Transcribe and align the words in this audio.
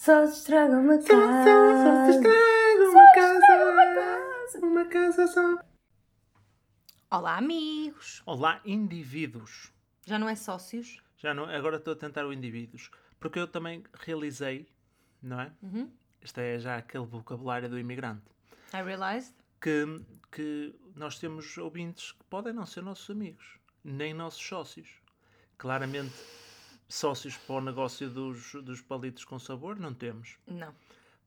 Só 0.00 0.26
se 0.26 0.38
estraga 0.38 0.78
uma 0.78 0.98
Só, 0.98 1.08
só, 1.08 1.44
só 1.84 2.06
se 2.06 2.10
estraga 2.16 2.88
uma 2.88 3.14
casa. 3.14 4.66
Uma 4.66 4.84
casa 4.86 5.26
só. 5.26 5.58
Olá, 7.10 7.36
amigos. 7.36 8.22
Olá, 8.24 8.62
indivíduos. 8.64 9.70
Já 10.06 10.18
não 10.18 10.26
é 10.26 10.34
sócios? 10.34 11.02
Já 11.18 11.34
não, 11.34 11.44
agora 11.44 11.76
estou 11.76 11.92
a 11.92 11.96
tentar 11.96 12.24
o 12.24 12.32
indivíduos. 12.32 12.90
Porque 13.18 13.38
eu 13.38 13.46
também 13.46 13.84
realizei, 13.92 14.66
não 15.22 15.38
é? 15.38 15.52
Uhum. 15.62 15.92
Este 16.22 16.40
é 16.40 16.58
já 16.58 16.78
aquele 16.78 17.04
vocabulário 17.04 17.68
do 17.68 17.78
imigrante. 17.78 18.24
I 18.72 18.82
realized. 18.82 19.34
Que, 19.60 19.84
que 20.32 20.74
nós 20.96 21.18
temos 21.18 21.58
ouvintes 21.58 22.12
que 22.12 22.24
podem 22.24 22.54
não 22.54 22.64
ser 22.64 22.82
nossos 22.82 23.10
amigos, 23.10 23.58
nem 23.84 24.14
nossos 24.14 24.42
sócios. 24.42 24.88
Claramente, 25.58 26.14
sócios 26.90 27.36
para 27.36 27.54
o 27.56 27.60
negócio 27.60 28.10
dos, 28.10 28.52
dos 28.54 28.82
palitos 28.82 29.24
com 29.24 29.38
sabor, 29.38 29.78
não 29.78 29.94
temos. 29.94 30.36
Não. 30.46 30.74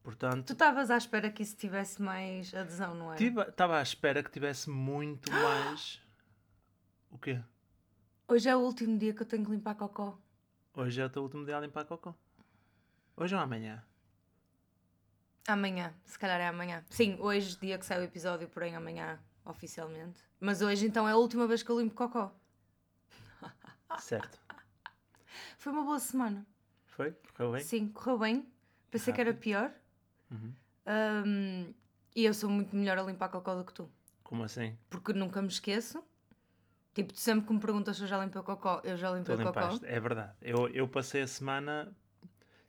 Portanto, 0.03 0.47
Tu 0.47 0.53
estavas 0.53 0.91
à 0.91 0.97
espera 0.97 1.31
que 1.31 1.41
isso 1.41 1.55
tivesse 1.55 2.01
mais 2.01 2.53
adesão, 2.53 2.93
não 2.93 3.13
é? 3.13 3.17
estava 3.17 3.79
à 3.79 3.81
espera 3.81 4.21
que 4.21 4.29
tivesse 4.29 4.69
muito 4.69 5.31
mais. 5.31 6.01
O 7.09 7.17
quê? 7.17 7.39
Hoje 8.27 8.49
é 8.49 8.55
o 8.55 8.59
último 8.59 8.97
dia 8.97 9.13
que 9.13 9.21
eu 9.21 9.25
tenho 9.25 9.45
que 9.45 9.51
limpar 9.51 9.75
cocó. 9.75 10.17
Hoje 10.73 10.99
é 11.01 11.05
o 11.05 11.09
teu 11.09 11.23
último 11.23 11.45
dia 11.45 11.57
a 11.57 11.61
limpar 11.61 11.85
cocô. 11.85 12.13
Hoje 13.15 13.33
ou 13.35 13.41
amanhã? 13.41 13.83
Amanhã, 15.47 15.93
se 16.05 16.17
calhar 16.17 16.39
é 16.39 16.47
amanhã. 16.47 16.83
Sim, 16.89 17.17
hoje, 17.19 17.57
dia 17.59 17.77
que 17.77 17.85
sai 17.85 17.99
o 17.99 18.03
episódio, 18.03 18.47
porém 18.49 18.75
amanhã, 18.75 19.19
oficialmente. 19.45 20.19
Mas 20.39 20.61
hoje 20.61 20.85
então 20.87 21.07
é 21.07 21.11
a 21.11 21.17
última 21.17 21.47
vez 21.47 21.63
que 21.63 21.69
eu 21.69 21.79
limpo 21.79 21.95
cocó. 21.95 22.33
Certo. 23.99 24.42
Foi 25.57 25.71
uma 25.71 25.83
boa 25.83 25.99
semana. 25.99 26.45
Foi? 26.87 27.11
Correu 27.35 27.53
bem? 27.53 27.61
Sim, 27.61 27.87
correu 27.89 28.19
bem. 28.19 28.47
Pensei 28.91 29.13
que 29.13 29.21
era 29.21 29.33
pior. 29.33 29.71
Uhum. 30.31 30.53
Ahm, 30.85 31.73
e 32.15 32.25
eu 32.25 32.33
sou 32.33 32.49
muito 32.49 32.75
melhor 32.75 32.97
a 32.97 33.03
limpar 33.03 33.29
cocó 33.29 33.55
do 33.55 33.63
que 33.65 33.73
tu. 33.73 33.89
Como 34.23 34.43
assim? 34.43 34.77
Porque 34.89 35.13
nunca 35.13 35.41
me 35.41 35.47
esqueço. 35.47 36.03
Tipo, 36.93 37.11
tu 37.13 37.19
sempre 37.19 37.47
que 37.47 37.53
me 37.53 37.59
perguntas 37.59 37.97
se 37.97 38.03
eu 38.03 38.07
já 38.07 38.23
limpei 38.23 38.39
o 38.39 38.43
cocó, 38.43 38.79
eu 38.83 38.95
já 38.95 39.09
Tu 39.09 39.17
limpei 39.17 39.35
o 39.35 39.37
cocó. 39.39 39.59
limpaste. 39.61 39.85
É 39.85 39.99
verdade. 39.99 40.33
Eu, 40.41 40.67
eu 40.69 40.87
passei 40.87 41.23
a 41.23 41.27
semana, 41.27 41.91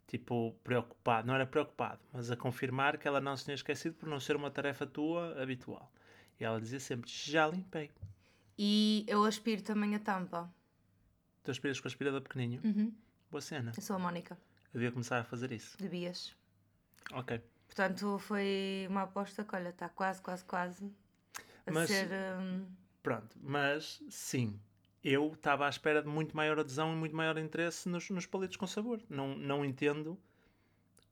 tipo, 0.07 0.55
preocupado. 0.63 1.27
Não 1.27 1.35
era 1.35 1.45
preocupado, 1.45 1.99
mas 2.11 2.31
a 2.31 2.35
confirmar 2.35 2.97
que 2.97 3.07
ela 3.07 3.21
não 3.21 3.37
se 3.37 3.43
tinha 3.43 3.53
esquecido 3.55 3.93
por 3.95 4.09
não 4.09 4.19
ser 4.19 4.35
uma 4.35 4.49
tarefa 4.49 4.87
tua 4.87 5.39
habitual. 5.41 5.91
E 6.39 6.43
ela 6.43 6.59
dizia 6.59 6.79
sempre: 6.79 7.09
Já 7.11 7.47
limpei. 7.47 7.91
E 8.57 9.05
eu 9.07 9.23
aspiro 9.25 9.61
também 9.61 9.93
a 9.95 9.99
tampa. 9.99 10.51
Tu 11.45 11.51
aspiras 11.51 11.79
com 11.79 11.87
aspirador 11.87 12.21
pequenininho. 12.21 12.61
Uhum. 12.63 12.93
Boa 13.31 13.41
cena. 13.41 13.71
Eu 13.75 13.81
sou 13.81 13.95
a 13.95 13.99
Mónica, 13.99 14.37
Eu 14.73 14.79
devia 14.79 14.91
começar 14.91 15.19
a 15.19 15.23
fazer 15.23 15.51
isso. 15.51 15.77
devias. 15.77 16.35
Ok. 17.13 17.39
Portanto, 17.67 18.17
foi 18.19 18.85
uma 18.89 19.03
aposta 19.03 19.43
que, 19.43 19.55
olha, 19.55 19.69
está 19.69 19.87
quase, 19.89 20.21
quase, 20.21 20.43
quase 20.45 20.91
a 21.67 21.71
Mas- 21.71 21.89
ser. 21.89 22.09
hum, 22.39 22.65
Pronto. 23.03 23.37
Mas 23.41 24.01
sim. 24.09 24.59
Eu 25.03 25.33
estava 25.33 25.67
à 25.67 25.69
espera 25.69 26.01
de 26.01 26.07
muito 26.07 26.35
maior 26.35 26.57
adesão 26.59 26.91
e 26.91 26.95
muito 26.95 27.15
maior 27.15 27.37
interesse 27.37 27.87
nos, 27.87 28.09
nos 28.09 28.25
palitos 28.25 28.57
com 28.57 28.65
sabor. 28.65 28.99
Não, 29.07 29.35
não 29.37 29.63
entendo 29.63 30.17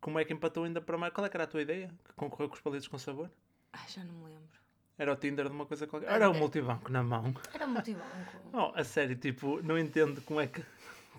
como 0.02 0.18
é 0.18 0.26
que 0.26 0.34
empatou 0.34 0.64
ainda 0.64 0.82
para 0.82 0.98
mais. 0.98 1.14
Qual 1.14 1.24
é 1.26 1.30
que 1.30 1.38
era 1.38 1.44
a 1.44 1.48
tua 1.48 1.62
ideia? 1.62 1.94
Que 2.04 2.14
concorreu 2.14 2.50
com 2.50 2.56
os 2.56 2.62
palitos 2.62 2.88
com 2.88 2.98
sabor? 2.98 3.30
Ai, 3.72 3.88
já 3.88 4.04
não 4.04 4.14
me 4.16 4.26
lembro. 4.26 4.60
Era 4.98 5.12
o 5.12 5.16
Tinder 5.16 5.48
de 5.48 5.52
uma 5.56 5.66
coisa 5.66 5.88
qualquer. 5.88 6.10
Era 6.12 6.30
o 6.30 6.34
multibanco 6.34 6.92
na 6.92 7.02
mão. 7.04 7.34
Era 7.54 7.66
multibanco. 7.68 8.08
Oh, 8.54 8.72
a 8.76 8.84
sério, 8.84 9.16
tipo, 9.16 9.62
não 9.64 9.78
entendo 9.80 10.22
como 10.22 10.40
é 10.40 10.46
que, 10.48 10.64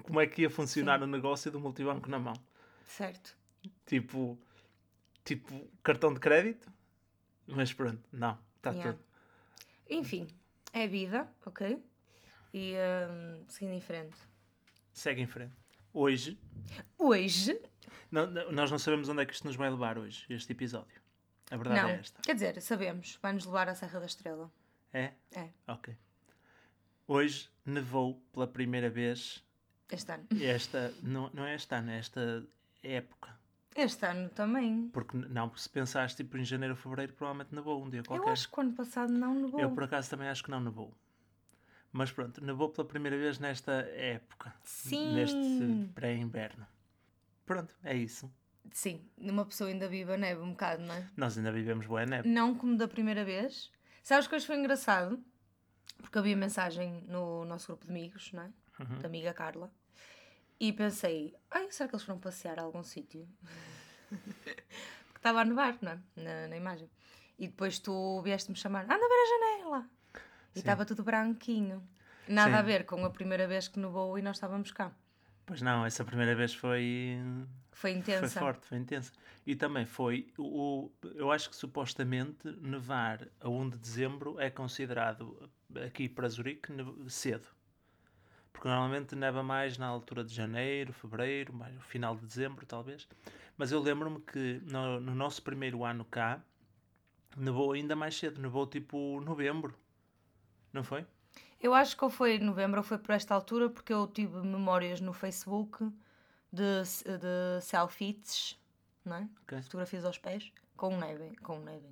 como 0.04 0.20
é 0.20 0.26
que 0.26 0.42
ia 0.42 0.50
funcionar 0.50 1.02
o 1.02 1.06
negócio 1.06 1.50
do 1.50 1.58
multibanco 1.58 2.08
na 2.08 2.18
mão. 2.18 2.34
certo. 2.86 3.36
Tipo, 3.86 4.38
tipo, 5.24 5.68
cartão 5.82 6.12
de 6.14 6.20
crédito? 6.20 6.70
Mas 7.46 7.72
pronto, 7.72 8.00
não, 8.12 8.38
está 8.56 8.70
Yeah. 8.70 8.92
tudo. 8.92 9.04
Enfim, 9.90 10.28
é 10.72 10.86
vida, 10.86 11.28
ok? 11.44 11.82
E 12.52 12.74
hum, 13.10 13.44
seguindo 13.48 13.74
em 13.74 13.80
frente. 13.80 14.16
Segue 14.92 15.20
em 15.22 15.26
frente. 15.26 15.54
Hoje, 15.92 16.38
Hoje, 16.96 17.60
não- 18.10 18.26
não- 18.28 18.52
nós 18.52 18.70
não 18.70 18.78
sabemos 18.78 19.08
onde 19.08 19.22
é 19.22 19.26
que 19.26 19.32
isto 19.34 19.44
nos 19.46 19.56
vai 19.56 19.68
levar 19.70 19.98
hoje, 19.98 20.24
este 20.30 20.52
episódio. 20.52 21.02
A 21.50 21.56
verdade 21.56 21.82
não. 21.82 21.88
é 21.88 21.94
esta. 21.98 22.22
Quer 22.22 22.34
dizer, 22.34 22.60
sabemos, 22.62 23.18
vai-nos 23.22 23.44
levar 23.46 23.68
à 23.68 23.74
Serra 23.74 24.00
da 24.00 24.06
Estrela. 24.06 24.50
É? 24.92 25.12
É, 25.32 25.48
Ok. 25.66 25.96
Hoje 27.06 27.50
nevou 27.66 28.14
pela 28.32 28.46
primeira 28.46 28.88
vez 28.88 29.44
este 29.90 30.10
ano. 30.12 30.26
esta, 30.40 30.94
não, 31.02 31.30
não 31.34 31.44
é 31.44 31.54
esta 31.54 31.76
ano, 31.76 31.90
é 31.90 31.98
esta 31.98 32.46
época. 32.82 33.38
Este 33.76 34.06
ano 34.06 34.28
também. 34.30 34.88
Porque 34.88 35.16
não, 35.16 35.54
se 35.56 35.68
pensares 35.68 36.14
tipo 36.14 36.36
em 36.38 36.44
janeiro 36.44 36.74
ou 36.74 36.80
fevereiro, 36.80 37.12
provavelmente 37.12 37.54
nevou 37.54 37.82
um 37.84 37.90
dia 37.90 38.02
qualquer. 38.02 38.26
Eu 38.28 38.32
acho 38.32 38.48
que 38.50 38.58
o 38.58 38.62
ano 38.62 38.72
passado 38.72 39.12
não 39.12 39.34
nevou. 39.34 39.60
Eu 39.60 39.70
por 39.70 39.82
acaso 39.82 40.08
também 40.08 40.28
acho 40.28 40.44
que 40.44 40.50
não 40.50 40.60
nevou. 40.60 40.94
Mas 41.92 42.10
pronto, 42.10 42.42
nevou 42.42 42.70
pela 42.70 42.86
primeira 42.86 43.16
vez 43.18 43.38
nesta 43.38 43.72
época. 43.72 44.54
Sim. 44.62 45.14
Neste 45.14 45.90
pré-inverno. 45.94 46.66
Pronto, 47.44 47.74
é 47.84 47.94
isso. 47.96 48.32
Sim, 48.72 49.00
uma 49.18 49.44
pessoa 49.44 49.70
ainda 49.70 49.88
vive 49.88 50.12
a 50.12 50.16
neve 50.16 50.40
um 50.40 50.50
bocado, 50.50 50.82
não 50.82 50.94
é? 50.94 51.08
Nós 51.16 51.36
ainda 51.36 51.52
vivemos 51.52 51.86
boa 51.86 52.04
neve. 52.04 52.28
Não 52.28 52.54
como 52.54 52.76
da 52.76 52.88
primeira 52.88 53.24
vez. 53.24 53.70
Sabes 54.02 54.26
que 54.26 54.34
hoje 54.34 54.46
foi 54.46 54.56
engraçado? 54.56 55.22
Porque 55.98 56.18
havia 56.18 56.36
mensagem 56.36 57.04
no 57.06 57.44
nosso 57.44 57.68
grupo 57.68 57.86
de 57.86 57.90
amigos, 57.90 58.32
não 58.32 58.42
é? 58.42 58.50
Uhum. 58.80 58.98
Da 58.98 59.06
amiga 59.06 59.32
Carla. 59.32 59.72
E 60.58 60.72
pensei, 60.72 61.34
ai, 61.50 61.70
será 61.70 61.88
que 61.88 61.94
eles 61.94 62.04
foram 62.04 62.18
passear 62.18 62.58
a 62.58 62.62
algum 62.62 62.82
sítio? 62.82 63.28
Porque 64.10 64.64
estava 65.16 65.40
a 65.40 65.44
nevar, 65.44 65.78
não 65.80 65.92
é? 65.92 65.98
Na, 66.16 66.48
na 66.48 66.56
imagem. 66.56 66.90
E 67.38 67.48
depois 67.48 67.78
tu 67.78 68.20
vieste-me 68.22 68.56
chamar, 68.56 68.84
anda 68.84 68.94
a 68.94 68.98
ver 68.98 69.04
a 69.04 69.58
janela. 69.58 69.90
E 70.54 70.58
estava 70.58 70.84
tudo 70.84 71.02
branquinho. 71.02 71.86
Nada 72.28 72.52
Sim. 72.52 72.58
a 72.58 72.62
ver 72.62 72.86
com 72.86 73.04
a 73.04 73.10
primeira 73.10 73.46
vez 73.46 73.68
que 73.68 73.78
nevou 73.78 74.18
e 74.18 74.22
nós 74.22 74.36
estávamos 74.36 74.70
cá. 74.70 74.92
Pois 75.46 75.60
não, 75.60 75.84
essa 75.84 76.04
primeira 76.04 76.34
vez 76.34 76.54
foi. 76.54 77.18
Foi 77.72 77.92
intensa. 77.92 78.28
Foi 78.28 78.40
forte, 78.40 78.66
foi 78.66 78.78
intensa. 78.78 79.12
E 79.46 79.54
também 79.54 79.84
foi. 79.84 80.32
O, 80.38 80.90
eu 81.14 81.30
acho 81.30 81.50
que 81.50 81.56
supostamente 81.56 82.50
nevar 82.62 83.28
a 83.40 83.48
1 83.48 83.70
de 83.70 83.78
dezembro 83.78 84.40
é 84.40 84.48
considerado 84.48 85.50
aqui 85.84 86.08
para 86.08 86.28
Zurique 86.28 86.72
cedo. 87.08 87.46
Porque 88.52 88.68
normalmente 88.68 89.14
neva 89.14 89.42
mais 89.42 89.76
na 89.76 89.86
altura 89.86 90.24
de 90.24 90.32
janeiro, 90.32 90.92
fevereiro, 90.92 91.52
mais 91.52 91.74
no 91.74 91.80
final 91.82 92.16
de 92.16 92.24
dezembro, 92.24 92.64
talvez. 92.64 93.06
Mas 93.56 93.70
eu 93.70 93.80
lembro-me 93.80 94.20
que 94.20 94.62
no, 94.64 95.00
no 95.00 95.14
nosso 95.14 95.42
primeiro 95.42 95.84
ano 95.84 96.04
cá 96.04 96.42
nevou 97.36 97.72
ainda 97.72 97.94
mais 97.94 98.16
cedo, 98.16 98.40
nevou 98.40 98.66
tipo 98.66 99.20
novembro. 99.20 99.74
Não 100.72 100.82
foi? 100.82 101.04
Eu 101.64 101.72
acho 101.72 101.96
que 101.96 102.04
ou 102.04 102.10
foi 102.10 102.34
em 102.34 102.40
novembro 102.40 102.80
ou 102.80 102.84
foi 102.84 102.98
por 102.98 103.14
esta 103.14 103.34
altura, 103.34 103.70
porque 103.70 103.90
eu 103.90 104.06
tive 104.06 104.36
memórias 104.42 105.00
no 105.00 105.14
Facebook 105.14 105.90
de, 106.52 106.82
de 106.82 107.62
selfies, 107.62 108.60
não 109.02 109.16
é? 109.16 109.28
Ok. 109.44 109.62
Fotografias 109.62 110.04
aos 110.04 110.18
pés 110.18 110.52
com 110.76 110.94
neve. 110.94 111.34
Com 111.36 111.58
neve. 111.60 111.86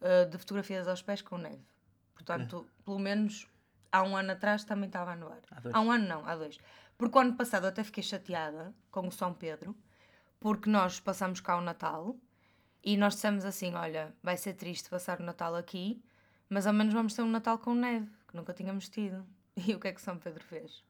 Uh, 0.00 0.30
de 0.30 0.38
fotografias 0.38 0.86
aos 0.86 1.02
pés 1.02 1.20
com 1.20 1.36
neve. 1.36 1.58
Portanto, 2.14 2.64
pelo 2.84 3.00
menos 3.00 3.48
há 3.90 4.04
um 4.04 4.16
ano 4.16 4.30
atrás 4.30 4.62
também 4.62 4.86
estava 4.86 5.10
a 5.10 5.16
nevar. 5.16 5.40
Há 5.50 5.60
dois. 5.62 5.74
Há 5.74 5.80
um 5.80 5.90
ano 5.90 6.06
não, 6.06 6.24
há 6.24 6.36
dois. 6.36 6.56
Porque 6.96 7.18
o 7.18 7.20
ano 7.20 7.34
passado 7.34 7.64
eu 7.64 7.70
até 7.70 7.82
fiquei 7.82 8.04
chateada 8.04 8.72
com 8.88 9.08
o 9.08 9.10
São 9.10 9.34
Pedro, 9.34 9.74
porque 10.38 10.70
nós 10.70 11.00
passamos 11.00 11.40
cá 11.40 11.56
o 11.56 11.60
Natal 11.60 12.14
e 12.84 12.96
nós 12.96 13.14
dissemos 13.14 13.44
assim: 13.44 13.74
olha, 13.74 14.14
vai 14.22 14.36
ser 14.36 14.54
triste 14.54 14.88
passar 14.88 15.18
o 15.18 15.24
Natal 15.24 15.56
aqui, 15.56 16.00
mas 16.48 16.68
ao 16.68 16.72
menos 16.72 16.94
vamos 16.94 17.14
ter 17.14 17.22
um 17.22 17.30
Natal 17.30 17.58
com 17.58 17.74
neve, 17.74 18.08
nunca 18.38 18.52
tínhamos 18.54 18.88
tido. 18.88 19.26
E 19.66 19.74
o 19.74 19.80
que 19.80 19.88
é 19.88 19.92
que 19.92 20.00
São 20.00 20.16
Pedro 20.16 20.44
fez? 20.44 20.84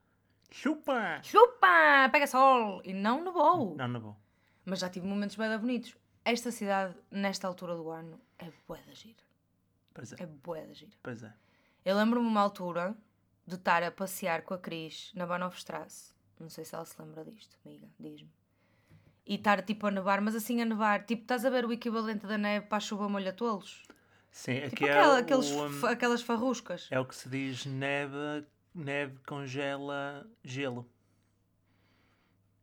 Chupa! 0.51 1.23
Chupa! 1.23 2.09
Pega 2.13 2.27
sol! 2.27 2.83
E 2.85 2.93
não 2.93 3.25
nevou. 3.25 3.75
Não 3.75 3.89
nevou. 3.89 4.17
Mas 4.65 4.81
já 4.81 4.91
tive 4.91 5.07
momentos 5.07 5.37
bem 5.37 5.57
bonitos. 5.59 5.97
Esta 6.23 6.51
cidade, 6.51 6.95
nesta 7.11 7.49
altura 7.49 7.75
do 7.75 7.89
ano, 7.91 8.21
é 8.39 8.53
bué 8.67 8.79
da 8.87 8.93
gira. 8.93 9.23
Pois 9.95 10.13
é, 10.13 10.17
É 10.23 10.27
bué 10.27 10.67
da 10.67 10.75
gira. 10.75 10.93
pois 11.03 11.23
é. 11.23 11.33
Eu 11.83 11.97
lembro-me 11.97 12.27
uma 12.29 12.43
altura 12.43 12.95
de 13.47 13.55
estar 13.55 13.83
a 13.83 13.91
passear 13.91 14.43
com 14.43 14.53
a 14.53 14.59
Cris 14.59 15.11
na 15.15 15.27
Bahnhofstrasse. 15.27 16.13
Não 16.39 16.51
sei 16.51 16.67
se 16.67 16.75
ela 16.75 16.85
se 16.85 17.01
lembra 17.01 17.25
disto, 17.25 17.57
amiga, 17.65 17.89
diz-me. 17.99 18.31
E 19.25 19.37
estar 19.37 19.63
tipo 19.63 19.87
a 19.87 19.91
nevar, 19.91 20.21
mas 20.21 20.35
assim 20.35 20.61
a 20.61 20.67
nevar. 20.67 21.07
Tipo, 21.07 21.23
estás 21.23 21.45
a 21.47 21.51
ver 21.51 21.65
o 21.65 21.73
equivalente 21.73 22.27
da 22.27 22.37
neve 22.37 22.67
para 22.67 22.77
a 22.77 22.81
chuva 22.81 23.09
molha-tolos? 23.09 23.83
Sim, 24.31 24.59
aqui 24.59 24.71
Tipo 24.71 24.85
é, 24.87 24.91
aquela- 24.93 25.15
o- 25.15 25.19
aqueles, 25.19 25.51
o, 25.83 25.87
aquelas 25.87 26.23
farruscas. 26.23 26.87
é 26.91 26.99
o 27.01 27.05
que 27.05 27.15
se 27.17 27.29
diz 27.29 27.65
neve, 27.67 28.47
neve 28.75 29.19
congela 29.27 30.29
gelo. 30.45 30.89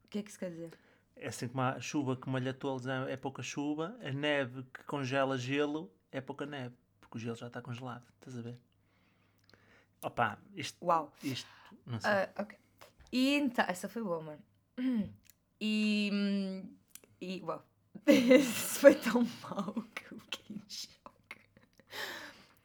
O 0.04 0.08
que 0.10 0.20
é 0.20 0.24
que 0.24 0.30
isso 0.30 0.40
quer 0.40 0.52
dizer? 0.52 0.72
É 1.16 1.28
assim 1.28 1.48
como 1.48 1.62
a 1.62 1.80
chuva 1.80 2.16
que 2.16 2.30
molha 2.30 2.54
tolos 2.54 2.86
é, 2.88 3.14
é 3.14 3.18
pouca 3.18 3.42
chuva, 3.42 3.98
a 4.02 4.12
neve 4.12 4.64
que 4.74 4.84
congela 4.84 5.38
gelo 5.38 5.92
é 6.12 6.22
pouca 6.22 6.46
neve, 6.46 6.76
porque 7.02 7.18
o 7.18 7.20
gelo 7.20 7.36
já 7.36 7.48
está 7.48 7.62
congelado, 7.62 8.06
estás 8.20 8.38
a 8.38 8.42
ver? 8.42 8.58
Opa, 10.02 10.38
isto, 10.54 10.78
Uau! 10.86 11.12
isto 11.24 11.50
não 11.86 12.00
sei. 12.00 12.10
Ah, 12.12 12.30
ok. 12.38 12.58
E 13.12 13.36
então, 13.36 13.66
essa 13.68 13.88
foi 13.90 14.04
boa, 14.04 14.22
mano. 14.22 14.44
E, 15.60 16.10
hum, 16.14 16.76
E, 17.22 17.40
bom, 17.40 17.62
isso 18.06 18.80
foi 18.82 18.94
tão 18.94 19.26
mau 19.50 19.74
que 19.96 20.14
eu 20.14 20.20
choque. 20.20 20.95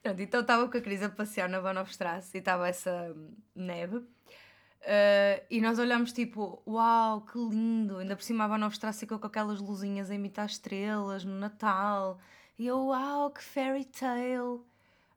Pronto, 0.01 0.21
então 0.21 0.41
estava 0.41 0.67
com 0.67 0.77
a 0.77 0.81
Cris 0.81 1.03
a 1.03 1.09
passear 1.09 1.47
na 1.47 1.61
Bahnhofstrasse 1.61 2.35
e 2.35 2.39
estava 2.39 2.67
essa 2.67 3.15
neve. 3.55 3.97
Uh, 3.97 5.45
e 5.47 5.61
nós 5.61 5.77
olhamos 5.77 6.11
tipo, 6.11 6.61
uau, 6.65 7.21
que 7.21 7.37
lindo! 7.37 7.97
Ainda 7.97 8.15
por 8.15 8.23
cima 8.23 8.45
a 8.45 8.47
Bahnhofstrasse 8.47 9.01
ficou 9.01 9.19
com 9.19 9.27
aquelas 9.27 9.59
luzinhas 9.59 10.09
a 10.09 10.15
imitar 10.15 10.47
estrelas 10.47 11.23
no 11.23 11.37
Natal. 11.37 12.19
E 12.57 12.65
eu, 12.65 12.87
uau, 12.87 13.29
que 13.29 13.43
fairy 13.43 13.85
tale! 13.85 14.61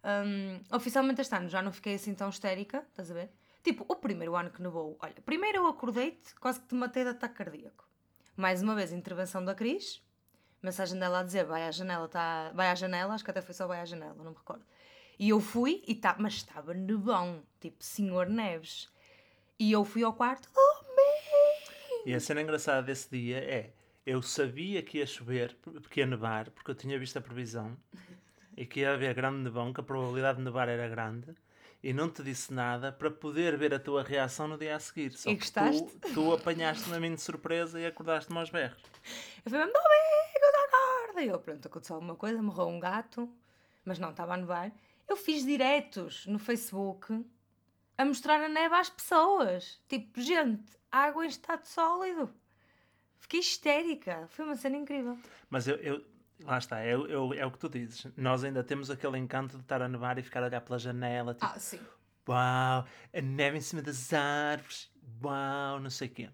Um, 0.04 0.60
oficialmente 0.70 1.22
este 1.22 1.34
ano 1.34 1.48
já 1.48 1.62
não 1.62 1.72
fiquei 1.72 1.94
assim 1.94 2.14
tão 2.14 2.28
histérica, 2.28 2.84
estás 2.90 3.10
a 3.10 3.14
ver? 3.14 3.30
Tipo, 3.62 3.86
o 3.88 3.96
primeiro 3.96 4.36
ano 4.36 4.50
que 4.50 4.60
nevou, 4.60 4.98
olha, 5.00 5.14
primeiro 5.24 5.58
eu 5.58 5.66
acordei-te, 5.66 6.34
quase 6.34 6.60
que 6.60 6.66
te 6.68 6.74
matei 6.74 7.02
de 7.04 7.10
ataque 7.10 7.36
cardíaco. 7.36 7.88
Mais 8.36 8.60
uma 8.62 8.74
vez, 8.74 8.92
intervenção 8.92 9.42
da 9.42 9.54
Cris, 9.54 10.02
mensagem 10.62 10.98
dela 10.98 11.20
a 11.20 11.22
dizer 11.22 11.44
vai 11.44 11.66
à 11.66 11.70
janela, 11.70 12.06
tá, 12.06 12.50
vai 12.54 12.68
à 12.68 12.74
janela, 12.74 13.14
acho 13.14 13.24
que 13.24 13.30
até 13.30 13.40
foi 13.40 13.54
só 13.54 13.66
vai 13.66 13.80
à 13.80 13.84
janela, 13.86 14.14
não 14.22 14.32
me 14.32 14.36
recordo. 14.36 14.62
E 15.18 15.28
eu 15.28 15.40
fui, 15.40 15.82
e 15.86 15.94
tá, 15.94 16.16
mas 16.18 16.34
estava 16.34 16.74
nevão, 16.74 17.42
tipo 17.60 17.82
Senhor 17.84 18.26
Neves. 18.26 18.88
E 19.58 19.70
eu 19.70 19.84
fui 19.84 20.02
ao 20.02 20.12
quarto, 20.12 20.48
oh 20.56 20.84
man! 20.84 22.04
E 22.06 22.14
a 22.14 22.20
cena 22.20 22.42
engraçada 22.42 22.82
desse 22.82 23.08
dia 23.10 23.38
é, 23.38 23.72
eu 24.04 24.20
sabia 24.20 24.82
que 24.82 24.98
ia 24.98 25.06
chover, 25.06 25.56
porque 25.62 26.00
ia 26.00 26.06
nevar, 26.06 26.50
porque 26.50 26.70
eu 26.70 26.74
tinha 26.74 26.98
visto 26.98 27.16
a 27.16 27.20
previsão, 27.20 27.76
e 28.56 28.66
que 28.66 28.80
ia 28.80 28.92
haver 28.92 29.14
grande 29.14 29.38
nevão, 29.38 29.72
que 29.72 29.80
a 29.80 29.84
probabilidade 29.84 30.38
de 30.38 30.44
nevar 30.44 30.68
era 30.68 30.88
grande, 30.88 31.34
e 31.82 31.92
não 31.92 32.10
te 32.10 32.22
disse 32.22 32.52
nada 32.52 32.90
para 32.90 33.10
poder 33.10 33.56
ver 33.56 33.74
a 33.74 33.78
tua 33.78 34.02
reação 34.02 34.48
no 34.48 34.58
dia 34.58 34.74
a 34.74 34.80
seguir. 34.80 35.12
Só 35.12 35.30
e 35.30 35.36
que 35.36 35.52
tu, 35.52 36.12
tu 36.14 36.32
apanhaste-me 36.32 36.96
a 36.96 37.00
mim 37.00 37.14
de 37.14 37.20
surpresa 37.20 37.78
e 37.78 37.86
acordaste-me 37.86 38.38
aos 38.38 38.50
berros. 38.50 38.82
Eu 39.44 39.50
falei, 39.50 39.66
não 39.66 39.80
amigo, 39.80 40.44
acorda! 40.66 41.22
E 41.22 41.28
eu, 41.28 41.38
pronto, 41.38 41.68
aconteceu 41.68 41.96
alguma 41.96 42.16
coisa, 42.16 42.42
morreu 42.42 42.68
um 42.68 42.80
gato, 42.80 43.30
mas 43.84 43.98
não, 43.98 44.10
estava 44.10 44.34
a 44.34 44.36
nevar. 44.36 44.72
Eu 45.08 45.16
fiz 45.16 45.44
diretos 45.44 46.26
no 46.26 46.38
Facebook 46.38 47.24
a 47.96 48.04
mostrar 48.04 48.40
a 48.42 48.48
neve 48.48 48.74
às 48.74 48.90
pessoas. 48.90 49.80
Tipo, 49.88 50.20
gente, 50.20 50.72
água 50.90 51.24
em 51.24 51.28
estado 51.28 51.64
sólido. 51.64 52.32
Fiquei 53.18 53.40
histérica. 53.40 54.26
Foi 54.28 54.44
uma 54.44 54.56
cena 54.56 54.76
incrível. 54.76 55.18
Mas 55.48 55.68
eu, 55.68 55.76
eu 55.76 56.04
lá 56.42 56.58
está, 56.58 56.80
é, 56.80 56.96
o 56.96 57.50
que 57.50 57.58
tu 57.58 57.68
dizes. 57.68 58.06
Nós 58.16 58.44
ainda 58.44 58.62
temos 58.62 58.90
aquele 58.90 59.18
encanto 59.18 59.56
de 59.56 59.62
estar 59.62 59.80
a 59.80 59.88
nevar 59.88 60.18
e 60.18 60.22
ficar 60.22 60.42
a 60.42 60.46
olhar 60.46 60.60
pela 60.60 60.78
janela. 60.78 61.34
Tipo, 61.34 61.46
ah, 61.46 61.58
sim. 61.58 61.80
Uau, 62.28 62.86
a 63.12 63.20
neve 63.20 63.58
em 63.58 63.60
cima 63.60 63.82
das 63.82 64.12
árvores. 64.12 64.90
Uau, 65.22 65.80
não 65.80 65.90
sei 65.90 66.08
o 66.08 66.10
quê. 66.10 66.30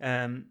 Um, 0.00 0.44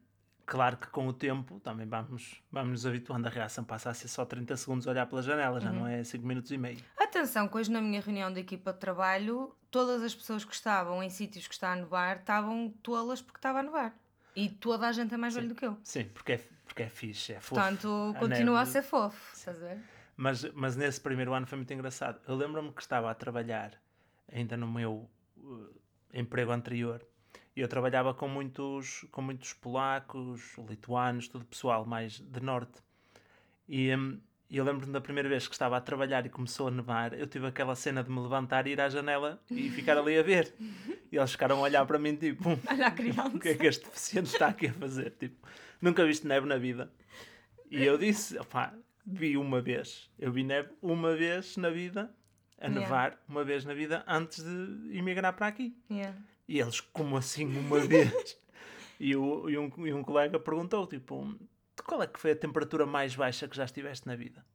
claro 0.45 0.77
que 0.77 0.87
com 0.87 1.07
o 1.07 1.13
tempo 1.13 1.59
também 1.59 1.87
vamos, 1.87 2.41
vamos 2.51 2.71
nos 2.71 2.85
habituando. 2.85 3.27
A 3.27 3.31
reação 3.31 3.63
passa 3.63 3.89
a 3.89 3.93
ser 3.93 4.07
só 4.07 4.25
30 4.25 4.55
segundos 4.57 4.87
a 4.87 4.91
olhar 4.91 5.05
pela 5.07 5.21
janela, 5.21 5.59
já 5.59 5.69
uhum. 5.69 5.79
não 5.79 5.87
é 5.87 6.03
5 6.03 6.25
minutos 6.25 6.51
e 6.51 6.57
meio. 6.57 6.79
Atenção, 7.07 7.47
que 7.47 7.57
hoje 7.57 7.71
na 7.71 7.79
minha 7.79 8.01
reunião 8.01 8.31
de 8.31 8.41
equipa 8.41 8.73
de 8.73 8.79
trabalho, 8.79 9.55
todas 9.71 10.03
as 10.03 10.13
pessoas 10.13 10.43
que 10.43 10.53
estavam 10.53 11.01
em 11.01 11.09
sítios 11.09 11.47
que 11.47 11.53
está 11.53 11.71
a 11.71 11.75
nevar 11.75 12.17
estavam 12.17 12.69
tolas 12.83 13.21
porque 13.21 13.37
estava 13.37 13.59
a 13.59 13.63
nevar. 13.63 13.97
E 14.35 14.49
toda 14.49 14.87
a 14.87 14.91
gente 14.91 15.13
é 15.13 15.17
mais 15.17 15.33
velho 15.33 15.47
do 15.47 15.55
que 15.55 15.65
eu. 15.65 15.77
Sim, 15.83 16.03
porque 16.13 16.33
é, 16.33 16.37
porque 16.65 16.83
é 16.83 16.89
fixe, 16.89 17.31
é 17.31 17.39
fofo. 17.39 17.55
Portanto, 17.55 18.13
a 18.15 18.19
continua 18.19 18.59
neve... 18.59 18.69
a 18.69 18.73
ser 18.73 18.81
fofo, 18.83 19.35
estás 19.35 19.63
a 19.63 19.67
ver? 19.67 19.79
Mas, 20.17 20.43
mas 20.53 20.75
nesse 20.75 20.99
primeiro 20.99 21.33
ano 21.33 21.47
foi 21.47 21.57
muito 21.57 21.73
engraçado. 21.73 22.19
Eu 22.27 22.35
lembro-me 22.35 22.71
que 22.73 22.81
estava 22.81 23.09
a 23.09 23.15
trabalhar 23.15 23.71
ainda 24.29 24.57
no 24.57 24.67
meu 24.67 25.09
uh, 25.37 25.81
emprego 26.13 26.51
anterior 26.51 27.01
e 27.55 27.61
eu 27.61 27.69
trabalhava 27.69 28.13
com 28.13 28.27
muitos, 28.27 29.05
com 29.11 29.21
muitos 29.21 29.53
polacos, 29.53 30.57
lituanos, 30.69 31.29
tudo 31.29 31.45
pessoal 31.45 31.85
mais 31.85 32.19
de 32.19 32.41
norte. 32.41 32.83
E, 33.67 33.95
um, 33.95 34.19
e 34.49 34.57
eu 34.57 34.63
lembro-me 34.63 34.93
da 34.93 35.01
primeira 35.01 35.27
vez 35.27 35.45
que 35.45 35.53
estava 35.53 35.75
a 35.75 35.81
trabalhar 35.81 36.25
e 36.25 36.29
começou 36.29 36.69
a 36.69 36.71
nevar, 36.71 37.13
eu 37.13 37.27
tive 37.27 37.47
aquela 37.47 37.75
cena 37.75 38.01
de 38.01 38.09
me 38.09 38.19
levantar 38.19 38.65
e 38.65 38.71
ir 38.71 38.79
à 38.79 38.87
janela 38.87 39.41
e 39.51 39.69
ficar 39.69 39.97
ali 39.97 40.17
a 40.17 40.23
ver. 40.23 40.53
E 41.11 41.17
eles 41.17 41.31
ficaram 41.31 41.57
a 41.57 41.61
olhar 41.61 41.85
para 41.85 41.99
mim, 41.99 42.15
tipo, 42.15 42.57
olha 42.69 42.87
a 42.87 42.91
criança. 42.91 43.35
o 43.35 43.39
que 43.39 43.49
é 43.49 43.55
que 43.55 43.65
este 43.65 43.85
deficiente 43.85 44.29
está 44.29 44.47
aqui 44.47 44.67
a 44.67 44.73
fazer? 44.73 45.11
Tipo, 45.19 45.35
nunca 45.81 46.05
viste 46.05 46.25
neve 46.25 46.47
na 46.47 46.57
vida. 46.57 46.89
E 47.69 47.83
eu 47.83 47.97
disse, 47.97 48.37
opá, 48.37 48.73
vi 49.05 49.37
uma 49.37 49.61
vez. 49.61 50.09
Eu 50.17 50.31
vi 50.31 50.43
neve 50.43 50.69
uma 50.81 51.13
vez 51.13 51.57
na 51.57 51.69
vida, 51.69 52.09
a 52.57 52.69
nevar 52.69 53.09
yeah. 53.09 53.17
uma 53.27 53.43
vez 53.43 53.65
na 53.65 53.73
vida, 53.73 54.03
antes 54.07 54.43
de 54.43 54.97
emigrar 54.97 55.33
para 55.33 55.47
aqui. 55.47 55.75
Yeah. 55.91 56.17
E 56.47 56.59
eles, 56.59 56.79
como 56.79 57.17
assim 57.17 57.45
uma 57.57 57.79
vez? 57.81 58.37
e, 58.97 59.11
eu, 59.11 59.49
e, 59.49 59.57
um, 59.57 59.87
e 59.87 59.93
um 59.93 60.03
colega 60.03 60.39
perguntou, 60.39 60.87
tipo, 60.87 61.35
qual 61.83 62.01
é 62.01 62.07
que 62.07 62.19
foi 62.19 62.31
a 62.31 62.35
temperatura 62.35 62.85
mais 62.85 63.15
baixa 63.15 63.47
que 63.47 63.55
já 63.55 63.65
estiveste 63.65 64.07
na 64.07 64.15
vida? 64.15 64.45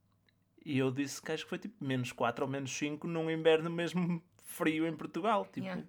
E 0.65 0.77
eu 0.77 0.91
disse 0.91 1.21
que 1.21 1.31
acho 1.31 1.43
que 1.43 1.49
foi 1.49 1.59
tipo 1.59 1.83
menos 1.83 2.11
4 2.11 2.45
ou 2.45 2.49
menos 2.49 2.71
5 2.71 3.07
num 3.07 3.29
inverno 3.29 3.69
mesmo 3.69 4.23
frio 4.43 4.87
em 4.87 4.95
Portugal. 4.95 5.45
Tipo, 5.45 5.65
yeah. 5.65 5.83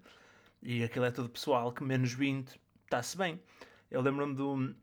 E 0.61 0.83
aquilo 0.83 1.05
é 1.05 1.11
tudo 1.11 1.29
pessoal, 1.29 1.71
que 1.71 1.83
menos 1.83 2.13
20 2.13 2.59
está-se 2.83 3.17
bem. 3.17 3.39
Eu 3.89 4.01
lembro-me 4.01 4.35
do, 4.35 4.75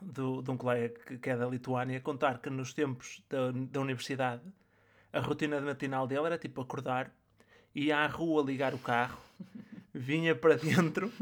do, 0.00 0.42
de 0.42 0.50
um 0.50 0.56
colega 0.56 0.94
que, 1.06 1.18
que, 1.18 1.30
é 1.30 1.36
da 1.36 1.46
Lituânia 1.46 2.00
contar 2.00 2.38
que 2.38 2.50
nos 2.50 2.72
tempos 2.72 3.22
da, 3.28 3.50
da 3.52 3.80
universidade 3.80 4.42
a 5.12 5.20
rotina 5.20 5.60
de 5.60 5.64
matinal 5.64 6.06
dele 6.06 6.26
era 6.26 6.38
tipo 6.38 6.60
acordar, 6.60 7.14
ia 7.74 7.98
à 7.98 8.06
rua 8.06 8.42
ligar 8.42 8.74
o 8.74 8.78
carro, 8.78 9.18
vinha 9.94 10.34
para 10.34 10.56
dentro 10.56 11.12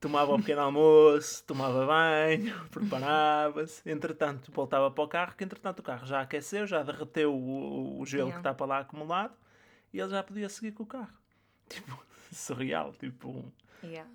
tomava 0.00 0.34
um 0.34 0.38
pequeno 0.38 0.60
almoço, 0.62 1.44
tomava 1.44 1.86
banho, 1.86 2.54
preparava-se, 2.70 3.88
entretanto 3.88 4.52
voltava 4.52 4.90
para 4.90 5.04
o 5.04 5.08
carro, 5.08 5.34
que 5.36 5.44
entretanto 5.44 5.80
o 5.80 5.82
carro 5.82 6.06
já 6.06 6.20
aqueceu, 6.20 6.66
já 6.66 6.82
derreteu 6.82 7.34
o, 7.34 8.00
o 8.00 8.06
gelo 8.06 8.28
yeah. 8.28 8.34
que 8.34 8.40
está 8.40 8.54
para 8.54 8.66
lá 8.66 8.78
acumulado 8.80 9.34
e 9.92 10.00
ele 10.00 10.10
já 10.10 10.22
podia 10.22 10.48
seguir 10.48 10.72
com 10.72 10.82
o 10.82 10.86
carro. 10.86 11.12
Tipo, 11.68 12.00
surreal, 12.32 12.92
tipo... 12.92 13.52
Yeah. 13.82 14.08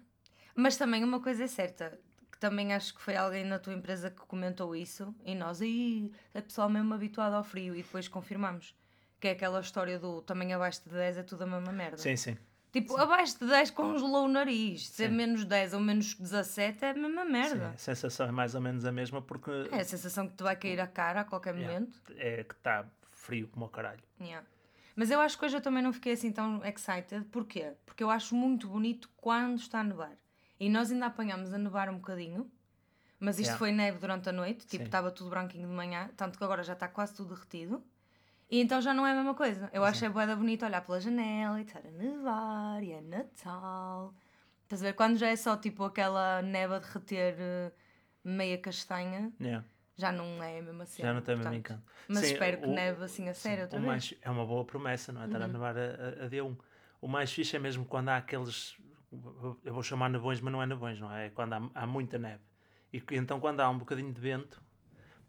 Mas 0.56 0.78
também 0.78 1.04
uma 1.04 1.20
coisa 1.20 1.44
é 1.44 1.48
certa, 1.48 2.00
que 2.32 2.40
também 2.40 2.74
acho 2.74 2.94
que 2.96 3.02
foi 3.02 3.18
alguém 3.18 3.44
na 3.44 3.60
tua 3.60 3.74
empresa 3.74 4.10
que 4.10 4.22
comentou 4.22 4.74
isso 4.74 5.14
e 5.26 5.36
nós, 5.36 5.62
aí 5.62 6.14
é 6.34 6.40
pessoal 6.40 6.70
mesmo 6.70 6.94
habituado 6.94 7.34
ao 7.34 7.44
frio 7.44 7.76
e 7.76 7.84
depois 7.84 8.08
confirmamos. 8.08 8.74
Que 9.20 9.28
é 9.28 9.32
aquela 9.32 9.60
história 9.60 10.00
do 10.00 10.22
também 10.22 10.54
abaixo 10.54 10.82
de 10.84 10.92
10 10.92 11.18
é 11.18 11.24
tudo 11.24 11.44
a 11.44 11.48
mesma 11.48 11.72
merda. 11.74 11.98
Sim, 11.98 12.16
sim. 12.16 12.38
Tipo, 12.72 12.94
Sim. 12.94 13.02
abaixo 13.02 13.38
de 13.38 13.48
10 13.48 13.72
congelou 13.72 14.26
o 14.26 14.28
nariz. 14.30 14.88
Ser 14.88 15.10
Sim. 15.10 15.16
menos 15.16 15.44
10 15.44 15.74
ou 15.74 15.82
menos 15.82 16.14
17 16.16 16.86
é 16.86 16.90
a 16.92 16.94
mesma 16.94 17.26
merda. 17.26 17.68
Sim, 17.70 17.74
a 17.76 17.78
sensação 17.78 18.28
é 18.28 18.32
mais 18.32 18.56
ou 18.56 18.62
menos 18.62 18.86
a 18.86 18.92
mesma 18.92 19.22
porque. 19.22 19.52
É 19.72 19.82
a 19.82 19.84
sensação 19.84 20.28
que 20.28 20.36
te 20.36 20.44
vai 20.44 20.56
cair 20.56 20.80
a 20.80 20.88
cara 20.88 21.22
a 21.22 21.24
qualquer 21.26 21.54
momento. 21.54 22.00
Yeah. 22.10 22.42
É 22.42 22.44
que 22.44 22.54
está 22.54 22.86
frio 23.12 23.50
como 23.50 23.66
o 23.66 23.70
caralho. 23.70 24.02
Yeah. 24.20 24.46
Mas 24.96 25.12
eu 25.12 25.20
acho 25.20 25.38
que 25.38 25.46
hoje 25.46 25.58
eu 25.58 25.62
também 25.62 25.84
não 25.84 25.92
fiquei 25.92 26.14
assim 26.14 26.32
tão 26.32 26.64
excited. 26.66 27.26
Porquê? 27.26 27.74
Porque 27.86 28.04
eu 28.04 28.10
acho 28.10 28.36
muito 28.36 28.68
bonito 28.70 29.10
quando 29.18 29.58
está 29.58 29.82
a 29.82 29.84
nevar. 29.84 30.16
E 30.58 30.70
nós 30.70 30.92
ainda 30.92 31.08
apanhámos 31.08 31.54
a 31.54 31.58
nevar 31.58 31.90
um 31.90 31.96
bocadinho. 31.96 32.50
Mas 33.20 33.36
isto 33.36 33.50
yeah. 33.50 33.60
foi 33.60 33.72
neve 33.72 34.00
durante 34.00 34.30
a 34.30 34.32
noite. 34.32 34.66
Tipo, 34.66 34.86
estava 34.86 35.12
tudo 35.12 35.30
branquinho 35.30 35.68
de 35.68 35.74
manhã. 35.74 36.10
Tanto 36.16 36.38
que 36.38 36.44
agora 36.44 36.64
já 36.64 36.74
está 36.74 36.88
quase 36.88 37.14
tudo 37.16 37.34
derretido. 37.34 37.84
E 38.52 38.60
então 38.60 38.82
já 38.82 38.94
não 38.94 39.08
é 39.08 39.14
a 39.14 39.16
mesma 39.16 39.34
coisa. 39.34 39.70
Eu 39.72 39.82
acho 39.86 40.04
é 40.04 40.10
boeda 40.10 40.36
bonito 40.36 40.66
olhar 40.66 40.82
pela 40.82 41.00
janela 41.00 41.58
e 41.58 41.64
estar 41.64 41.80
a 41.88 41.90
nevar 41.90 42.84
e 42.84 42.92
é 42.92 43.00
Natal. 43.00 44.14
Estás 44.64 44.84
a 44.84 44.88
ver? 44.88 44.94
Quando 44.94 45.18
já 45.18 45.30
é 45.30 45.38
só 45.38 45.56
tipo 45.56 45.86
aquela 45.86 46.42
neve 46.42 46.76
a 46.76 46.80
derreter 46.80 47.36
uh, 47.40 47.72
meia 48.26 48.58
castanha, 48.58 49.32
yeah. 49.40 49.66
já 49.96 50.12
não 50.12 50.44
é 50.44 50.60
a 50.60 50.62
mesma 50.64 50.86
cena. 50.86 51.08
Já 51.08 51.14
não 51.14 51.22
tem 51.22 51.36
o 51.36 51.38
mesmo 51.38 51.54
encanto. 51.54 51.84
Mas 52.10 52.20
sim, 52.20 52.34
espero 52.34 52.58
que 52.58 52.68
o, 52.68 52.74
neve 52.74 53.02
assim 53.06 53.30
a 53.30 53.34
sério 53.34 53.64
outra 53.64 53.80
vez. 53.80 53.88
Mais, 53.88 54.14
é 54.22 54.30
uma 54.30 54.46
boa 54.46 54.66
promessa, 54.66 55.14
não 55.14 55.22
é? 55.22 55.28
Estar 55.28 55.40
uhum. 55.40 55.46
a 55.46 55.48
nevar 55.48 55.78
a, 55.78 56.22
a, 56.22 56.26
a 56.26 56.28
dia 56.28 56.44
1. 56.44 56.58
O 57.00 57.08
mais 57.08 57.32
fixe 57.32 57.56
é 57.56 57.60
mesmo 57.60 57.86
quando 57.86 58.10
há 58.10 58.18
aqueles. 58.18 58.76
Eu 59.64 59.74
vou 59.74 59.82
chamar 59.82 60.10
nevões, 60.10 60.42
mas 60.42 60.52
não 60.52 60.62
é 60.62 60.66
nevões, 60.66 61.00
não 61.00 61.10
é? 61.10 61.28
É 61.28 61.30
quando 61.30 61.54
há, 61.54 61.70
há 61.74 61.88
muita 61.88 62.20
neve. 62.20 62.44
E 62.92 63.02
então 63.12 63.40
quando 63.40 63.62
há 63.62 63.70
um 63.70 63.78
bocadinho 63.78 64.12
de 64.12 64.20
vento 64.20 64.62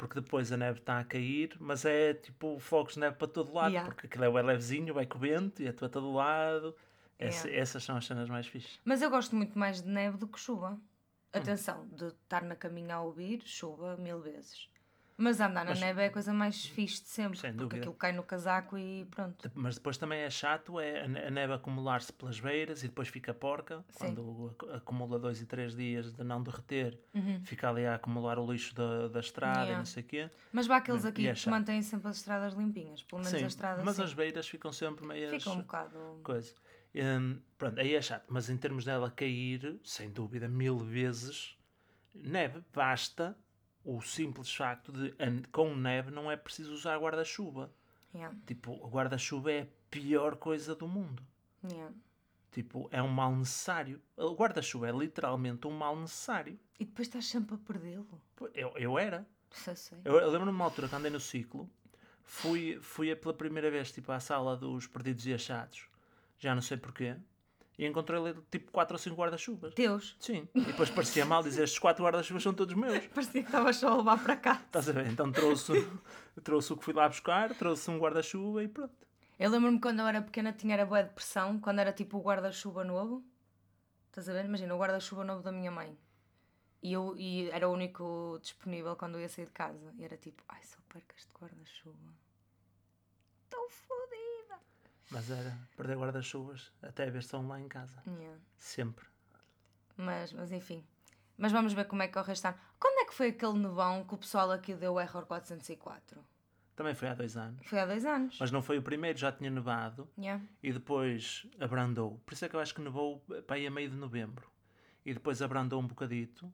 porque 0.02 0.21
depois 0.21 0.50
a 0.50 0.56
neve 0.56 0.80
está 0.80 0.99
a 0.99 1.04
cair, 1.04 1.56
mas 1.61 1.85
é 1.85 2.12
tipo 2.12 2.59
fogos 2.59 2.94
de 2.94 2.99
neve 2.99 3.14
para 3.14 3.28
todo 3.28 3.54
lado, 3.54 3.71
yeah. 3.71 3.88
porque 3.88 4.09
aquilo 4.09 4.37
é 4.37 4.42
levezinho, 4.42 4.92
vai 4.92 5.06
com 5.06 5.16
o 5.16 5.21
vento 5.21 5.62
e 5.62 5.68
é 5.68 5.73
para 5.73 5.88
todo 5.88 6.12
lado. 6.12 6.75
Essa, 7.16 7.47
yeah. 7.47 7.62
Essas 7.62 7.85
são 7.85 7.97
as 7.97 8.04
cenas 8.04 8.28
mais 8.28 8.49
fixes. 8.49 8.80
Mas 8.85 9.00
eu 9.00 9.09
gosto 9.09 9.37
muito 9.37 9.56
mais 9.56 9.80
de 9.80 9.88
neve 9.88 10.16
do 10.16 10.26
que 10.26 10.40
chuva. 10.40 10.71
Hum. 10.73 10.80
Atenção, 11.32 11.82
hum. 11.82 11.94
de 11.94 12.06
estar 12.06 12.42
na 12.42 12.56
caminha 12.56 12.97
a 12.97 13.00
ouvir 13.00 13.42
chuva 13.44 13.97
mil 13.97 14.18
vezes. 14.21 14.68
Mas 15.23 15.41
andar 15.41 15.64
na 15.64 15.71
mas, 15.71 15.81
neve 15.81 16.02
é 16.02 16.07
a 16.07 16.11
coisa 16.11 16.33
mais 16.33 16.67
fixe 16.67 17.00
de 17.00 17.09
sempre, 17.09 17.38
porque 17.38 17.52
dúvida. 17.52 17.76
aquilo 17.76 17.95
cai 17.95 18.11
no 18.11 18.25
casaco 18.25 18.76
e 18.76 19.07
pronto. 19.09 19.49
Mas 19.55 19.76
depois 19.76 19.97
também 19.97 20.19
é 20.19 20.29
chato 20.29 20.81
é 20.81 21.05
a 21.05 21.31
neve 21.31 21.52
acumular-se 21.52 22.12
pelas 22.12 22.41
beiras 22.41 22.83
e 22.83 22.88
depois 22.88 23.07
fica 23.07 23.33
porca, 23.33 23.85
Sim. 23.91 23.99
quando 23.99 24.57
acumula 24.73 25.21
dois 25.21 25.41
e 25.41 25.47
três 25.47 25.76
dias 25.76 26.12
de 26.12 26.25
não 26.25 26.43
derreter, 26.43 26.99
uhum. 27.14 27.41
fica 27.45 27.71
ali 27.71 27.87
a 27.87 27.95
acumular 27.95 28.37
o 28.37 28.50
lixo 28.50 28.75
da, 28.75 29.07
da 29.07 29.21
estrada 29.21 29.59
yeah. 29.59 29.75
e 29.75 29.76
não 29.76 29.85
sei 29.85 30.02
o 30.02 30.07
quê. 30.07 30.31
Mas 30.52 30.67
vá 30.67 30.79
aqueles 30.79 31.05
aqui 31.05 31.29
é 31.29 31.35
que 31.35 31.49
mantêm 31.49 31.81
sempre 31.83 32.09
as 32.09 32.17
estradas 32.17 32.55
limpinhas, 32.55 33.05
pelo 33.05 33.23
menos 33.23 33.38
Sim, 33.38 33.45
as 33.45 33.52
estradas 33.52 33.85
mas 33.85 34.00
as 34.00 34.12
beiras 34.12 34.49
ficam 34.49 34.73
sempre 34.73 35.07
meias... 35.07 35.31
Ficam 35.31 35.52
um 35.55 35.59
bocado... 35.59 36.21
Coisa. 36.25 36.52
Um, 36.97 37.38
pronto, 37.57 37.79
aí 37.79 37.95
é 37.95 38.02
chato, 38.02 38.25
mas 38.29 38.50
em 38.50 38.57
termos 38.57 38.85
dela 38.85 39.09
cair, 39.09 39.79
sem 39.85 40.11
dúvida, 40.11 40.49
mil 40.49 40.79
vezes, 40.79 41.57
neve 42.12 42.61
basta 42.75 43.37
o 43.85 44.01
simples 44.01 44.55
facto 44.55 44.93
de 44.93 45.15
com 45.51 45.75
neve 45.75 46.11
não 46.11 46.31
é 46.31 46.37
preciso 46.37 46.73
usar 46.73 46.99
guarda-chuva. 46.99 47.73
Yeah. 48.15 48.37
Tipo, 48.47 48.73
o 48.73 48.89
guarda-chuva 48.89 49.53
é 49.53 49.62
a 49.62 49.67
pior 49.91 50.37
coisa 50.37 50.75
do 50.75 50.87
mundo. 50.87 51.23
Yeah. 51.65 51.95
Tipo, 52.51 52.89
é 52.93 53.03
um 53.03 53.09
mal 53.09 53.35
necessário. 53.35 54.01
O 54.17 54.35
guarda-chuva 54.35 54.89
é 54.89 54.93
literalmente 54.93 55.67
um 55.67 55.71
mal 55.71 55.97
necessário. 55.97 56.59
E 56.79 56.85
depois 56.85 57.09
estás 57.09 57.27
sempre 57.27 57.55
a 57.55 57.59
perdê-lo. 57.59 58.21
Eu, 58.55 58.73
eu 58.77 58.99
era. 58.99 59.27
Sei. 59.51 59.99
Eu, 60.05 60.19
eu 60.19 60.31
lembro-me 60.31 60.53
uma 60.53 60.65
altura 60.65 60.89
que 60.89 60.95
andei 60.95 61.11
no 61.11 61.21
ciclo, 61.21 61.69
fui, 62.23 62.79
fui 62.81 63.15
pela 63.15 63.35
primeira 63.35 63.71
vez 63.71 63.93
tipo, 63.93 64.11
à 64.12 64.19
sala 64.19 64.57
dos 64.57 64.87
perdidos 64.87 65.27
e 65.27 65.35
achados, 65.35 65.87
já 66.39 66.55
não 66.55 66.62
sei 66.62 66.77
porquê, 66.79 67.17
e 67.79 67.87
encontrei 67.87 68.21
tipo 68.50 68.71
4 68.71 68.95
ou 68.95 68.99
5 68.99 69.17
guarda-chuvas. 69.17 69.75
Deus, 69.75 70.17
Sim, 70.21 70.49
e 70.55 70.61
depois 70.61 70.91
parecia 70.91 71.25
mal 71.25 71.43
dizer 71.43 71.64
estes 71.64 71.79
4 71.79 72.05
guarda-chuvas 72.05 72.43
são 72.43 72.52
todos 72.55 72.75
meus. 72.75 73.07
parecia 73.14 73.43
que 73.43 73.49
estavas 73.49 73.76
só 73.76 73.88
a 73.88 73.97
levar 73.97 74.23
para 74.23 74.37
cá. 74.37 74.62
Estás 74.64 74.88
a 74.88 74.93
ver? 74.93 75.07
Então 75.07 75.31
trouxe, 75.33 75.73
trouxe 76.45 76.73
o 76.73 76.76
que 76.76 76.85
fui 76.85 76.95
lá 76.95 77.09
buscar, 77.09 77.55
trouxe 77.55 77.91
um 77.91 77.99
guarda-chuva 77.99 78.62
e 78.62 78.69
pronto. 78.69 78.95
Eu 79.38 79.50
lembro-me 79.50 79.81
quando 79.81 80.00
eu 80.00 80.07
era 80.07 80.23
pequena 80.23 80.52
tinha 80.52 80.75
era 80.75 80.87
boa 80.87 81.02
depressão, 81.02 81.59
quando 81.59 81.81
era 81.81 81.93
tipo 81.93 82.19
o 82.19 82.23
guarda-chuva 82.23 82.85
novo. 82.85 83.25
Estás 84.09 84.29
a 84.29 84.33
ver? 84.33 84.45
Imagina, 84.45 84.75
o 84.75 84.79
guarda-chuva 84.79 85.25
novo 85.25 85.43
da 85.43 85.50
minha 85.50 85.71
mãe. 85.71 85.99
E, 86.83 86.93
eu, 86.93 87.17
e 87.17 87.49
era 87.50 87.69
o 87.69 87.73
único 87.73 88.38
disponível 88.43 88.95
quando 88.97 89.14
eu 89.14 89.23
ia 89.23 89.29
sair 89.29 89.47
de 89.47 89.52
casa. 89.52 89.95
E 89.97 90.05
era 90.05 90.17
tipo, 90.17 90.43
ai, 90.49 90.62
só 90.64 90.79
perco 90.88 91.14
este 91.17 91.33
guarda-chuva. 91.41 92.12
Estou 93.45 93.69
fodida. 93.71 94.01
Mas 95.12 95.31
era 95.31 95.57
perder 95.76 95.99
guarda-chuvas 95.99 96.73
até 96.83 97.07
a 97.07 97.11
versão 97.11 97.47
lá 97.47 97.61
em 97.61 97.69
casa. 97.69 98.02
Yeah. 98.07 98.40
Sempre. 98.57 99.07
Mas, 99.97 100.33
mas 100.33 100.50
enfim. 100.50 100.85
Mas 101.37 101.52
vamos 101.52 101.73
ver 101.75 101.87
como 101.87 102.02
é 102.02 102.09
que 102.09 102.14
corre 102.14 102.33
este 102.33 102.47
ano. 102.47 102.57
Quando 102.81 102.99
é 103.00 103.04
que 103.04 103.14
foi 103.14 103.28
aquele 103.28 103.59
nevão 103.59 104.04
que 104.04 104.14
o 104.14 104.19
pessoal 104.19 104.50
aqui 104.50 104.75
deu 104.75 104.95
o 104.95 105.00
Error 105.00 105.26
404? 105.26 106.25
Também 106.75 106.95
foi 106.95 107.09
há 107.09 107.14
dois 107.14 107.37
anos. 107.37 107.66
Foi 107.66 107.78
há 107.78 107.85
dois 107.85 108.07
anos. 108.07 108.38
Mas 108.40 108.50
não 108.50 108.62
foi 108.62 108.78
o 108.78 108.83
primeiro, 108.83 109.19
já 109.19 109.31
tinha 109.31 109.50
nevado. 109.50 110.09
Yeah. 110.19 110.42
e 110.62 110.73
depois 110.73 111.47
abrandou. 111.61 112.21
Por 112.25 112.33
isso 112.33 112.45
é 112.45 112.49
que 112.49 112.57
eu 112.57 112.61
acho 112.61 112.75
que 112.75 112.81
nevou 112.81 113.21
para 113.47 113.57
aí 113.57 113.66
a 113.66 113.71
meio 113.71 113.90
de 113.90 113.97
novembro. 113.97 114.50
E 115.04 115.12
depois 115.12 115.42
abrandou 115.42 115.81
um 115.81 115.87
bocadito. 115.87 116.50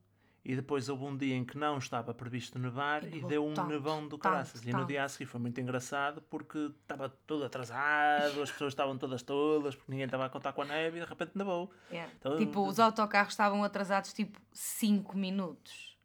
E 0.49 0.57
depois 0.57 0.89
houve 0.89 1.05
um 1.05 1.15
dia 1.15 1.37
em 1.37 1.45
que 1.45 1.59
não 1.59 1.77
estava 1.77 2.15
previsto 2.15 2.59
nevar 2.59 3.05
E 3.05 3.19
e, 3.19 3.25
deu 3.27 3.47
um 3.47 3.53
tanto, 3.53 3.69
nevão 3.69 4.09
do 4.09 4.17
caraças. 4.17 4.63
E 4.65 4.73
no 4.73 4.87
dia 4.87 5.05
a 5.05 5.09
seguir 5.09 5.27
foi 5.27 5.39
muito 5.39 5.61
engraçado 5.61 6.23
porque 6.23 6.73
estava 6.81 7.11
tudo 7.27 7.45
atrasado, 7.45 8.41
as 8.41 8.51
pessoas 8.51 8.73
estavam 8.73 8.97
todas 8.97 9.23
tolas, 9.23 9.77
porque 9.77 9.93
ninguém 9.93 10.07
estava 10.07 10.25
a 10.25 10.31
contar 10.31 10.55
com 10.55 10.63
a 10.63 10.65
neve 10.65 10.97
e 10.97 11.01
de 11.03 11.07
repente 11.07 11.33
nevou. 11.35 11.71
Yeah. 11.91 12.11
Então, 12.19 12.39
tipo, 12.39 12.67
os 12.67 12.81
autocarros 12.81 13.35
estavam 13.35 13.63
atrasados 13.63 14.15
tipo 14.15 14.41
5 14.51 15.19
minutos. 15.19 15.99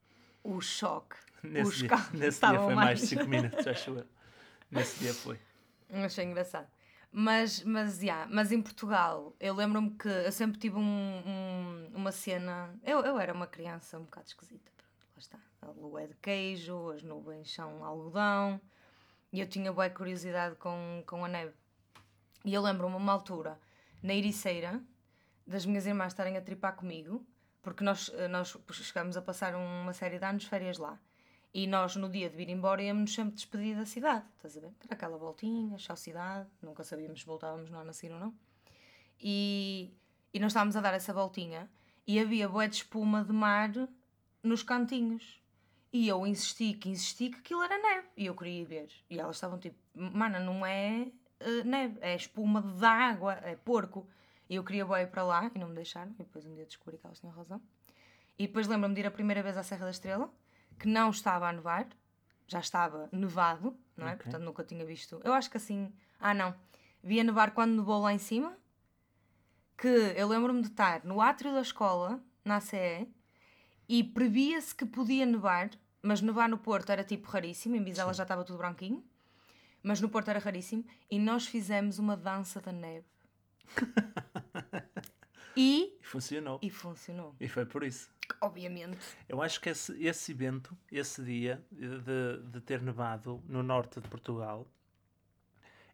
O 0.44 0.60
choque. 0.60 1.16
Nesse 1.42 1.70
os 1.70 1.78
dia, 1.78 1.88
carros 1.88 2.20
nesse 2.20 2.46
dia 2.46 2.60
foi 2.60 2.76
mais 2.76 3.00
de 3.00 3.08
5 3.08 3.24
minutos, 3.30 3.66
acho 3.66 3.92
eu. 3.92 4.06
Nesse 4.70 5.00
dia 5.00 5.14
foi. 5.14 5.40
Achei 5.90 6.26
engraçado. 6.26 6.68
Mas, 7.16 7.64
mas, 7.64 8.02
yeah, 8.02 8.28
mas 8.32 8.52
em 8.52 8.60
Portugal, 8.60 9.36
eu 9.40 9.54
lembro-me 9.54 9.92
que 9.92 10.08
eu 10.08 10.32
sempre 10.32 10.58
tive 10.60 10.78
um- 10.78 10.82
um- 11.28 11.92
uma 11.94 12.12
cena. 12.12 12.74
Eu, 12.84 13.02
eu 13.02 13.20
era 13.20 13.32
uma 13.32 13.46
criança 13.46 14.00
um 14.00 14.04
bocado 14.04 14.26
esquisita. 14.28 14.72
Pronto, 14.76 15.06
lá 15.14 15.20
está. 15.20 15.38
A 15.62 15.68
lua 15.68 16.02
é 16.02 16.08
de 16.08 16.16
queijo, 16.16 16.90
as 16.90 17.04
nuvens 17.04 17.54
são 17.54 17.84
algodão. 17.86 18.60
E 19.32 19.40
eu 19.40 19.48
tinha 19.48 19.72
boa 19.72 19.90
curiosidade 19.92 20.56
com, 20.56 21.04
com 21.06 21.24
a 21.24 21.28
neve. 21.28 21.54
E 22.46 22.54
eu 22.54 22.62
lembro-me 22.64 22.96
uma 22.96 23.14
altura, 23.14 23.60
na 24.02 24.14
Ericeira, 24.14 24.82
das 25.46 25.66
minhas 25.68 25.86
irmãs 25.86 26.08
estarem 26.14 26.36
a 26.36 26.42
tripar 26.42 26.76
comigo, 26.76 27.26
porque 27.62 27.84
nós, 27.84 28.10
eh, 28.16 28.28
nós 28.28 28.58
chegámos 28.72 29.16
a 29.18 29.22
passar 29.22 29.56
uma 29.56 29.94
série 29.94 30.18
de 30.20 30.26
anos 30.26 30.46
férias 30.46 30.78
lá. 30.78 31.00
E 31.54 31.68
nós, 31.68 31.96
no 31.96 32.10
dia 32.10 32.30
de 32.30 32.36
vir 32.36 32.50
embora, 32.50 32.82
íamos 32.82 33.14
sempre 33.14 33.36
despedir 33.36 33.76
da 33.76 33.86
cidade, 33.86 34.26
estás 34.38 34.58
a 34.58 34.60
ver? 34.60 34.72
Dar 34.88 34.96
aquela 34.96 35.18
voltinha, 35.18 35.78
chá 35.78 35.96
cidade, 35.96 36.50
nunca 36.62 36.84
sabíamos 36.84 37.20
se 37.20 37.26
voltávamos 37.26 37.70
no 37.70 37.78
ano 37.78 37.92
a 37.92 38.14
ou 38.14 38.20
não. 38.20 38.34
E, 39.20 39.94
e 40.34 40.40
nós 40.40 40.52
estávamos 40.52 40.76
a 40.76 40.82
dar 40.82 40.96
essa 40.96 41.14
voltinha 41.14 41.70
e 42.08 42.20
havia 42.20 42.50
bué 42.50 42.68
de 42.68 42.78
espuma 42.78 43.24
de 43.24 43.32
mar 43.32 43.72
nos 44.42 44.64
cantinhos. 44.64 45.42
E 45.92 46.08
eu 46.08 46.26
insisti 46.26 46.74
que 46.74 46.90
insisti 46.90 47.30
que 47.30 47.38
aquilo 47.38 47.62
era 47.62 47.78
neve. 47.78 48.08
E 48.18 48.26
eu 48.26 48.36
queria 48.36 48.62
ir 48.62 48.66
ver. 48.66 48.90
E 49.08 49.20
elas 49.20 49.36
estavam 49.36 49.60
tipo, 49.60 49.78
mana, 49.94 50.40
não 50.40 50.66
é 50.66 51.08
eh, 51.40 51.64
neve, 51.64 52.00
é 52.02 52.16
espuma 52.16 52.64
de 52.64 52.84
água, 52.84 53.34
é 53.44 53.56
porco. 53.56 54.08
E 54.50 54.56
eu 54.56 54.64
queria 54.64 54.88
ir 55.02 55.08
para 55.12 55.24
lá 55.24 55.52
e 55.54 55.60
não 55.60 55.70
me 55.70 55.76
deixaram. 55.76 56.12
E 56.14 56.24
depois 56.24 56.46
um 56.48 56.56
dia 56.56 56.66
descobri 56.66 56.98
que 56.98 57.06
elas 57.06 57.20
tinham 57.20 57.34
razão. 57.34 57.62
E 58.40 58.48
depois 58.48 58.68
lembro-me 58.68 58.96
de 58.96 59.02
ir 59.02 59.06
a 59.06 59.12
primeira 59.12 59.44
vez 59.44 59.56
à 59.56 59.62
Serra 59.62 59.86
da 59.86 59.92
Estrela, 59.92 60.34
que 60.80 60.88
não 60.88 61.10
estava 61.10 61.48
a 61.50 61.54
nevar, 61.54 61.88
já 62.48 62.60
estava 62.60 63.10
nevado, 63.12 63.78
não 63.96 64.08
é? 64.08 64.14
Ok. 64.14 64.24
Portanto 64.24 64.44
nunca 64.44 64.64
tinha 64.64 64.86
visto. 64.86 65.20
Eu 65.24 65.34
acho 65.34 65.50
que 65.50 65.58
assim. 65.58 65.92
Ah, 66.20 66.34
não. 66.34 66.54
Via 67.04 67.24
nevar 67.24 67.52
quando 67.52 67.76
nevou 67.76 68.02
lá 68.02 68.14
em 68.14 68.18
cima, 68.18 68.58
que 69.78 69.88
eu 69.88 70.28
lembro-me 70.28 70.62
de 70.62 70.68
estar 70.70 71.04
no 71.04 71.20
átrio 71.22 71.54
da 71.54 71.62
escola, 71.62 72.24
na 72.46 72.58
ACE, 72.58 73.08
e 73.90 74.04
previa-se 74.04 74.74
que 74.74 74.86
podia 74.86 75.26
nevar, 75.26 75.70
mas 76.02 76.22
nevar 76.22 76.48
no 76.48 76.58
Porto 76.58 76.92
era 76.92 77.04
tipo 77.04 77.30
raríssimo, 77.30 77.76
em 77.76 77.84
Bizela 77.84 78.14
já 78.14 78.24
estava 78.24 78.44
tudo 78.46 78.58
branquinho, 78.58 79.04
mas 79.82 80.00
no 80.00 80.08
Porto 80.08 80.30
era 80.30 80.40
raríssimo, 80.40 80.86
e 81.12 81.20
nós 81.20 81.46
fizemos 81.46 82.00
uma 82.00 82.16
dança 82.16 82.62
da 82.62 82.72
neve. 82.72 83.06
E 85.56 86.00
funcionou. 86.02 86.60
e 86.64 86.70
funcionou, 86.72 87.36
E 87.40 87.48
foi 87.48 87.64
por 87.64 87.84
isso. 87.84 88.10
Obviamente. 88.44 88.98
Eu 89.28 89.42
acho 89.42 89.60
que 89.60 89.70
esse, 89.70 89.92
esse 90.04 90.32
evento, 90.32 90.78
esse 90.92 91.24
dia 91.24 91.64
de, 91.72 92.42
de 92.50 92.62
ter 92.62 92.82
nevado 92.82 93.42
no 93.48 93.64
norte 93.64 94.00
de 94.00 94.08
Portugal, 94.08 94.68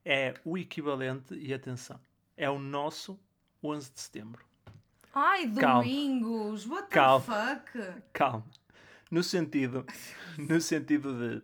é 0.03 0.33
o 0.43 0.57
equivalente, 0.57 1.35
e 1.35 1.53
atenção, 1.53 1.99
é 2.35 2.49
o 2.49 2.57
nosso 2.57 3.19
11 3.63 3.91
de 3.91 3.99
setembro. 3.99 4.45
Ai, 5.13 5.47
Calma. 5.51 5.81
domingos, 5.81 6.65
what 6.67 6.87
the 6.89 6.95
Calma. 6.95 7.21
fuck? 7.25 8.01
Calma. 8.13 8.45
No 9.11 9.23
sentido, 9.23 9.85
no 10.37 10.61
sentido 10.61 11.13
de. 11.17 11.43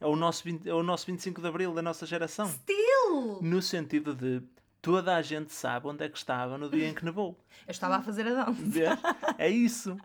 É 0.00 0.06
o, 0.06 0.14
nosso 0.14 0.44
20 0.44 0.68
é 0.68 0.74
o 0.74 0.82
nosso 0.82 1.06
25 1.06 1.40
de 1.40 1.48
Abril 1.48 1.74
da 1.74 1.82
nossa 1.82 2.06
geração. 2.06 2.46
Still! 2.46 3.40
No 3.42 3.60
sentido 3.60 4.14
de 4.14 4.42
toda 4.80 5.16
a 5.16 5.22
gente 5.22 5.52
sabe 5.52 5.88
onde 5.88 6.04
é 6.04 6.08
que 6.08 6.16
estava 6.16 6.56
no 6.56 6.70
dia 6.70 6.88
em 6.88 6.94
que 6.94 7.04
nevou. 7.04 7.38
Eu 7.66 7.70
estava 7.72 7.96
a 7.96 8.02
fazer 8.02 8.26
a 8.28 8.44
dança. 8.44 8.52
Vês? 8.52 8.90
É 9.36 9.48
isso. 9.50 9.96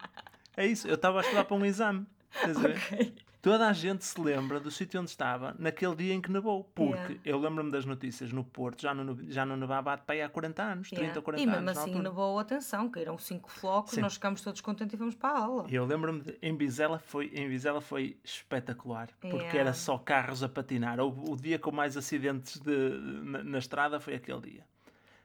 É 0.56 0.66
isso. 0.66 0.88
Eu 0.88 0.96
estava 0.96 1.20
a 1.20 1.22
estudar 1.22 1.46
para 1.46 1.56
um 1.58 1.66
exame. 1.66 2.06
Estás 2.36 2.58
a 2.58 2.60
ver? 2.62 2.78
Ok. 2.78 3.14
Toda 3.44 3.68
a 3.68 3.74
gente 3.74 4.06
se 4.06 4.22
lembra 4.22 4.58
do 4.58 4.72
sítio 4.72 5.02
onde 5.02 5.10
estava 5.10 5.54
naquele 5.60 5.94
dia 5.98 6.14
em 6.14 6.22
que 6.22 6.32
nevou. 6.32 6.64
Porque 6.74 6.94
Yeah. 6.94 7.20
eu 7.26 7.38
lembro-me 7.38 7.70
das 7.72 7.84
notícias 7.84 8.32
no 8.32 8.42
Porto, 8.42 8.82
já 8.82 8.94
não, 8.94 9.18
já 9.30 9.46
não 9.46 9.58
nevava 9.58 10.00
aí 10.08 10.22
há 10.22 10.30
40 10.30 10.64
anos, 10.64 10.88
30 10.90 11.02
Yeah. 11.04 11.20
ou 11.20 11.24
40 11.24 11.44
E 11.44 11.46
mesmo 11.46 11.60
anos. 11.70 11.78
assim, 11.78 12.00
nevou 12.02 12.40
atenção, 12.40 12.90
caíram 12.90 13.18
cinco 13.18 13.52
flocos, 13.52 13.92
Sim. 13.96 14.00
nós 14.02 14.14
ficámos 14.14 14.42
todos 14.42 14.62
contentes 14.62 14.94
e 14.94 14.98
fomos 14.98 15.14
para 15.14 15.30
a 15.38 15.40
aula. 15.44 15.66
E 15.70 15.76
Eu 15.76 15.84
lembro-me 15.86 16.24
em 16.42 16.56
Bizela 16.56 16.98
foi 17.00 17.26
em 17.36 17.50
Bizela 17.50 17.82
foi 17.82 18.18
espetacular 18.24 19.10
porque 19.20 19.36
Yeah. 19.36 19.60
era 19.60 19.74
só 19.74 19.98
carros 19.98 20.42
a 20.42 20.48
patinar. 20.48 21.02
O, 21.02 21.32
o 21.32 21.36
dia 21.36 21.60
com 21.60 21.70
mais 21.72 21.98
acidentes 21.98 22.62
de, 22.62 22.90
na, 23.24 23.44
na 23.44 23.58
estrada 23.58 24.00
foi 24.00 24.16
aquele 24.16 24.40
dia. 24.40 24.66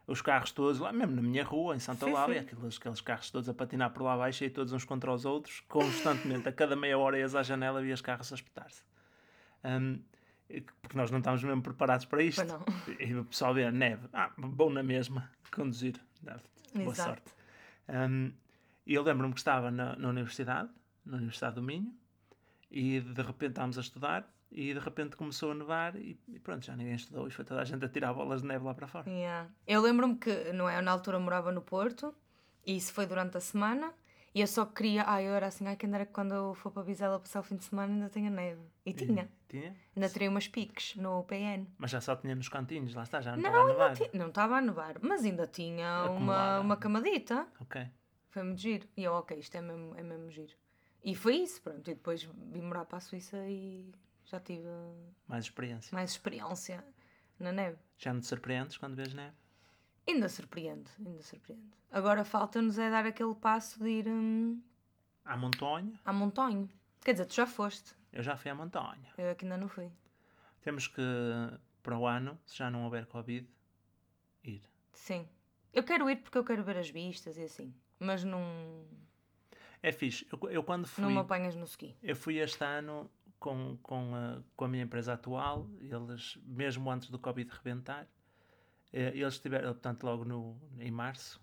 Os 0.09 0.23
carros 0.23 0.51
todos 0.53 0.81
lá, 0.81 0.91
mesmo 0.91 1.15
na 1.15 1.21
minha 1.21 1.45
rua, 1.45 1.77
em 1.77 1.79
Santa 1.79 2.07
Láudia, 2.07 2.41
sim. 2.41 2.47
aqueles, 2.47 2.79
aqueles 2.79 3.01
carros 3.03 3.31
todos 3.31 3.47
a 3.47 3.53
patinar 3.53 3.91
por 3.91 4.03
lá 4.03 4.15
abaixo 4.15 4.43
e 4.43 4.49
todos 4.49 4.73
uns 4.73 4.83
contra 4.83 5.13
os 5.13 5.27
outros, 5.27 5.63
constantemente, 5.69 6.49
a 6.49 6.53
cada 6.53 6.75
meia 6.75 6.97
hora 6.97 7.19
ias 7.19 7.35
à 7.35 7.43
janela 7.43 7.85
e 7.85 7.93
os 7.93 8.01
carros 8.01 8.33
a 8.33 8.35
espetar-se. 8.35 8.83
Hum, 9.63 10.01
porque 10.81 10.97
nós 10.97 11.11
não 11.11 11.19
estávamos 11.19 11.45
mesmo 11.45 11.61
preparados 11.63 12.07
para 12.07 12.23
isto. 12.23 12.43
E 12.99 13.15
o 13.15 13.25
pessoal 13.27 13.53
vê 13.53 13.65
a 13.65 13.71
neve, 13.71 14.09
ah, 14.15 14.33
bom 14.39 14.71
na 14.71 14.83
mesma, 14.83 15.31
conduzir. 15.53 16.01
Boa 16.75 16.93
Exato. 16.93 17.11
sorte. 17.11 17.35
Um, 17.89 18.33
e 18.87 18.95
eu 18.95 19.03
lembro-me 19.03 19.35
que 19.35 19.41
estava 19.41 19.71
na, 19.71 19.95
na 19.97 20.09
universidade, 20.09 20.71
na 21.05 21.19
Universidade 21.19 21.57
do 21.57 21.63
Minho, 21.63 21.95
e 22.71 23.01
de 23.01 23.23
repente 23.23 23.51
estávamos 23.51 23.77
a 23.77 23.83
estudar, 23.83 24.27
e 24.51 24.73
de 24.73 24.81
repente 24.81 25.17
começou 25.17 25.53
a 25.53 25.55
nevar, 25.55 25.95
e, 25.97 26.19
e 26.29 26.39
pronto, 26.39 26.65
já 26.65 26.75
ninguém 26.77 26.95
estudou, 26.95 27.27
e 27.27 27.31
foi 27.31 27.45
toda 27.45 27.61
a 27.61 27.65
gente 27.65 27.85
a 27.85 27.89
tirar 27.89 28.13
bolas 28.15 28.43
de 28.43 28.49
neve 28.49 28.65
lá 28.65 28.75
para 28.75 28.87
fora. 28.87 29.09
Yeah. 29.09 29.51
Eu 29.67 29.83
lembro-me 29.83 30.17
que, 30.17 30.53
não 30.53 30.69
é, 30.69 30.79
eu 30.79 30.83
na 30.83 30.91
altura 30.93 31.19
morava 31.19 31.53
no 31.53 31.61
Porto, 31.61 32.15
e 32.67 32.77
isso 32.77 32.93
foi 32.93 33.07
durante 33.07 33.37
a 33.37 33.41
semana, 33.41 33.93
e 34.35 34.41
eu 34.41 34.47
só 34.47 34.65
queria, 34.67 35.05
ai, 35.07 35.27
eu 35.27 35.35
era 35.35 35.47
assim, 35.47 35.67
ai, 35.67 35.77
quem 35.77 35.93
era 35.93 36.07
que 36.07 36.13
quando 36.13 36.35
eu 36.35 36.55
for 36.55 36.71
para 36.71 36.83
Bizela 36.83 37.19
passar 37.19 37.41
o 37.41 37.43
fim 37.43 37.57
de 37.57 37.65
semana 37.65 37.93
ainda 37.93 38.09
tenha 38.09 38.31
neve. 38.31 38.61
E 38.85 38.93
tinha. 38.93 39.29
Tinha? 39.49 39.75
Ainda 39.97 40.09
tirei 40.09 40.29
umas 40.29 40.47
piques 40.47 40.95
no 40.97 41.25
PN. 41.25 41.67
Mas 41.79 41.91
já 41.91 42.01
só 42.01 42.15
tinha 42.15 42.35
nos 42.35 42.49
cantinhos, 42.49 42.95
lá 42.95 43.03
está, 43.03 43.21
já 43.21 43.35
não, 43.37 43.43
Não, 43.43 43.69
estava 43.69 43.85
a 43.85 43.89
nevar. 43.91 44.11
não 44.15 44.29
estava 44.29 44.57
a 44.57 44.61
nevar, 44.61 44.97
mas 45.01 45.25
ainda 45.25 45.47
tinha 45.47 46.05
uma, 46.11 46.61
uma 46.61 46.77
camadita. 46.77 47.49
Ok. 47.61 47.87
Foi 48.31 48.43
muito 48.43 48.61
giro. 48.61 48.87
E 48.97 49.05
eu, 49.05 49.15
ok, 49.15 49.39
isto 49.39 49.57
é 49.57 49.61
mesmo, 49.63 49.95
é 49.97 50.03
mesmo 50.03 50.31
giro. 50.31 50.53
E 51.03 51.15
foi 51.15 51.37
isso, 51.37 51.63
pronto. 51.63 51.91
E 51.91 51.95
depois 51.95 52.23
vim 52.23 52.61
morar 52.61 52.85
para 52.85 52.99
a 52.99 53.01
Suíça 53.01 53.39
e 53.49 53.91
já 54.31 54.41
tive 54.41 54.67
Mais 55.27 55.45
experiência. 55.45 55.95
mais 55.95 56.11
experiência 56.11 56.85
na 57.39 57.53
neve. 57.53 57.79
Já 57.97 58.13
não 58.13 58.21
te 58.21 58.27
surpreendes 58.27 58.77
quando 58.77 58.95
vês 58.97 59.13
neve? 59.15 59.35
Ainda 60.07 60.29
surpreende, 60.29 60.91
ainda 61.05 61.23
surpreende. 61.23 61.77
Agora 61.91 62.25
falta-nos 62.25 62.79
é 62.79 62.91
dar 62.91 63.05
aquele 63.07 63.35
passo 63.35 63.79
de 63.83 63.89
ir 63.89 64.09
hum, 64.09 64.63
À 65.25 65.37
montanha, 65.37 65.99
à 66.05 66.13
montanha. 66.13 66.69
Quer 67.05 67.13
dizer, 67.13 67.27
tu 67.27 67.35
já 67.35 67.47
foste. 67.47 67.95
Eu 68.13 68.23
já 68.23 68.37
fui 68.37 68.51
à 68.51 68.55
montanha. 68.55 69.13
Eu 69.19 69.31
aqui 69.31 69.45
ainda 69.45 69.57
não 69.57 69.69
fui. 69.69 69.91
Temos 70.63 70.87
que, 70.89 71.03
para 71.83 71.97
o 71.99 72.07
ano, 72.07 72.39
se 72.47 72.57
já 72.57 72.71
não 72.71 72.85
houver 72.85 73.07
Covid, 73.07 73.47
ir. 74.45 74.63
Sim. 74.93 75.29
Eu 75.73 75.85
quero 75.85 76.09
ir 76.11 76.17
porque 76.17 76.37
eu 76.39 76.45
quero 76.45 76.65
ver 76.65 76.77
as 76.79 76.89
vistas 76.91 77.37
e 77.37 77.43
assim. 77.43 77.75
Mas 77.99 78.25
não, 78.25 78.41
É 79.83 79.93
fixe. 79.93 80.27
Eu, 80.33 80.51
eu 80.51 80.65
quando 80.65 80.87
fui. 80.87 81.03
não 81.05 81.11
me 81.11 81.19
apanhas 81.19 81.55
no 81.55 81.65
ski. 81.65 81.95
Eu 82.03 82.17
fui 82.17 82.39
este 82.39 82.65
ano 82.65 83.11
com, 83.39 83.79
com, 83.83 84.15
a, 84.15 84.43
com 84.57 84.65
a 84.65 84.69
minha 84.69 84.83
empresa 84.85 85.15
atual, 85.15 85.69
eles, 85.81 86.39
mesmo 86.45 86.91
antes 86.91 87.11
do 87.11 87.19
Covid 87.19 87.51
rebentar, 87.51 88.07
eh, 88.93 89.13
eles 89.15 89.39
tiveram, 89.39 89.73
portanto, 89.73 90.05
logo 90.05 90.25
no, 90.25 90.57
em 90.79 90.91
março, 90.91 91.41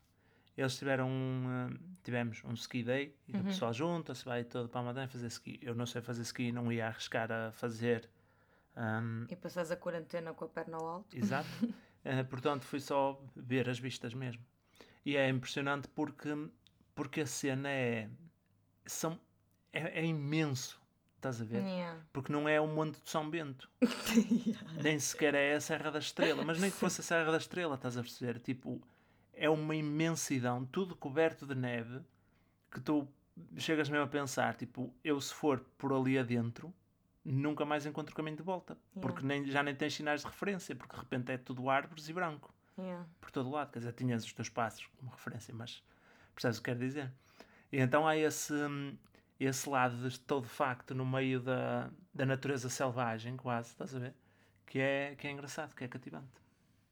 eles 0.58 0.78
tiveram 0.78 1.10
um, 1.10 1.70
eh, 1.74 1.78
tivemos 2.04 2.44
um 2.44 2.54
ski 2.54 2.84
day, 2.84 3.16
e 3.28 3.38
o 3.38 3.44
pessoal 3.44 3.74
junta-se, 3.74 4.24
vai 4.24 4.44
todo 4.44 4.70
para 4.70 4.82
a 4.82 4.84
montanha 4.84 5.08
fazer 5.08 5.28
ski. 5.28 5.60
Eu 5.62 5.76
não 5.76 5.86
sei 5.86 6.02
fazer 6.02 6.22
ski, 6.24 6.52
não 6.52 6.72
ia 6.72 6.88
arriscar 6.88 7.32
a 7.32 7.52
fazer. 7.52 8.10
ahm, 8.76 9.26
E 9.30 9.36
passas 9.36 9.72
a 9.72 9.76
quarentena 9.76 10.34
com 10.34 10.46
a 10.46 10.48
perna 10.50 10.78
ao 10.78 10.88
alto. 10.88 11.18
Exato. 11.18 11.48
Eh, 12.08 12.24
portanto, 12.24 12.66
fui 12.66 12.80
só 12.80 13.20
ver 13.36 13.68
as 13.68 13.80
vistas 13.80 14.14
mesmo. 14.14 14.46
E 15.04 15.18
é 15.18 15.28
impressionante 15.28 15.88
porque, 15.88 16.30
porque 16.94 17.22
a 17.22 17.26
cena 17.26 17.68
é, 17.68 18.08
são, 18.86 19.20
é, 19.74 20.02
é 20.02 20.06
imenso. 20.06 20.80
Estás 21.26 21.42
a 21.42 21.46
ver? 21.46 21.64
Yeah. 21.64 22.00
Porque 22.14 22.32
não 22.32 22.48
é 22.48 22.62
o 22.62 22.68
Monte 22.68 23.02
de 23.02 23.10
São 23.10 23.28
Bento. 23.28 23.68
nem 24.84 25.00
sequer 25.00 25.34
é 25.34 25.56
a 25.56 25.60
Serra 25.60 25.90
da 25.90 25.98
Estrela. 25.98 26.44
Mas 26.46 26.60
nem 26.60 26.70
que 26.70 26.78
fosse 26.78 27.02
a 27.02 27.04
Serra 27.04 27.32
da 27.32 27.38
Estrela, 27.38 27.74
estás 27.74 27.98
a 27.98 28.02
perceber? 28.02 28.38
Tipo, 28.40 28.80
é 29.34 29.50
uma 29.50 29.76
imensidão, 29.76 30.64
tudo 30.66 30.96
coberto 30.96 31.48
de 31.48 31.56
neve, 31.56 32.00
que 32.72 32.80
tu 32.80 33.08
chegas 33.58 33.90
mesmo 33.90 34.06
a 34.06 34.08
pensar, 34.08 34.56
tipo, 34.56 34.94
eu 35.04 35.20
se 35.20 35.34
for 35.34 35.66
por 35.80 35.92
ali 35.92 36.20
adentro, 36.20 36.72
nunca 37.24 37.66
mais 37.66 37.88
encontro 37.88 38.14
o 38.14 38.16
caminho 38.16 38.38
de 38.38 38.44
volta. 38.44 38.78
Porque 39.02 39.26
nem, 39.26 39.46
já 39.48 39.64
nem 39.64 39.74
tens 39.74 39.96
sinais 39.96 40.22
de 40.22 40.28
referência, 40.28 40.76
porque 40.76 40.96
de 40.96 41.02
repente 41.02 41.32
é 41.32 41.40
tudo 41.40 41.72
árvores 41.72 42.08
e 42.08 42.14
branco. 42.14 42.54
Yeah. 42.78 43.04
Por 43.20 43.32
todo 43.32 43.50
lado. 43.50 43.72
Quer 43.72 43.80
dizer, 43.80 43.94
tinhas 43.94 44.24
os 44.24 44.32
teus 44.32 44.50
passos 44.50 44.88
como 44.98 45.10
referência, 45.10 45.56
mas 45.56 45.84
percebes 46.36 46.60
o 46.60 46.62
que 46.62 46.70
quero 46.70 46.80
dizer? 46.80 47.12
E 47.72 47.80
então 47.80 48.08
há 48.08 48.16
esse, 48.16 48.54
hum, 48.54 48.96
esse 49.40 49.70
lado 49.70 50.10
de 50.10 50.20
todo 50.20 50.48
facto 50.48 50.96
no 50.96 51.06
meio 51.06 51.40
da, 51.40 51.90
da 52.14 52.26
natureza 52.26 52.70
selvagem, 52.70 53.36
quase, 53.36 53.70
estás 53.70 53.96
a 53.96 54.00
ver? 54.00 54.14
Que 54.66 54.80
é, 54.80 55.16
que 55.16 55.28
é 55.28 55.32
engraçado, 55.32 55.76
que 55.76 55.84
é 55.84 55.88
cativante. 55.88 56.46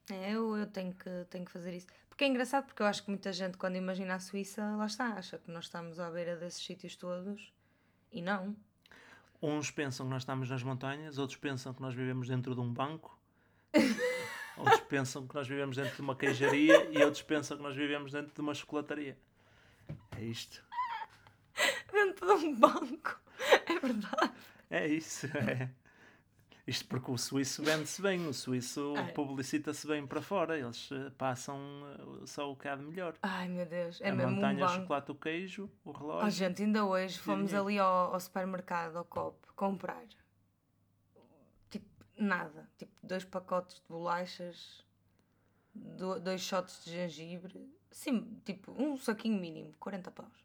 É, 0.10 0.32
eu, 0.32 0.58
eu 0.58 0.68
tenho, 0.68 0.94
que, 0.94 1.26
tenho 1.30 1.46
que 1.46 1.52
fazer 1.52 1.74
isso. 1.74 1.88
Porque 2.10 2.26
é 2.26 2.28
engraçado, 2.28 2.66
porque 2.66 2.82
eu 2.82 2.86
acho 2.86 3.04
que 3.04 3.10
muita 3.10 3.32
gente, 3.32 3.58
quando 3.58 3.76
imagina 3.76 4.16
a 4.16 4.20
Suíça, 4.20 4.64
lá 4.76 4.86
está, 4.86 5.14
acha 5.14 5.38
que 5.38 5.50
nós 5.50 5.66
estamos 5.66 6.00
à 6.00 6.12
beira 6.12 6.36
desses 6.36 6.64
sítios 6.64 6.96
todos. 6.96 7.52
E 8.12 8.22
não. 8.22 8.56
Uns 9.42 9.72
pensam 9.72 10.06
que 10.06 10.12
nós 10.12 10.22
estamos 10.22 10.50
nas 10.50 10.62
montanhas, 10.64 11.18
outros 11.18 11.38
pensam 11.38 11.74
que 11.74 11.82
nós 11.82 11.94
vivemos 11.94 12.28
dentro 12.28 12.54
de 12.54 12.62
um 12.62 12.72
banco, 12.72 13.18
outros 14.58 14.82
pensam 14.82 15.28
que 15.28 15.34
nós 15.34 15.48
vivemos 15.48 15.76
dentro 15.76 15.96
de 15.96 16.02
uma 16.02 16.16
queijaria 16.16 16.90
e 16.92 17.04
outros 17.04 17.24
pensam 17.24 17.58
que 17.58 17.64
nós 17.64 17.76
vivemos 17.76 18.12
dentro 18.12 18.34
de 18.34 18.42
uma 18.42 18.54
chocolataria. 18.54 19.18
É 20.18 20.24
isto. 20.24 20.64
De 22.26 22.32
um 22.46 22.56
banco. 22.56 23.20
É 23.68 23.80
verdade. 23.80 24.34
É 24.70 24.88
isso. 24.88 25.28
É. 25.38 25.70
Isto 26.66 26.88
porque 26.88 27.12
o 27.12 27.18
suíço 27.18 27.62
vende-se 27.62 28.02
bem, 28.02 28.26
o 28.26 28.34
suíço 28.34 28.94
É. 28.96 29.12
publicita-se 29.12 29.86
bem 29.86 30.08
para 30.08 30.22
fora, 30.22 30.58
eles 30.58 30.90
eh, 30.94 31.10
passam 31.18 31.60
eh, 32.22 32.26
só 32.26 32.50
o 32.50 32.56
que 32.56 32.70
há 32.70 32.76
de 32.78 32.84
melhor. 32.84 33.16
Ai 33.22 33.50
meu 33.50 33.66
Deus, 33.66 34.00
é 34.00 34.10
a 34.12 34.16
mesmo 34.16 34.32
um 34.32 34.36
montanha, 34.36 34.64
o 34.64 34.68
banco. 34.68 34.82
chocolate, 34.82 35.12
o 35.12 35.16
queijo, 35.16 35.70
o 35.84 35.90
Oh, 35.90 35.92
relógio. 35.92 36.32
gente, 36.32 36.64
ainda 36.64 36.86
hoje 36.86 37.20
fomos 37.20 37.48
dinheiro. 37.50 37.68
ali 37.68 37.80
ao, 37.80 38.14
ao 38.14 38.20
supermercado, 38.22 38.96
ao 38.96 39.04
COP, 39.04 39.46
comprar. 39.58 40.06
Tipo, 41.70 41.86
nada. 42.18 42.70
Tipo, 42.78 42.94
dois 43.06 43.26
pacotes 43.26 43.76
de 43.78 43.82
bolachas, 43.90 44.86
do- 45.74 46.20
dois 46.22 46.40
shots 46.42 46.86
de 46.86 46.92
gengibre. 46.92 47.70
Sim, 47.92 48.40
tipo, 48.46 48.72
um 48.82 48.98
saquinho 48.98 49.38
mínimo, 49.40 49.74
40 49.80 50.10
paus. 50.12 50.43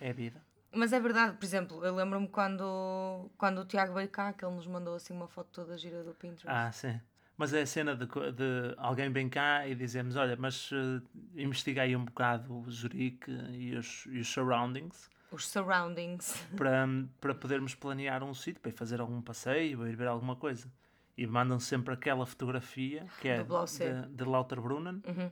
É 0.00 0.10
a 0.10 0.12
vida. 0.12 0.40
Mas 0.72 0.92
é 0.92 1.00
verdade, 1.00 1.36
por 1.36 1.44
exemplo, 1.44 1.84
eu 1.84 1.94
lembro-me 1.94 2.28
quando, 2.28 3.30
quando 3.38 3.62
o 3.62 3.64
Tiago 3.64 3.94
veio 3.94 4.08
cá, 4.08 4.32
que 4.32 4.44
ele 4.44 4.54
nos 4.54 4.66
mandou 4.66 4.94
assim 4.94 5.14
uma 5.14 5.26
foto 5.26 5.48
toda 5.52 5.78
gira 5.78 6.04
do 6.04 6.12
Pinterest. 6.14 6.46
Ah, 6.46 6.70
sim. 6.72 7.00
Mas 7.36 7.54
é 7.54 7.62
a 7.62 7.66
cena 7.66 7.94
de, 7.96 8.04
de 8.06 8.74
alguém 8.76 9.10
vem 9.10 9.28
cá 9.28 9.66
e 9.66 9.74
dizemos: 9.74 10.16
Olha, 10.16 10.36
mas 10.36 10.70
eh, 10.72 11.00
investiga 11.40 11.82
aí 11.82 11.94
um 11.96 12.04
bocado 12.04 12.52
o 12.52 12.70
Zurique 12.70 13.30
e 13.52 13.76
os, 13.76 14.06
e 14.06 14.18
os 14.18 14.28
surroundings 14.28 15.08
Os 15.30 15.46
surroundings. 15.48 16.44
para, 16.56 16.86
para 17.20 17.34
podermos 17.34 17.74
planear 17.74 18.22
um 18.24 18.34
sítio, 18.34 18.60
para 18.60 18.70
ir 18.70 18.74
fazer 18.74 19.00
algum 19.00 19.22
passeio 19.22 19.80
ou 19.80 19.86
ir 19.86 19.94
ver 19.96 20.08
alguma 20.08 20.34
coisa. 20.36 20.70
E 21.16 21.26
mandam 21.26 21.58
sempre 21.60 21.94
aquela 21.94 22.26
fotografia 22.26 23.06
que 23.20 23.28
é 23.28 23.42
de, 23.42 24.08
de 24.16 24.24
Lauterbrunnen, 24.24 25.02
Uhum. 25.06 25.30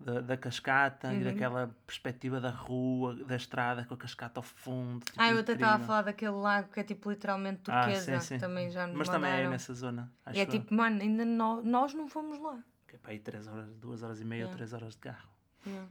Da, 0.00 0.20
da 0.22 0.36
cascata 0.36 1.12
e 1.12 1.18
Uhum. 1.18 1.24
daquela 1.24 1.76
perspectiva 1.86 2.40
da 2.40 2.48
rua, 2.50 3.14
da 3.24 3.36
estrada 3.36 3.84
com 3.84 3.92
a 3.94 3.96
cascata 3.96 4.40
ao 4.40 4.42
fundo. 4.42 5.04
tipo, 5.04 5.20
Ah, 5.20 5.30
eu 5.30 5.38
até 5.38 5.52
estava 5.52 5.82
a 5.82 5.86
falar 5.86 6.02
daquele 6.02 6.32
lago 6.32 6.72
que 6.72 6.80
é 6.80 6.82
tipo 6.84 7.10
literalmente 7.10 7.70
Ah, 7.70 7.82
turquesa. 7.84 8.20
sim, 8.20 8.26
sim. 8.26 8.38
Também 8.38 8.70
já 8.70 8.86
nos 8.86 8.96
Mas 8.96 9.08
também 9.08 9.28
é 9.30 9.32
mandaram. 9.34 9.50
nessa 9.50 9.74
zona. 9.74 10.10
E 10.32 10.38
é 10.40 10.42
eu. 10.42 10.46
tipo, 10.48 10.74
mano, 10.74 11.00
ainda 11.02 11.24
nó- 11.24 11.60
nós 11.62 11.92
não 11.92 12.08
fomos 12.08 12.38
lá. 12.40 12.62
Que 12.88 12.96
é 12.96 12.98
para 12.98 13.12
aí 13.12 13.18
3 13.18 13.46
horas, 13.46 13.68
2 13.76 14.02
horas 14.02 14.20
e 14.20 14.24
meia 14.24 14.44
ou 14.44 14.48
Yeah. 14.48 14.56
3 14.56 14.72
horas 14.72 14.94
de 14.94 14.98
carro. 15.00 15.28
Yeah. 15.66 15.88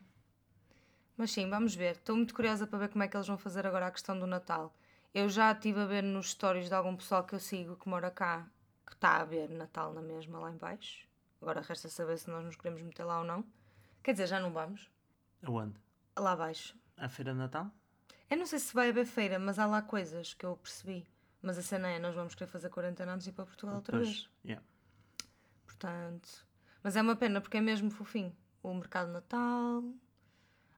Mas 1.15 1.31
sim, 1.31 1.49
vamos 1.49 1.75
ver. 1.75 1.91
Estou 1.95 2.15
muito 2.15 2.33
curiosa 2.33 2.65
para 2.65 2.79
ver 2.79 2.89
como 2.89 3.03
é 3.03 3.07
que 3.07 3.15
eles 3.15 3.27
vão 3.27 3.37
fazer 3.37 3.65
agora 3.67 3.87
a 3.87 3.91
questão 3.91 4.17
do 4.17 4.25
Natal. 4.25 4.73
Eu 5.13 5.29
já 5.29 5.51
estive 5.51 5.79
a 5.81 5.85
ver 5.85 6.01
nos 6.03 6.31
stories 6.31 6.67
de 6.67 6.73
algum 6.73 6.95
pessoal 6.95 7.23
que 7.23 7.35
eu 7.35 7.39
sigo 7.39 7.75
que 7.75 7.87
mora 7.89 8.09
cá, 8.09 8.47
que 8.85 8.93
está 8.93 9.17
a 9.17 9.25
ver 9.25 9.49
Natal 9.49 9.93
na 9.93 10.01
mesma 10.01 10.39
lá 10.39 10.51
em 10.51 10.57
baixo. 10.57 11.07
Agora 11.41 11.61
resta 11.61 11.87
saber 11.89 12.17
se 12.17 12.29
nós 12.29 12.43
nos 12.45 12.55
queremos 12.55 12.81
meter 12.81 13.03
lá 13.03 13.19
ou 13.19 13.25
não. 13.25 13.43
Quer 14.09 14.13
dizer, 14.13 14.25
já 14.25 14.39
não 14.39 14.51
vamos. 14.51 14.89
Aonde? 15.43 15.75
Lá 16.17 16.31
abaixo. 16.31 16.75
À 16.97 17.07
Feira 17.07 17.31
de 17.31 17.37
Natal? 17.37 17.69
Eu 18.27 18.37
não 18.37 18.45
sei 18.47 18.57
se 18.57 18.73
vai 18.73 18.89
haver 18.89 19.05
feira, 19.05 19.37
mas 19.37 19.59
há 19.59 19.67
lá 19.67 19.83
coisas 19.83 20.33
que 20.33 20.43
eu 20.47 20.57
percebi. 20.57 21.05
Mas 21.43 21.59
a 21.59 21.61
cena 21.61 21.89
é, 21.89 21.99
nós 21.99 22.15
vamos 22.15 22.33
querer 22.33 22.49
fazer 22.49 22.69
quarentena 22.69 23.13
antes 23.13 23.25
de 23.25 23.29
ir 23.29 23.33
para 23.33 23.45
Portugal 23.45 23.75
outra 23.75 23.99
vez. 23.99 24.09
Pois, 24.09 24.29
yeah. 24.43 24.65
Portanto. 25.63 26.43
Mas 26.81 26.95
é 26.95 27.03
uma 27.03 27.15
pena 27.15 27.39
porque 27.39 27.57
é 27.57 27.61
mesmo 27.61 27.91
fofinho. 27.91 28.35
O 28.63 28.73
mercado 28.73 29.09
de 29.09 29.13
Natal. 29.13 29.83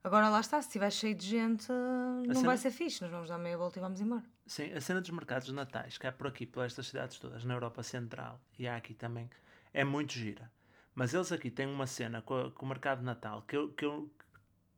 Agora 0.04 0.28
lá 0.28 0.40
está, 0.40 0.60
se 0.60 0.68
estiver 0.68 0.90
cheio 0.92 1.14
de 1.14 1.26
gente, 1.26 1.72
não 1.72 2.34
cena- 2.34 2.46
vai 2.48 2.58
ser 2.58 2.70
fixe. 2.70 3.00
Nós 3.00 3.10
vamos 3.10 3.30
dar 3.30 3.38
meia 3.38 3.56
volta 3.56 3.78
e 3.78 3.80
vamos 3.80 3.98
embora. 4.02 4.24
Sim, 4.46 4.74
a 4.74 4.80
cena 4.82 5.00
dos 5.00 5.08
mercados 5.08 5.46
de 5.46 5.54
natais, 5.54 5.96
que 5.96 6.06
há 6.06 6.12
por 6.12 6.26
aqui, 6.26 6.44
por 6.44 6.66
estas 6.66 6.86
cidades 6.86 7.18
todas, 7.18 7.44
na 7.46 7.54
Europa 7.54 7.82
Central 7.82 8.38
e 8.58 8.68
há 8.68 8.76
aqui 8.76 8.92
também, 8.92 9.30
é 9.72 9.84
muito 9.84 10.12
gira. 10.12 10.52
Mas 10.94 11.14
eles 11.14 11.32
aqui 11.32 11.50
têm 11.50 11.66
uma 11.66 11.86
cena 11.86 12.20
com, 12.22 12.34
a- 12.36 12.50
com 12.50 12.66
o 12.66 12.68
mercado 12.68 12.98
de 12.98 13.04
Natal 13.04 13.42
que, 13.42 13.56
eu, 13.56 13.70
que, 13.72 13.84
eu, 13.84 14.10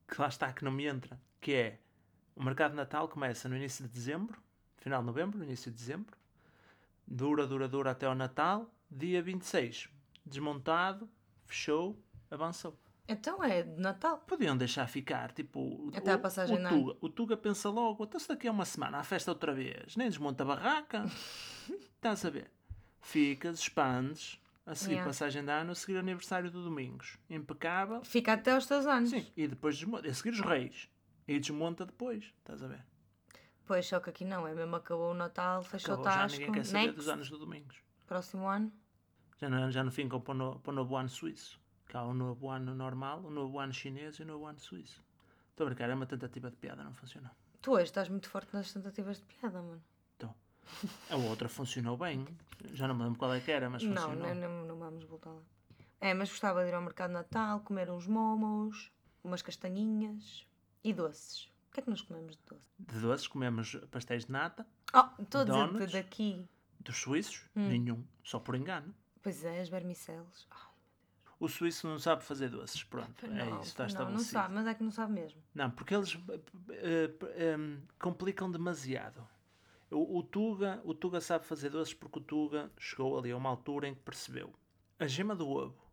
que 0.09 0.21
lá 0.21 0.29
está, 0.29 0.53
que 0.53 0.65
não 0.65 0.71
me 0.73 0.85
entra, 0.87 1.21
que 1.41 1.53
é 1.55 1.79
o 2.37 2.43
mercado 2.43 2.73
de 2.73 2.77
Natal 2.77 3.09
começa 3.09 3.49
no 3.49 3.57
início 3.57 3.85
de 3.85 3.91
dezembro, 3.93 4.41
final 4.79 5.01
de 5.01 5.07
novembro, 5.07 5.43
início 5.43 5.71
de 5.71 5.77
dezembro, 5.77 6.17
dura, 7.07 7.47
dura, 7.47 7.69
dura 7.69 7.91
até 7.93 8.07
ao 8.07 8.15
Natal, 8.15 8.73
dia 8.91 9.23
26, 9.23 9.89
desmontado, 10.25 11.09
fechou, 11.47 11.99
avançou. 12.31 12.79
Então 13.07 13.45
é 13.45 13.63
de 13.63 13.79
Natal. 13.81 14.17
Podiam 14.27 14.57
deixar 14.57 14.87
ficar, 14.89 15.31
tipo, 15.33 15.61
o- 15.61 15.91
Até 15.95 16.13
a 16.13 16.17
o, 16.17 16.21
passagem 16.21 16.57
o. 16.65 16.69
Tuga. 16.69 16.97
O 17.03 17.09
Tuga 17.11 17.37
pensa 17.37 17.69
logo, 17.69 18.05
então 18.05 18.19
se 18.19 18.27
daqui 18.29 18.49
a 18.49 18.51
uma 18.53 18.65
semana 18.65 18.99
há 18.99 19.05
festa 19.05 19.31
outra 19.31 19.53
vez, 19.53 19.95
nem 19.97 20.09
desmonta 20.09 20.43
a 20.43 20.47
barraca. 20.47 21.05
Estás 21.97 22.25
a 22.25 22.31
ver? 22.31 22.51
Ficas, 23.03 23.59
expandes, 23.59 24.41
a 24.67 24.75
seguir 24.75 24.93
Yeah. 24.95 25.09
passagem 25.11 25.45
de 25.45 25.51
ano, 25.51 25.73
a 25.73 25.75
seguir 25.75 25.99
aniversário 25.99 26.51
do 26.51 26.63
Domingos. 26.65 27.19
Impecável. 27.29 28.03
Fica 28.05 28.33
até 28.33 28.53
aos 28.53 28.67
teus 28.67 28.87
anos. 28.87 29.11
Sim, 29.11 29.27
e 29.37 29.47
depois 29.47 29.77
desmonta, 29.77 30.09
a 30.09 30.15
seguir 30.15 30.31
os 30.31 30.41
reis. 30.41 30.89
E 31.29 31.39
desmonta 31.39 31.85
depois, 31.87 32.25
estás 32.39 32.63
a 32.63 32.67
ver? 32.69 32.85
Pois, 33.67 33.87
só 33.87 33.99
que 34.01 34.11
aqui 34.11 34.25
não. 34.25 34.47
É 34.47 34.55
mesmo 34.55 34.77
acabou 34.77 35.11
o 35.13 35.15
Natal, 35.15 35.63
fechou 35.63 35.91
o 35.97 36.01
Acabou, 36.01 36.13
já 36.13 36.19
tasco. 36.23 36.39
ninguém 36.39 36.55
quer 36.55 36.65
saber 36.67 36.79
Next, 36.81 36.97
dos 36.97 37.09
anos 37.09 37.31
do 37.31 37.39
Domingos. 37.39 37.77
próximo 38.07 38.47
ano. 38.49 38.73
Já 39.41 39.49
não, 39.49 39.71
já 39.71 39.83
não 39.85 39.91
ficam 39.91 40.21
para 40.21 40.33
o, 40.33 40.35
no- 40.35 40.61
para 40.61 40.71
o 40.71 40.75
novo 40.75 40.97
ano 40.97 41.09
suíço. 41.09 41.61
Que 41.89 41.97
há 41.97 42.03
o 42.03 42.15
novo 42.15 42.49
ano 42.51 42.75
normal, 42.75 43.21
o 43.25 43.31
novo 43.31 43.59
ano 43.59 43.73
chinês 43.73 44.17
e 44.17 44.23
o 44.23 44.27
novo 44.27 44.47
ano 44.47 44.59
suíço. 44.59 45.03
Estou 45.51 45.67
a 45.67 45.71
brincar, 45.71 45.89
é 45.91 45.95
uma 45.95 46.07
tentativa 46.07 46.51
de 46.51 46.57
piada, 46.57 46.83
não 46.83 46.93
funcionou. 46.95 47.31
Tu 47.63 47.71
hoje 47.73 47.85
estás 47.85 48.09
muito 48.09 48.29
forte 48.29 48.53
nas 48.55 48.73
tentativas 48.73 49.19
de 49.19 49.25
piada, 49.27 49.63
mano. 49.63 49.83
A 51.11 51.17
outra 51.17 51.49
funcionou 51.49 51.97
bem. 51.97 52.27
Já 52.73 52.89
não 52.89 52.95
me 52.95 53.03
lembro 53.05 53.19
qual 53.19 53.33
é 53.35 53.41
que 53.41 53.51
era, 53.51 53.69
mas 53.69 53.83
funcionou. 53.83 54.15
não, 54.17 54.35
não, 54.35 54.65
não 54.67 54.77
vamos 54.79 55.05
voltar 55.05 55.31
lá. 55.31 55.43
É, 56.01 56.13
mas 56.15 56.29
gostava 56.29 56.63
de 56.63 56.69
ir 56.71 56.75
ao 56.75 56.83
mercado 56.83 57.09
de 57.11 57.15
Natal, 57.15 57.61
comer 57.61 57.91
uns 57.91 58.07
momos, 58.07 58.91
umas 59.23 59.41
castanhinhas 59.43 60.47
e 60.83 60.93
doces. 60.93 61.47
O 61.69 61.73
que 61.75 61.81
é 61.81 61.83
que 61.83 61.91
nós 61.91 62.03
comemos 62.03 62.37
de 62.37 62.43
doce? 62.49 62.69
De 62.79 62.99
doces 63.01 63.27
comemos 63.27 63.75
pastéis 63.91 64.25
de 64.27 64.33
nata. 64.33 64.67
Oh, 64.95 65.23
de 65.23 65.45
Donuts? 65.45 65.93
daqui. 65.93 66.49
Dos 66.81 66.97
suíços, 66.99 67.43
Hum. 67.57 67.69
nenhum. 67.69 68.05
Só 68.23 68.39
por 68.39 68.55
engano. 68.55 68.95
Pois 69.23 69.43
é, 69.45 69.61
as 69.61 69.69
vermicelas. 69.71 70.47
Ai, 70.51 70.59
O 71.41 71.49
suíço 71.49 71.89
não 71.89 71.99
sabe 71.99 72.23
fazer 72.23 72.49
doces. 72.51 72.85
Pronto, 72.85 73.25
é 73.25 73.29
não, 73.29 73.61
isso, 73.61 73.69
está 73.71 73.85
não, 73.85 73.89
estabelecido. 73.89 74.13
não 74.35 74.43
sabe, 74.43 74.55
mas 74.55 74.67
é 74.67 74.75
que 74.75 74.83
não 74.85 74.91
sabe 74.91 75.13
mesmo. 75.15 75.43
Não, 75.55 75.71
porque 75.71 75.95
eles 75.95 76.17
eh, 76.71 77.11
eh, 77.37 77.55
em, 77.57 77.83
complicam 77.99 78.51
demasiado. 78.51 79.27
O, 79.91 80.19
o, 80.19 80.23
Tuga, 80.23 80.81
o 80.85 80.95
Tuga 80.95 81.21
sabe 81.21 81.45
fazer 81.45 81.71
doces 81.71 81.95
porque 81.95 82.19
o 82.19 82.23
Tuga 82.23 82.71
chegou 82.79 83.19
ali 83.19 83.31
a 83.31 83.37
uma 83.37 83.51
altura 83.51 83.89
em 83.89 83.95
que 83.95 84.01
percebeu 84.01 84.53
a 84.99 85.07
gema 85.07 85.35
do 85.35 85.49
ovo 85.49 85.85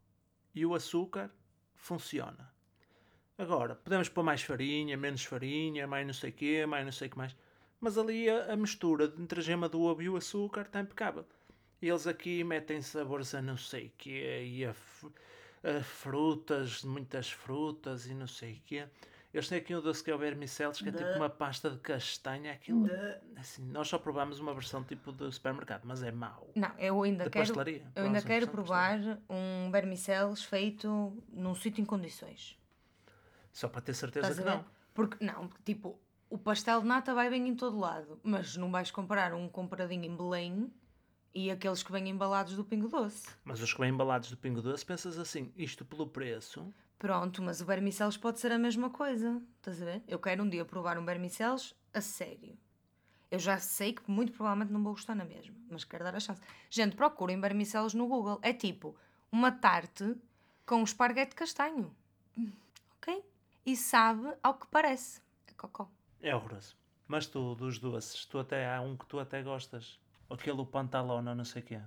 e 0.53 0.65
o 0.65 0.73
açúcar 0.73 1.31
funciona. 1.75 2.51
Agora, 3.37 3.75
podemos 3.75 4.09
pôr 4.09 4.23
mais 4.23 4.41
farinha, 4.43 4.95
menos 4.95 5.23
farinha, 5.23 5.87
mais 5.87 6.05
não 6.05 6.13
sei 6.13 6.31
quê, 6.31 6.65
mais 6.65 6.85
não 6.85 6.91
sei 6.91 7.09
que 7.09 7.17
mais. 7.17 7.35
Mas 7.79 7.97
ali 7.97 8.29
a, 8.29 8.53
a 8.53 8.55
mistura 8.55 9.11
entre 9.17 9.39
a 9.39 9.43
gema 9.43 9.67
do 9.67 9.81
ovo 9.81 10.01
e 10.01 10.09
o 10.09 10.15
açúcar 10.15 10.61
está 10.61 10.79
impecável. 10.79 11.25
Eles 11.81 12.05
aqui 12.05 12.43
metem 12.43 12.81
sabores 12.81 13.33
a 13.33 13.41
não 13.41 13.57
sei 13.57 13.91
quê 13.97 14.43
e 14.45 14.65
a, 14.65 14.75
a 15.63 15.83
frutas, 15.83 16.83
muitas 16.83 17.31
frutas 17.31 18.05
e 18.05 18.13
não 18.13 18.27
sei 18.27 18.61
quê. 18.65 18.87
Eles 19.33 19.47
têm 19.47 19.59
aqui 19.59 19.73
um 19.73 19.81
doce 19.81 20.03
que 20.03 20.11
é 20.11 20.15
o 20.15 20.17
vermiceles, 20.17 20.81
que 20.81 20.89
é 20.89 20.91
tipo 20.91 21.09
uma 21.15 21.29
pasta 21.29 21.69
de 21.69 21.77
castanha. 21.77 22.51
Aquilo, 22.51 22.89
assim, 23.37 23.63
nós 23.63 23.87
só 23.87 23.97
provámos 23.97 24.39
uma 24.39 24.53
versão 24.53 24.83
tipo 24.83 25.11
do 25.11 25.31
supermercado, 25.31 25.83
mas 25.85 26.03
é 26.03 26.11
mau. 26.11 26.49
Não, 26.53 26.71
eu 26.77 27.01
ainda 27.03 27.23
De 27.23 27.29
quero, 27.29 27.45
pastelaria. 27.45 27.91
eu 27.95 28.03
ainda 28.05 28.21
quero 28.21 28.47
provar 28.49 28.99
um 29.29 29.71
vermiceles 29.71 30.43
feito 30.43 31.17
num 31.31 31.55
sítio 31.55 31.81
em 31.81 31.85
condições. 31.85 32.59
Só 33.53 33.69
para 33.69 33.81
ter 33.81 33.93
certeza 33.93 34.35
que 34.35 34.47
não. 34.47 34.65
Porque, 34.93 35.23
não, 35.23 35.47
porque, 35.47 35.63
tipo, 35.73 35.97
o 36.29 36.37
pastel 36.37 36.81
de 36.81 36.87
nata 36.87 37.13
vai 37.13 37.29
bem 37.29 37.47
em 37.47 37.55
todo 37.55 37.79
lado, 37.79 38.19
mas 38.23 38.57
não 38.57 38.69
vais 38.69 38.91
comparar 38.91 39.33
um 39.33 39.47
compradinho 39.47 40.05
em 40.05 40.15
Belém 40.15 40.73
e 41.33 41.49
aqueles 41.49 41.81
que 41.81 41.91
vêm 41.91 42.09
embalados 42.09 42.55
do 42.55 42.65
Pingo 42.65 42.89
Doce. 42.89 43.29
Mas 43.45 43.61
os 43.61 43.73
que 43.73 43.79
vêm 43.79 43.89
embalados 43.89 44.29
do 44.29 44.35
Pingo 44.35 44.61
Doce, 44.61 44.85
pensas 44.85 45.17
assim, 45.17 45.53
isto 45.55 45.85
pelo 45.85 46.05
preço, 46.07 46.73
Pronto, 47.01 47.41
mas 47.41 47.59
o 47.61 47.65
vermiceles 47.65 48.15
pode 48.15 48.39
ser 48.39 48.51
a 48.51 48.59
mesma 48.59 48.87
coisa. 48.91 49.41
Estás 49.57 49.81
a 49.81 49.85
ver? 49.85 50.03
Eu 50.07 50.19
quero 50.19 50.43
um 50.43 50.47
dia 50.47 50.63
provar 50.63 50.99
um 50.99 51.03
vermiceles 51.03 51.73
a 51.91 51.99
sério. 51.99 52.55
Eu 53.31 53.39
já 53.39 53.57
sei 53.57 53.93
que 53.93 54.03
muito 54.11 54.31
provavelmente 54.33 54.71
não 54.71 54.83
vou 54.83 54.93
gostar 54.93 55.15
na 55.15 55.25
mesma, 55.25 55.55
mas 55.67 55.83
quero 55.83 56.03
dar 56.03 56.15
a 56.15 56.19
chance. 56.19 56.39
Gente, 56.69 56.95
procurem 56.95 57.41
vermiceles 57.41 57.95
no 57.95 58.07
Google. 58.07 58.37
É 58.43 58.53
tipo 58.53 58.95
uma 59.31 59.51
tarte 59.51 60.15
com 60.63 60.83
esparguete 60.83 61.33
castanho. 61.33 61.91
Ok? 62.97 63.25
E 63.65 63.75
sabe 63.75 64.35
ao 64.43 64.53
que 64.53 64.67
parece. 64.67 65.23
É 65.47 65.53
cocó. 65.53 65.89
é 66.21 66.35
horroroso. 66.35 66.77
Mas 67.07 67.25
tu, 67.25 67.55
dos 67.55 67.79
doces, 67.79 68.25
tu 68.27 68.37
até 68.37 68.71
há 68.71 68.79
um 68.79 68.95
que 68.95 69.07
tu 69.07 69.17
até 69.17 69.41
gostas. 69.41 69.99
Aquele 70.29 70.63
pantalona, 70.67 71.33
não 71.33 71.45
sei 71.45 71.63
o 71.63 71.65
quê. 71.65 71.81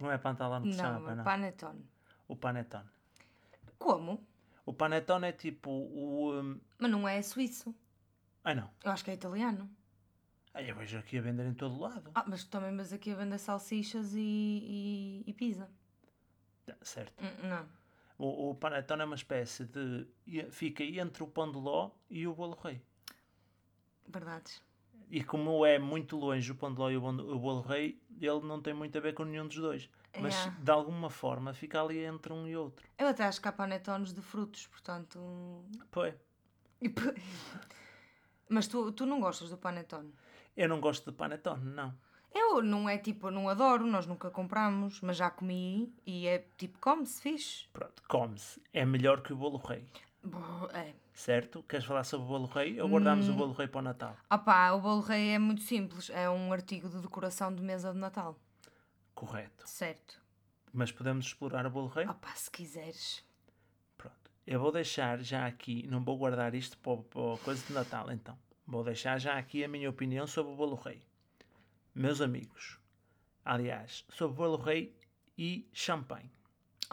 Não 0.00 0.10
é 0.10 0.18
pantalona 0.18 0.66
que 0.66 0.72
se 0.72 0.78
chama, 0.80 0.98
Não, 0.98 1.10
é 1.10 1.14
não. 1.14 1.22
panetone. 1.24 1.88
O 2.26 2.34
panetone. 2.34 2.93
Como? 3.78 4.26
O 4.66 4.72
panetone 4.72 5.26
é 5.28 5.32
tipo 5.32 5.70
o... 5.70 6.32
hum, 6.40 6.60
Mas 6.78 6.90
não 6.90 7.06
é 7.08 7.20
suíço. 7.22 7.74
Ai 8.42 8.54
não. 8.54 8.70
Eu 8.82 8.90
acho 8.92 9.04
que 9.04 9.10
é 9.10 9.14
italiano. 9.14 9.68
Ai, 10.54 10.70
eu 10.70 10.76
vejo 10.76 10.96
aqui 10.98 11.18
a 11.18 11.22
vender 11.22 11.44
em 11.46 11.54
todo 11.54 11.78
lado. 11.80 12.10
Ah, 12.14 12.24
mas 12.26 12.44
tu 12.44 12.50
também 12.50 12.74
vas 12.76 12.92
aqui 12.92 13.10
a 13.10 13.16
vender 13.16 13.38
salsichas 13.38 14.14
e, 14.14 14.20
e, 14.20 15.24
e 15.26 15.32
pizza. 15.32 15.68
Tá, 16.64 16.76
Certo. 16.82 17.12
Hum, 17.22 17.48
Não. 17.48 17.68
O, 18.16 18.50
o 18.50 18.54
panetone 18.54 19.02
é 19.02 19.04
uma 19.04 19.16
espécie 19.16 19.64
de... 19.64 20.06
Fica 20.50 20.84
entre 20.84 21.22
o 21.24 21.26
pão 21.26 21.50
de 21.50 21.58
ló 21.58 21.90
e 22.08 22.26
o 22.28 22.34
bolo 22.34 22.56
rei. 22.62 22.80
Verdades. 24.06 24.62
E 25.14 25.22
como 25.22 25.64
é 25.64 25.78
muito 25.78 26.16
longe 26.16 26.50
o 26.50 26.56
pão 26.56 26.74
de 26.74 26.80
ló 26.80 26.90
e 26.90 26.96
o 26.96 27.00
bolo, 27.00 27.60
rei, 27.60 28.02
ele 28.20 28.40
não 28.40 28.60
tem 28.60 28.74
muito 28.74 28.98
a 28.98 29.00
ver 29.00 29.14
com 29.14 29.22
nenhum 29.22 29.46
dos 29.46 29.58
dois. 29.58 29.88
Mas 30.20 30.34
É. 30.48 30.50
de 30.50 30.70
alguma 30.72 31.08
forma 31.08 31.54
fica 31.54 31.80
ali 31.80 32.00
entre 32.04 32.32
um 32.32 32.48
e 32.48 32.56
outro. 32.56 32.84
Eu 32.98 33.06
até 33.06 33.22
acho 33.22 33.40
que 33.40 33.46
há 33.46 33.52
panetones 33.52 34.12
de 34.12 34.20
frutos, 34.20 34.66
portanto. 34.66 35.64
Pois. 35.92 36.16
Mas 38.48 38.66
tu, 38.66 38.90
tu 38.90 39.06
não 39.06 39.20
gostas 39.20 39.50
do 39.50 39.56
panetone? 39.56 40.12
Eu 40.56 40.68
não 40.68 40.80
gosto 40.80 41.08
de 41.08 41.16
panetone, 41.16 41.64
não. 41.64 41.94
Eu 42.34 42.60
não 42.60 42.88
é 42.88 42.98
tipo, 42.98 43.30
não 43.30 43.48
adoro, 43.48 43.86
nós 43.86 44.06
nunca 44.08 44.32
compramos, 44.32 45.00
mas 45.00 45.16
já 45.16 45.30
comi 45.30 45.94
e 46.04 46.26
é 46.26 46.44
tipo, 46.58 46.76
come-se 46.80 47.22
fixe. 47.22 47.68
Pronto, 47.72 48.02
come-se. 48.08 48.60
É 48.72 48.84
melhor 48.84 49.22
que 49.22 49.32
o 49.32 49.36
bolo 49.36 49.58
rei. 49.58 49.86
É. 50.72 50.94
Certo? 51.12 51.62
Queres 51.62 51.84
falar 51.84 52.04
sobre 52.04 52.26
o 52.26 52.28
bolo 52.28 52.46
rei 52.46 52.80
ou 52.80 52.88
guardamos 52.88 53.28
o 53.28 53.34
bolo 53.34 53.52
rei 53.52 53.68
para 53.68 53.78
o 53.78 53.82
Natal? 53.82 54.16
Opá, 54.30 54.72
o 54.72 54.80
bolo 54.80 55.00
rei 55.00 55.30
é 55.30 55.38
muito 55.38 55.60
simples, 55.60 56.10
é 56.10 56.28
um 56.28 56.52
artigo 56.52 56.88
de 56.88 56.98
decoração 57.00 57.54
de 57.54 57.62
mesa 57.62 57.92
de 57.92 57.98
Natal. 57.98 58.38
Correto. 59.14 59.68
Certo. 59.68 60.20
Mas 60.72 60.90
podemos 60.90 61.26
explorar 61.26 61.66
o 61.66 61.70
bolo 61.70 61.88
rei? 61.88 62.06
Opá, 62.06 62.34
se 62.34 62.50
quiseres. 62.50 63.24
Pronto. 63.96 64.30
Eu 64.46 64.58
vou 64.58 64.72
deixar 64.72 65.20
já 65.22 65.46
aqui, 65.46 65.86
não 65.86 66.02
vou 66.02 66.18
guardar 66.18 66.54
isto 66.54 66.76
para, 66.78 66.96
para 66.96 67.34
a 67.34 67.38
coisa 67.38 67.64
de 67.64 67.72
Natal 67.72 68.10
então. 68.10 68.36
Vou 68.66 68.82
deixar 68.82 69.18
já 69.18 69.38
aqui 69.38 69.62
a 69.62 69.68
minha 69.68 69.88
opinião 69.88 70.26
sobre 70.26 70.52
o 70.52 70.56
bolo 70.56 70.74
rei. 70.74 71.00
Meus 71.94 72.20
amigos, 72.20 72.80
aliás, 73.44 74.04
sobre 74.08 74.34
o 74.34 74.36
bolo 74.36 74.56
rei 74.56 74.96
e 75.38 75.68
champanhe. 75.72 76.33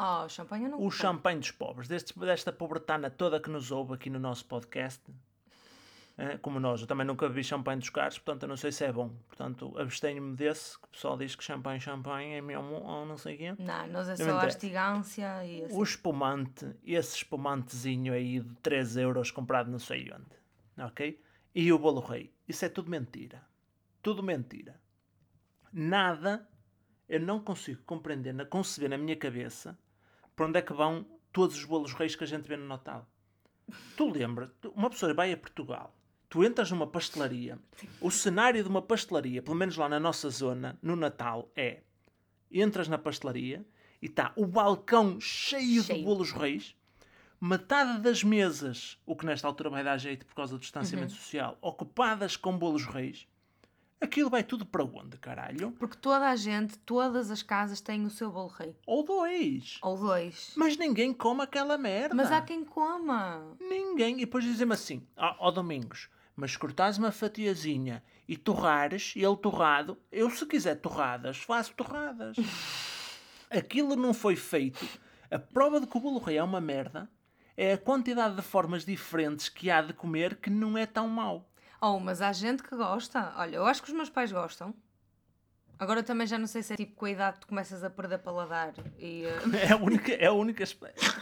Oh, 0.04 0.28
champanhe 0.30 0.66
eu 0.66 0.72
não 0.72 0.82
O 0.82 0.90
champanhe 0.90 1.40
dos 1.40 1.52
pobres, 1.52 1.88
deste, 1.88 2.18
desta 2.18 2.52
pobretana 2.52 3.10
toda 3.10 3.40
que 3.40 3.50
nos 3.50 3.72
ouve 3.72 3.94
aqui 3.94 4.10
no 4.10 4.18
nosso 4.20 4.46
podcast. 4.46 5.02
eh, 6.18 6.38
Como 6.40 6.60
nós, 6.60 6.82
eu 6.82 6.88
também 6.88 7.06
nunca 7.06 7.28
bebi 7.30 7.44
champanhe 7.44 7.80
dos 7.80 7.90
caros, 7.90 8.18
portanto 8.18 8.44
eu 8.44 8.50
não 8.50 8.58
sei 8.58 8.72
se 8.72 8.84
é 8.84 8.92
bom. 8.92 9.10
Portanto, 9.28 9.74
abstenho-me 9.78 10.36
desse, 10.36 10.78
que 10.80 10.86
o 10.86 10.90
pessoal 10.90 11.18
diz 11.18 11.36
que 11.36 11.44
champanhe, 11.44 11.80
champanhe 11.80 12.34
é 12.36 12.42
mesmo 12.42 12.74
ou 12.84 13.06
não 13.06 13.18
sei 13.18 13.36
o 13.36 13.38
quê. 13.38 13.56
Não, 13.60 13.88
nós 13.88 14.10
é 14.10 14.16
só 14.16 14.24
a 14.24 14.28
interessa. 14.38 14.48
estigância 14.58 15.46
e 15.46 15.64
assim. 15.66 15.76
O 15.78 15.84
espumante, 15.84 16.76
esse 16.84 17.18
espumantezinho 17.18 18.14
aí 18.14 18.40
de 18.40 18.56
3 18.56 18.98
euros 18.98 19.30
comprado 19.30 19.70
não 19.70 19.80
sei 19.80 20.12
onde. 20.12 20.86
Ok? 20.88 21.22
E 21.54 21.72
o 21.72 21.78
bolo 21.78 22.00
rei. 22.02 22.34
Isso 22.48 22.66
é 22.66 22.70
tudo 22.70 22.90
mentira. 22.90 23.44
Tudo 24.02 24.24
mentira. 24.24 24.80
Nada, 25.72 26.48
eu 27.08 27.20
não 27.20 27.40
consigo 27.40 27.82
compreender, 27.86 28.34
conceber 28.48 28.90
na 28.90 28.98
minha 28.98 29.16
cabeça 29.16 29.78
para 30.42 30.48
onde 30.48 30.58
é 30.58 30.62
que 30.64 30.74
vão 30.74 31.06
todos 31.32 31.56
os 31.56 31.66
bolos 31.66 31.94
reis 31.94 32.16
que 32.16 32.24
a 32.24 32.28
gente 32.28 32.48
vê 32.48 32.58
no 32.58 32.66
Natal. 32.68 33.08
Tu 33.96 34.10
lembras, 34.10 34.50
tu- 34.60 34.72
uma 34.76 34.90
pessoa 34.90 35.14
vai 35.14 35.32
a 35.32 35.38
Portugal, 35.38 35.96
tu 36.28 36.44
entras 36.44 36.72
numa 36.72 36.88
pastelaria, 36.88 37.60
o 38.02 38.10
cenário 38.10 38.64
de 38.64 38.68
uma 38.68 38.82
pastelaria, 38.82 39.42
pelo 39.44 39.56
menos 39.56 39.78
lá 39.78 39.88
na 39.88 40.00
nossa 40.00 40.32
zona, 40.32 40.80
no 40.82 40.96
Natal, 40.96 41.52
é 41.56 41.82
entras 42.52 42.88
na 42.88 42.98
pastelaria 42.98 43.64
e 44.02 44.08
está 44.08 44.34
o 44.36 44.48
balcão 44.48 45.20
cheio, 45.22 45.82
de 45.82 45.88
Cheio. 45.88 46.04
bolos 46.04 46.32
reis, 46.32 46.76
metade 47.40 48.02
das 48.02 48.24
mesas, 48.24 48.98
o 49.06 49.16
que 49.16 49.26
nesta 49.28 49.48
altura 49.48 49.70
vai 49.70 49.84
dar 49.84 49.98
jeito 50.00 50.26
por 50.26 50.34
causa 50.34 50.54
do 50.58 50.60
distanciamento 50.60 51.14
social, 51.14 51.56
ocupadas 51.62 52.36
com 52.36 52.58
bolos 52.58 52.86
reis. 52.86 53.28
Aquilo 54.02 54.32
vai 54.32 54.44
tudo 54.44 54.66
para 54.66 54.84
onde, 54.84 55.16
caralho? 55.18 55.72
Porque 55.74 55.96
toda 55.96 56.28
a 56.28 56.36
gente, 56.36 56.76
todas 56.80 57.30
as 57.30 57.44
casas 57.44 57.80
têm 57.80 58.04
o 58.04 58.10
seu 58.10 58.32
bolo 58.32 58.48
rei. 58.48 58.76
Ou 58.88 59.04
dois. 59.04 59.78
Ou 59.84 59.96
dois. 59.96 60.54
Mas 60.56 60.76
ninguém 60.76 61.14
come 61.14 61.44
aquela 61.44 61.78
merda. 61.78 62.16
Mas 62.16 62.32
há 62.32 62.42
quem 62.42 62.66
coma. 62.66 63.56
Ninguém. 63.60 64.16
E 64.16 64.26
depois 64.26 64.44
dizem-me 64.44 64.74
assim, 64.74 65.08
ó 65.16 65.36
ó, 65.40 65.52
Domingos, 65.52 66.10
mas 66.36 66.58
cortares 66.58 66.98
uma 66.98 67.12
fatiazinha 67.12 68.04
e 68.28 68.36
torrares, 68.36 69.14
e 69.16 69.24
ele 69.24 69.38
torrado, 69.38 69.96
eu 70.12 70.32
se 70.32 70.48
quiser 70.48 70.76
torradas, 70.82 71.38
faço 71.38 71.74
torradas. 71.76 72.36
Aquilo 73.52 73.96
não 73.96 74.14
foi 74.16 74.36
feito. 74.36 74.84
A 75.30 75.38
prova 75.38 75.80
de 75.80 75.86
que 75.86 75.98
o 75.98 76.02
bolo 76.02 76.20
rei 76.20 76.38
é 76.38 76.44
uma 76.44 76.60
merda 76.60 77.08
é 77.56 77.74
a 77.74 77.78
quantidade 77.78 78.36
de 78.36 78.42
formas 78.42 78.84
diferentes 78.84 79.48
que 79.48 79.70
há 79.70 79.82
de 79.82 79.94
comer 79.94 80.38
que 80.38 80.50
não 80.50 80.78
é 80.78 80.86
tão 80.86 81.08
mau. 81.08 81.51
Oh, 81.82 82.00
mas 82.00 82.22
há 82.22 82.32
gente 82.32 82.62
que 82.64 82.76
gosta. 82.76 83.34
Olha, 83.38 83.56
eu 83.56 83.66
acho 83.66 83.82
que 83.82 83.90
os 83.90 83.96
meus 83.96 84.10
pais 84.10 84.32
gostam. 84.32 84.74
Agora 85.80 86.04
também 86.04 86.28
já 86.28 86.38
não 86.38 86.46
sei 86.46 86.62
se 86.62 86.74
é 86.74 86.76
tipo 86.76 86.96
com 86.96 87.06
a 87.06 87.10
idade 87.10 87.40
tu 87.40 87.48
começas 87.48 87.84
a 87.84 87.90
perder 87.90 88.20
paladar 88.20 88.72
e. 89.00 89.24
eh, 89.26 89.68
É 89.68 89.74
a 89.74 89.78
única. 89.78 90.12
É 90.14 90.28
a 90.28 90.32
única... 90.32 90.64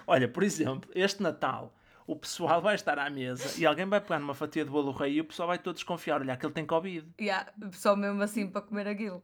Olha, 0.06 0.28
por 0.28 0.44
exemplo, 0.44 0.92
este 0.94 1.24
Natal, 1.24 1.74
o 2.06 2.14
pessoal 2.14 2.62
vai 2.62 2.76
estar 2.76 3.00
à 3.00 3.10
mesa 3.10 3.58
e 3.58 3.66
alguém 3.66 3.86
vai 3.86 4.02
pegar 4.02 4.20
numa 4.20 4.34
fatia 4.36 4.66
de 4.66 4.70
bolo 4.70 4.92
rei 4.92 5.14
e 5.14 5.22
o 5.22 5.26
pessoal 5.26 5.48
vai 5.48 5.58
todo 5.58 5.76
desconfiar. 5.76 6.20
Olha, 6.20 6.34
aquele 6.34 6.52
tem 6.52 6.66
Covid. 6.66 7.08
yeah, 7.22 7.50
só 7.72 7.96
mesmo 7.96 8.22
assim 8.22 8.48
para 8.48 8.62
comer 8.62 8.86
aquilo. 8.86 9.24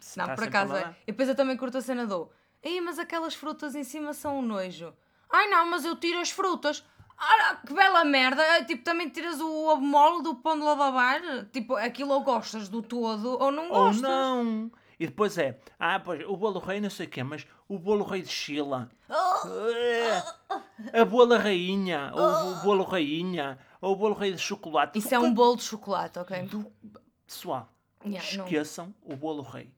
Se 0.00 0.18
Não, 0.18 0.34
por 0.34 0.44
acaso 0.44 0.76
é. 0.76 0.94
E 1.06 1.12
depois 1.12 1.30
eu 1.30 1.34
também 1.34 1.56
curto 1.56 1.78
a 1.78 1.80
cena 1.80 2.06
do. 2.06 2.30
Ei, 2.62 2.78
mas 2.82 2.98
aquelas 2.98 3.34
frutas 3.34 3.74
em 3.74 3.84
cima 3.84 4.12
são 4.12 4.38
um 4.40 4.42
nojo. 4.42 4.92
Ai 5.30 5.48
não, 5.48 5.64
mas 5.70 5.84
eu 5.86 5.96
tiro 5.96 6.18
as 6.20 6.30
frutas. 6.30 6.84
Ah, 7.26 7.56
que 7.66 7.72
bela 7.72 8.04
merda! 8.04 8.42
É, 8.42 8.64
Tipo, 8.64 8.84
também 8.84 9.08
tiras 9.08 9.40
o 9.40 9.76
mole 9.76 10.22
do 10.22 10.34
pão 10.36 10.56
de 10.58 10.64
lavar. 10.64 11.20
Tipo, 11.52 11.74
aquilo 11.76 12.12
ou 12.12 12.22
gostas 12.22 12.68
do 12.68 12.82
todo 12.82 13.38
ou 13.40 13.50
não 13.50 13.64
Ou 13.64 13.86
gostas. 13.86 14.02
não! 14.02 14.70
E 14.98 15.06
depois 15.06 15.36
é, 15.38 15.58
ah, 15.78 15.98
pois, 15.98 16.24
o 16.24 16.36
bolo 16.36 16.60
rei 16.60 16.80
não 16.80 16.88
sei 16.88 17.06
o 17.06 17.10
quê, 17.10 17.22
mas 17.24 17.44
o 17.68 17.78
bolo 17.78 18.04
rei 18.04 18.22
de 18.22 18.28
Chila. 18.28 18.88
É, 20.92 21.00
a 21.00 21.04
bola 21.04 21.38
rainha, 21.38 22.12
ou 22.14 22.52
o 22.52 22.54
bolo 22.62 22.84
rainha, 22.84 23.58
ou 23.80 23.92
o 23.92 23.96
bolo 23.96 24.14
rei 24.14 24.32
de 24.32 24.38
chocolate. 24.38 24.98
Isso 24.98 25.12
é 25.14 25.18
um 25.18 25.34
bolo 25.34 25.56
de 25.56 25.64
chocolate, 25.64 26.18
ok? 26.18 26.42
Do... 26.42 26.70
Pessoal, 27.26 27.68
Yeah, 28.04 28.36
não. 28.36 28.44
esqueçam 28.44 28.94
o 29.02 29.16
bolo 29.16 29.42
rei. 29.42 29.68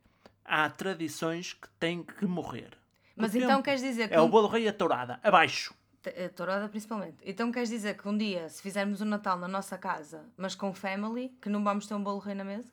Há 0.44 0.68
tradições 0.68 1.54
que 1.54 1.68
têm 1.80 2.02
que 2.02 2.26
morrer. 2.26 2.70
Mas 3.16 3.32
o 3.34 3.38
então 3.38 3.62
queres 3.62 3.80
dizer 3.80 4.08
que. 4.08 4.14
É 4.14 4.20
o 4.20 4.28
bolo 4.28 4.48
rei 4.48 4.68
a 4.68 4.72
tourada, 4.72 5.18
abaixo. 5.22 5.74
T- 6.10 6.24
a 6.24 6.28
Tourada 6.28 6.68
principalmente. 6.68 7.16
Então 7.24 7.50
queres 7.50 7.68
dizer 7.68 7.96
que 7.96 8.08
um 8.08 8.16
dia, 8.16 8.48
se 8.48 8.62
fizermos 8.62 9.00
o 9.00 9.04
Natal 9.04 9.38
na 9.38 9.48
nossa 9.48 9.76
casa, 9.76 10.24
mas 10.36 10.54
com 10.54 10.72
family, 10.72 11.30
que 11.40 11.48
não 11.48 11.62
vamos 11.64 11.86
ter 11.86 11.94
um 11.94 12.02
bolo 12.02 12.18
rei 12.18 12.34
na 12.34 12.44
mesa? 12.44 12.70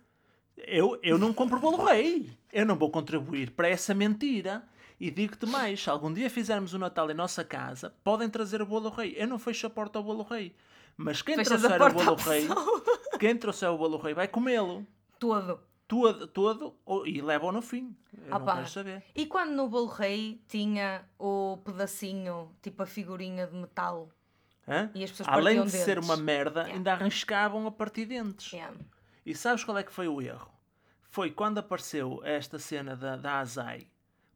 Eu, 0.55 0.99
eu 1.01 1.17
não 1.17 1.33
compro 1.33 1.59
bolo 1.59 1.83
rei. 1.83 2.29
Eu 2.51 2.65
não 2.65 2.75
vou 2.75 2.91
contribuir 2.91 3.51
para 3.51 3.67
essa 3.67 3.93
mentira. 3.93 4.63
E 4.99 5.09
digo-te 5.09 5.45
mais, 5.47 5.81
se 5.81 5.89
algum 5.89 6.13
dia 6.13 6.29
fizermos 6.29 6.73
o 6.73 6.79
Natal 6.79 7.09
em 7.09 7.15
nossa 7.15 7.43
casa, 7.43 7.93
podem 8.03 8.29
trazer 8.29 8.61
o 8.61 8.65
bolo 8.65 8.89
rei. 8.89 9.15
Eu 9.17 9.27
não 9.27 9.39
fecho 9.39 9.65
a 9.65 9.69
porta 9.69 9.97
ao 9.97 10.03
bolo 10.03 10.23
rei. 10.23 10.55
Mas 10.95 11.21
quem 11.23 11.35
Fechas 11.35 11.59
trouxer 11.61 11.81
o 11.81 11.93
bolo 11.93 12.15
rei, 12.15 12.47
quem 13.19 13.35
trouxer 13.35 13.69
o 13.71 13.77
bolo 13.77 13.97
rei 13.97 14.13
vai 14.13 14.27
comê-lo. 14.27 14.85
Todo. 15.17 15.59
Todo, 15.87 16.27
todo 16.27 16.75
e 17.05 17.21
leva-o 17.21 17.51
no 17.51 17.61
fim. 17.61 17.95
Eu 18.25 18.35
Ah 18.35 18.39
não 18.39 18.45
quero 18.55 18.69
saber. 18.69 19.03
E 19.13 19.25
quando 19.25 19.51
no 19.51 19.67
bolo 19.67 19.87
rei 19.87 20.41
tinha 20.47 21.03
o 21.19 21.57
pedacinho, 21.63 22.51
tipo 22.61 22.81
a 22.83 22.85
figurinha 22.85 23.45
de 23.47 23.55
metal? 23.55 24.09
Hã? 24.67 24.89
E 24.95 25.03
as 25.03 25.11
pessoas 25.11 25.27
Além 25.27 25.61
de 25.63 25.71
ser 25.71 25.95
dentes. 25.95 26.09
uma 26.09 26.15
merda, 26.17 26.61
Yeah. 26.61 26.75
ainda 26.77 26.93
arriscavam 26.93 27.67
a 27.67 27.71
partir 27.71 28.05
dentes. 28.05 28.53
Yeah. 28.53 28.75
E 29.25 29.35
sabes 29.35 29.63
qual 29.63 29.77
é 29.77 29.83
que 29.83 29.91
foi 29.91 30.07
o 30.07 30.21
erro? 30.21 30.49
Foi 31.01 31.29
quando 31.31 31.57
apareceu 31.59 32.21
esta 32.23 32.57
cena 32.57 32.95
da, 32.95 33.15
da 33.17 33.39
Azai. 33.39 33.87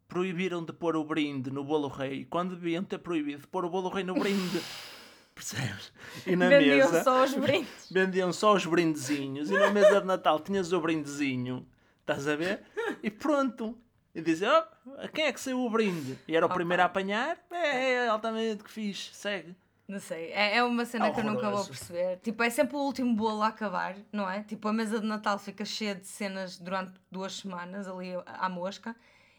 Proibiram 0.08 0.64
de 0.64 0.72
pôr 0.74 0.96
o 0.96 1.04
brinde 1.04 1.50
no 1.50 1.64
bolo 1.64 1.88
rei, 1.88 2.24
quando 2.26 2.56
deviam 2.56 2.84
ter 2.84 2.98
proibido 3.00 3.42
de 3.42 3.48
pôr 3.48 3.66
o 3.66 3.70
bolo 3.70 3.90
rei 3.90 4.04
no 4.04 4.14
brinde. 4.14 4.62
Percebes? 5.38 5.94
E 6.26 6.36
na 6.36 6.50
Vendiam 6.50 6.78
mesa 6.78 7.04
só 7.04 7.24
os 7.24 7.34
brindes. 7.36 7.70
vendiam 7.92 8.34
só 8.34 8.56
os 8.56 8.66
brindezinhos. 8.66 9.52
E 9.52 9.54
na 9.54 9.70
mesa 9.70 10.02
de 10.02 10.08
Natal 10.08 10.40
tinhas 10.40 10.74
o 10.74 10.82
brindezinho. 10.82 11.66
Estás 12.02 12.28
a 12.28 12.36
ver? 12.36 12.64
E 13.04 13.12
pronto. 13.12 13.78
E 14.16 14.22
dizem, 14.22 14.50
oh, 14.50 15.08
quem 15.10 15.26
é 15.26 15.32
que 15.32 15.40
saiu 15.40 15.60
o 15.60 15.70
brinde? 15.70 16.18
E 16.28 16.36
era 16.36 16.44
o 16.44 16.48
Opa. 16.48 16.56
primeiro 16.56 16.82
a 16.82 16.86
apanhar? 16.86 17.38
É, 17.52 17.94
é 17.94 18.08
altamente 18.08 18.64
que 18.64 18.72
fiz. 18.72 19.12
Segue. 19.14 19.56
Não 19.88 20.00
sei, 20.00 20.32
é, 20.32 20.58
é 20.58 20.64
uma 20.64 20.84
cena 20.86 21.12
que 21.12 21.20
eu 21.20 21.24
nunca 21.24 21.50
vou 21.50 21.64
perceber. 21.64 22.18
Tipo, 22.18 22.44
é 22.44 22.50
sempre 22.50 22.76
o 22.76 22.80
último 22.80 23.16
bolo 23.16 23.44
a 23.44 23.48
acabar, 23.48 23.96
não 24.12 24.30
é? 24.30 24.42
Tipo, 24.44 24.68
a 24.68 24.74
mesa 24.74 25.00
de 25.00 25.06
Natal 25.06 25.38
fica 25.38 25.64
cheia 25.64 25.96
de 25.96 26.08
cenas 26.08 26.58
durante 26.58 27.00
duas 27.10 27.38
semanas 27.38 27.88
ali 27.88 28.10
à 28.26 28.50
mosca 28.50 28.96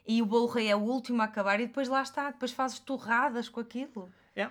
e 0.06 0.22
o 0.22 0.26
bolo 0.26 0.46
rei 0.46 0.68
é 0.68 0.76
o 0.76 0.78
último 0.78 1.20
a 1.20 1.26
acabar 1.26 1.60
e 1.60 1.66
depois 1.66 1.86
lá 1.86 2.00
está, 2.00 2.30
depois 2.30 2.52
fazes 2.52 2.78
torradas 2.78 3.48
com 3.50 3.60
aquilo. 3.60 4.10
É. 4.34 4.48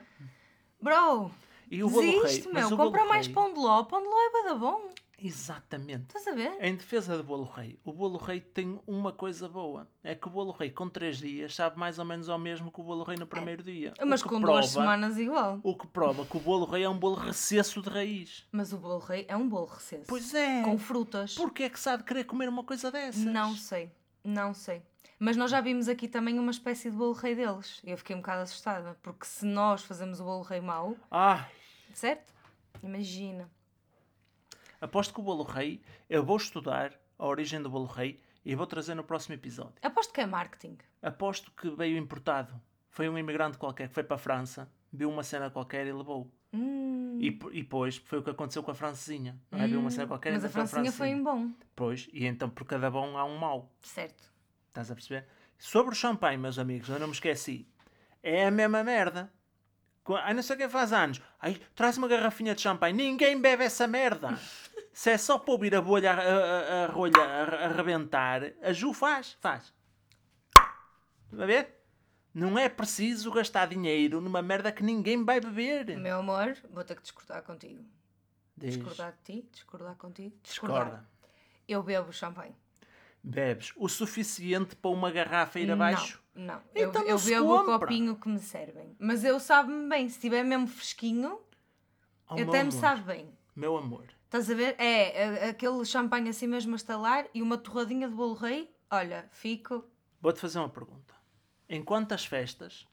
Bro, 0.81 1.31
E 1.69 1.83
o 1.83 1.89
bolo 1.89 2.01
rei. 2.23 2.43
mas 2.43 2.45
meu, 2.45 2.69
bolo 2.77 2.91
compra 2.91 3.05
mais 3.05 3.25
rei- 3.25 3.35
pão 3.35 3.53
de 3.53 3.59
ló, 3.59 3.83
pão 3.83 4.01
de 4.01 4.07
ló 4.07 4.15
é 4.19 4.31
bada 4.43 4.55
bom, 4.55 4.89
Exatamente. 5.19 6.15
estás 6.15 6.27
a 6.27 6.31
ver? 6.35 6.55
Em 6.63 6.75
defesa 6.75 7.17
do 7.17 7.23
bolo 7.23 7.43
rei, 7.45 7.79
o 7.83 7.91
bolo 7.91 8.17
rei 8.19 8.39
tem 8.39 8.79
uma 8.85 9.11
coisa 9.11 9.49
boa. 9.49 9.87
É 10.03 10.13
que 10.13 10.27
o 10.27 10.29
bolo 10.29 10.51
rei 10.51 10.69
com 10.69 10.87
3 10.87 11.17
dias 11.17 11.55
sabe 11.55 11.79
mais 11.79 11.97
ou 11.97 12.05
menos 12.05 12.29
ao 12.29 12.37
mesmo 12.37 12.71
que 12.71 12.79
o 12.79 12.83
bolo 12.83 13.03
rei 13.03 13.17
no 13.17 13.25
primeiro 13.25 13.63
dia. 13.63 13.93
O 13.99 14.05
Mas 14.05 14.21
que 14.21 14.29
com 14.29 14.39
prova, 14.39 14.59
duas 14.59 14.69
semanas 14.69 15.17
igual. 15.17 15.59
O 15.63 15.75
que 15.75 15.87
prova 15.87 16.23
que 16.23 16.37
o 16.37 16.39
bolo 16.39 16.65
rei 16.65 16.83
é 16.83 16.89
um 16.89 16.97
bolo 16.99 17.15
recesso 17.15 17.81
de 17.81 17.89
raiz. 17.89 18.45
Mas 18.51 18.71
o 18.71 18.77
bolo 18.77 18.99
rei 18.99 19.25
é 19.27 19.35
um 19.35 19.49
bolo 19.49 19.65
recesso. 19.65 20.05
Pois 20.07 20.33
é. 20.35 20.61
Com 20.61 20.77
frutas. 20.77 21.33
Porquê 21.33 21.63
é 21.63 21.69
que 21.69 21.79
se 21.79 21.89
há 21.89 21.95
de 21.95 22.03
querer 22.03 22.25
comer 22.25 22.47
uma 22.47 22.63
coisa 22.63 22.91
dessas? 22.91 23.23
Não 23.23 23.55
sei, 23.55 23.91
não 24.23 24.53
sei. 24.53 24.83
Mas 25.19 25.35
nós 25.35 25.49
já 25.49 25.59
vimos 25.61 25.87
aqui 25.87 26.07
também 26.07 26.37
uma 26.39 26.51
espécie 26.51 26.91
de 26.91 26.97
bolo 26.97 27.13
rei 27.13 27.35
deles. 27.35 27.81
Eu 27.83 27.97
fiquei 27.97 28.15
um 28.15 28.19
bocado 28.19 28.41
assustada, 28.41 28.97
porque 29.01 29.25
se 29.25 29.45
nós 29.45 29.83
fazemos 29.83 30.19
o 30.19 30.23
bolo 30.23 30.43
rei 30.43 30.61
mau, 30.61 30.95
Ai, 31.09 31.49
certo? 31.93 32.33
Imagina. 32.83 33.49
aposto 34.79 35.13
que 35.13 35.19
o 35.19 35.23
bolo 35.23 35.43
rei, 35.43 35.81
eu 36.09 36.23
vou 36.23 36.37
estudar 36.37 36.93
a 37.17 37.25
origem 37.25 37.61
do 37.61 37.69
bolo 37.69 37.85
rei 37.87 38.19
e 38.45 38.55
vou 38.55 38.67
trazer 38.67 38.93
no 38.95 39.03
próximo 39.03 39.33
episódio. 39.35 39.73
Aposto 39.81 40.13
que 40.13 40.21
é 40.21 40.25
marketing. 40.25 40.77
Aposto 41.01 41.51
que 41.51 41.69
veio 41.71 41.97
importado. 41.97 42.53
Foi 42.89 43.09
um 43.09 43.17
imigrante 43.17 43.57
qualquer 43.57 43.87
que 43.89 43.93
foi 43.93 44.03
para 44.03 44.15
a 44.15 44.19
França, 44.19 44.71
viu 44.91 45.09
uma 45.09 45.23
cena 45.23 45.49
qualquer 45.49 45.85
e 45.87 45.91
levou. 45.91 46.31
Hum, 46.53 47.17
E, 47.19 47.27
e 47.27 47.61
depois 47.63 47.97
foi 47.97 48.19
o 48.19 48.23
que 48.23 48.29
aconteceu 48.29 48.63
com 48.63 48.71
a 48.71 48.75
francesinha. 48.75 49.37
Não 49.51 49.59
é? 49.59 49.67
Viu 49.67 49.79
uma 49.79 49.91
cena 49.91 50.07
qualquer 50.07 50.29
e 50.29 50.33
mas 50.33 50.45
a 50.45 50.47
então 50.79 50.91
foi 50.91 51.09
em 51.09 51.21
bom. 51.21 51.51
Pois, 51.75 52.07
e 52.13 52.25
então 52.25 52.49
por 52.49 52.65
cada 52.65 52.89
bom 52.89 53.17
há 53.17 53.25
um 53.25 53.37
mau. 53.37 53.71
Certo. 53.81 54.31
Estás 54.77 54.91
a 54.91 54.93
perceber? 54.93 55.25
Sobre 55.57 55.93
o 55.93 55.95
champanhe, 55.95 56.37
meus 56.37 56.59
amigos, 56.59 56.87
eu 56.87 56.99
não 56.99 57.07
me 57.07 57.13
esqueci. 57.13 57.67
É 58.21 58.45
a 58.45 58.51
mesma 58.51 58.83
merda. 58.83 59.33
Ai, 60.21 60.35
não 60.35 60.43
sei 60.43 60.55
quem 60.55 60.69
faz 60.69 60.93
anos. 60.93 61.19
Ai, 61.41 61.59
traz 61.73 61.97
uma 61.97 62.07
garrafinha 62.07 62.53
de 62.53 62.61
champanhe. 62.61 62.93
Ninguém 62.95 63.41
bebe 63.41 63.63
essa 63.63 63.87
merda. 63.87 64.37
Se 64.93 65.09
é 65.09 65.17
só 65.17 65.39
para 65.39 65.51
ouvir 65.51 65.75
a 65.75 65.81
bolha, 65.81 66.11
a, 66.11 66.15
a, 66.15 66.85
a 66.85 66.87
rolha 66.87 67.19
a, 67.19 68.67
a 68.67 68.69
a 68.69 68.73
Ju 68.73 68.93
faz. 68.93 69.35
Faz. 69.41 69.73
Está 71.31 71.43
a 71.43 71.47
ver? 71.47 71.75
Não 72.31 72.57
é 72.57 72.69
preciso 72.69 73.31
gastar 73.31 73.67
dinheiro 73.67 74.21
numa 74.21 74.43
merda 74.43 74.71
que 74.71 74.83
ninguém 74.83 75.25
vai 75.25 75.39
beber. 75.39 75.97
Meu 75.97 76.19
amor, 76.19 76.55
vou 76.69 76.83
ter 76.83 76.95
que 76.95 77.01
discordar 77.01 77.41
contigo. 77.41 77.83
Diz, 78.55 78.75
Discordar 78.75 79.13
de 79.13 79.23
ti, 79.41 79.49
discordar 79.51 79.95
contigo. 79.95 80.35
Discordar. 80.43 80.85
discorda. 80.85 81.09
Eu 81.67 81.81
bebo 81.81 82.13
champanhe. 82.13 82.55
Bebes 83.27 83.73
o 83.75 83.89
suficiente 83.89 84.75
para 84.75 84.89
uma 84.91 85.11
garrafa 85.11 85.59
ir 85.59 85.69
abaixo? 85.69 86.21
Não, 86.33 86.55
não. 86.55 86.61
Então 86.73 87.01
eu 87.03 87.17
eu 87.17 87.19
bebo 87.19 87.53
o 87.55 87.65
compra. 87.65 87.79
copinho 87.79 88.15
que 88.15 88.29
me 88.29 88.39
servem. 88.39 88.95
Mas 88.97 89.23
eu 89.23 89.39
sabe-me 89.39 89.89
bem. 89.89 90.07
Se 90.07 90.15
estiver 90.15 90.43
mesmo 90.43 90.67
fresquinho, 90.67 91.39
Oh, 92.29 92.35
meu 92.35 92.47
até 92.49 92.63
me 92.63 92.69
amor, 92.69 92.79
sabe 92.79 93.01
bem. 93.03 93.29
Meu 93.55 93.77
amor. 93.77 94.05
Estás 94.25 94.49
a 94.51 94.53
ver? 94.53 94.75
É, 94.77 95.49
aquele 95.49 95.83
champanhe 95.85 96.29
assim 96.29 96.47
mesmo 96.47 96.73
a 96.73 96.75
estalar 96.75 97.25
e 97.33 97.41
uma 97.41 97.57
torradinha 97.57 98.07
de 98.07 98.13
bolo 98.15 98.33
rei. 98.33 98.73
Olha, 98.89 99.27
fico. 99.31 99.85
Vou-te 100.21 100.39
fazer 100.39 100.59
uma 100.59 100.69
pergunta. 100.69 101.13
Em 101.69 101.83
quantas 101.83 102.25
festas 102.25 102.87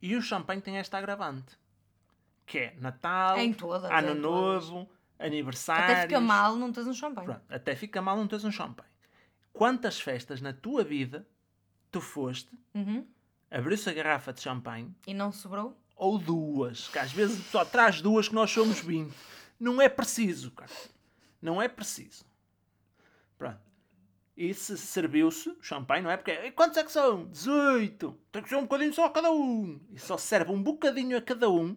e 0.00 0.14
o 0.14 0.22
champanhe 0.22 0.60
tem 0.60 0.78
esta 0.78 0.98
agravante? 0.98 1.58
Que 2.44 2.58
é 2.58 2.74
Natal, 2.78 3.36
todas, 3.58 3.90
Ano. 3.90 4.14
Novo, 4.14 4.88
aniversários... 5.18 5.90
Até 5.90 6.02
fica 6.02 6.20
mal 6.20 6.56
não 6.56 6.72
tens 6.72 6.86
um 6.86 6.94
champanhe. 6.94 7.26
Pronto, 7.26 7.42
até 7.48 7.74
fica 7.74 8.00
mal 8.00 8.16
não 8.16 8.26
teres 8.26 8.44
um 8.44 8.52
champanhe. 8.52 8.88
Quantas 9.56 9.98
festas 9.98 10.42
na 10.42 10.52
tua 10.52 10.84
vida 10.84 11.26
tu 11.90 11.98
foste, 12.00 12.50
Uhum. 12.74 13.06
abriu-se 13.50 13.88
a 13.88 13.92
garrafa 13.94 14.30
de 14.30 14.42
champanhe, 14.42 14.94
E 15.06 15.14
não 15.14 15.32
sobrou? 15.32 15.74
ou 15.96 16.18
duas, 16.18 16.88
que 16.88 16.98
às 16.98 17.10
vezes 17.10 17.42
só 17.46 17.64
traz 17.64 18.02
duas 18.02 18.28
que 18.28 18.34
nós 18.34 18.50
somos 18.50 18.80
20. 18.80 19.14
Não 19.58 19.80
é 19.80 19.88
preciso, 19.88 20.50
cara. 20.50 20.70
Não 21.40 21.62
é 21.62 21.68
preciso. 21.68 22.22
Pronto. 23.38 23.58
E 24.36 24.52
se 24.52 24.76
serviu-se 24.76 25.48
o 25.48 25.62
champanhe, 25.62 26.02
não 26.02 26.10
é? 26.10 26.18
Porque 26.18 26.32
"E 26.32 26.52
quantos 26.52 26.76
é 26.76 26.84
que 26.84 26.92
são? 26.92 27.24
18. 27.28 28.14
Tem 28.30 28.42
que 28.42 28.50
ser 28.50 28.56
um 28.56 28.62
bocadinho 28.64 28.92
só 28.92 29.06
a 29.06 29.10
cada 29.10 29.30
um. 29.32 29.80
E 29.90 29.98
só 29.98 30.18
serve 30.18 30.52
um 30.52 30.62
bocadinho 30.62 31.16
a 31.16 31.22
cada 31.22 31.48
um, 31.48 31.74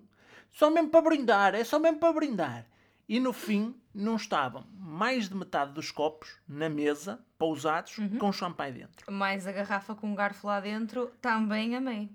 só 0.52 0.70
mesmo 0.70 0.90
para 0.90 1.02
brindar. 1.02 1.56
É 1.56 1.64
só 1.64 1.80
mesmo 1.80 2.00
para 2.00 2.12
brindar. 2.12 2.66
E 3.10 3.20
no 3.20 3.34
fim, 3.34 3.76
não 3.94 4.16
estavam 4.16 4.66
mais 4.78 5.28
de 5.28 5.36
metade 5.36 5.74
dos 5.74 5.90
copos 5.92 6.38
na 6.48 6.70
mesa, 6.70 7.20
pousados, 7.40 7.96
com 8.20 8.32
champanhe 8.32 8.72
dentro. 8.74 9.12
Mais 9.12 9.48
a 9.48 9.52
garrafa 9.52 9.96
com 9.96 10.12
um 10.12 10.14
garfo 10.16 10.46
lá 10.46 10.60
dentro, 10.60 11.12
também 11.20 11.76
amei. 11.76 12.08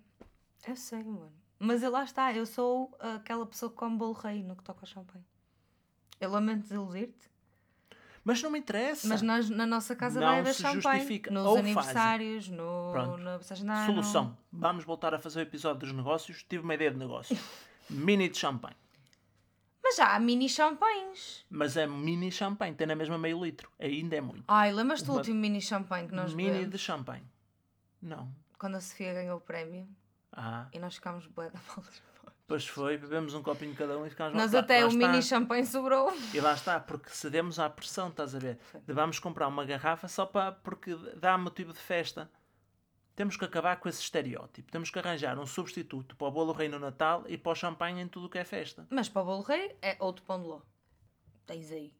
Eu 0.66 0.76
sei, 0.76 1.02
mano. 1.02 1.32
Mas 1.58 1.82
eu, 1.82 1.90
lá 1.90 2.04
está, 2.04 2.32
eu 2.32 2.46
sou 2.46 2.96
aquela 3.00 3.44
pessoa 3.44 3.70
que 3.70 3.76
come 3.76 3.96
bolo 3.96 4.12
rei 4.12 4.42
no 4.44 4.54
que 4.54 4.62
toca 4.62 4.82
ao 4.82 4.86
champanhe. 4.86 5.24
Eu 6.20 6.30
lamento 6.30 6.62
desiludir-te, 6.62 7.28
Mas 8.22 8.40
não 8.40 8.50
me 8.50 8.58
interessa. 8.60 9.08
mas 9.08 9.20
nós, 9.20 9.50
na 9.50 9.66
nossa 9.66 9.96
casa 9.96 10.20
Não 10.20 10.28
vai 10.28 10.38
haver 10.40 10.54
se 10.54 10.62
champanhe. 10.62 11.00
justifica. 11.00 11.30
Nos 11.30 11.44
Ou 11.44 11.58
aniversários, 11.58 12.48
no, 12.48 12.90
Pronto. 12.92 13.18
na 13.18 13.36
passagem. 13.38 13.66
Solução. 13.86 14.38
Vamos 14.52 14.84
voltar 14.84 15.12
a 15.12 15.18
fazer 15.18 15.40
o 15.40 15.42
episódio 15.42 15.80
dos 15.80 15.92
negócios. 15.92 16.44
Tive 16.44 16.62
uma 16.62 16.74
ideia 16.74 16.92
de 16.92 16.98
negócio. 16.98 17.36
Mini 17.90 18.28
de 18.28 18.38
champanhe. 18.38 18.76
Mas 19.84 19.96
já 19.96 20.14
há 20.14 20.18
mini 20.18 20.48
champanhes. 20.48 21.44
Mas 21.50 21.76
é 21.76 21.86
mini 21.86 22.32
champanhe. 22.32 22.74
Tem 22.74 22.86
na 22.86 22.96
mesma 22.96 23.18
meio 23.18 23.44
litro. 23.44 23.70
Ainda 23.78 24.16
é 24.16 24.20
muito. 24.22 24.42
Ai, 24.48 24.72
lembras-te 24.72 25.04
do 25.04 25.12
Uma- 25.12 25.18
último 25.18 25.38
mini 25.38 25.60
champanhe 25.60 26.08
que 26.08 26.14
nós 26.14 26.32
Mini 26.32 26.50
bebemos? 26.52 26.70
de 26.70 26.78
champanhe. 26.78 27.24
Não. 28.00 28.34
Quando 28.58 28.76
a 28.76 28.80
Sofia 28.80 29.12
ganhou 29.12 29.36
o 29.36 29.40
prémio 29.40 29.86
Ah, 30.32 30.66
e 30.72 30.78
nós 30.78 30.94
ficámos 30.94 31.26
bué 31.26 31.50
da 31.50 31.60
mal 31.68 31.84
pois 32.46 32.66
foi. 32.66 32.96
Bebemos 32.96 33.34
um 33.34 33.42
copinho 33.42 33.74
cada 33.74 33.98
um 33.98 34.06
e 34.06 34.10
ficámos 34.10 34.34
Nós 34.34 34.52
lá, 34.52 34.60
até 34.60 34.80
lá 34.80 34.86
o 34.86 34.88
está. 34.88 34.98
mini 35.08 35.22
champanhe 35.22 35.66
sobrou. 35.66 36.10
E 36.32 36.40
lá 36.40 36.54
está, 36.54 36.80
porque 36.80 37.10
cedemos 37.10 37.58
à 37.58 37.68
pressão, 37.68 38.08
estás 38.08 38.34
a 38.34 38.38
ver? 38.38 38.58
De 38.86 38.92
vamos 38.94 39.18
comprar 39.18 39.48
uma 39.48 39.64
garrafa 39.66 40.08
só 40.08 40.24
para 40.24 40.52
porque 40.52 40.94
dá 41.16 41.36
motivo 41.38 41.72
de 41.74 41.78
festa. 41.78 42.30
Temos 43.16 43.36
que 43.36 43.44
acabar 43.44 43.76
com 43.76 43.88
esse 43.88 44.00
estereótipo. 44.00 44.70
Temos 44.72 44.90
que 44.90 44.98
arranjar 44.98 45.38
um 45.38 45.46
substituto 45.46 46.16
para 46.16 46.26
o 46.26 46.30
bolo 46.30 46.52
rei 46.52 46.68
no 46.68 46.78
Natal 46.78 47.24
e 47.28 47.38
para 47.38 47.52
o 47.52 47.54
champanhe 47.54 48.00
em 48.02 48.08
tudo 48.08 48.26
o 48.26 48.28
que 48.28 48.38
é 48.38 48.44
festa. 48.44 48.86
Mas 48.90 49.08
para 49.08 49.22
o 49.22 49.24
bolo 49.24 49.42
rei 49.42 49.76
é 49.80 49.96
outro 50.00 50.24
pão 50.24 50.40
de 50.40 50.48
ló. 50.48 50.60
Tens 51.46 51.70
aí. 51.70 51.92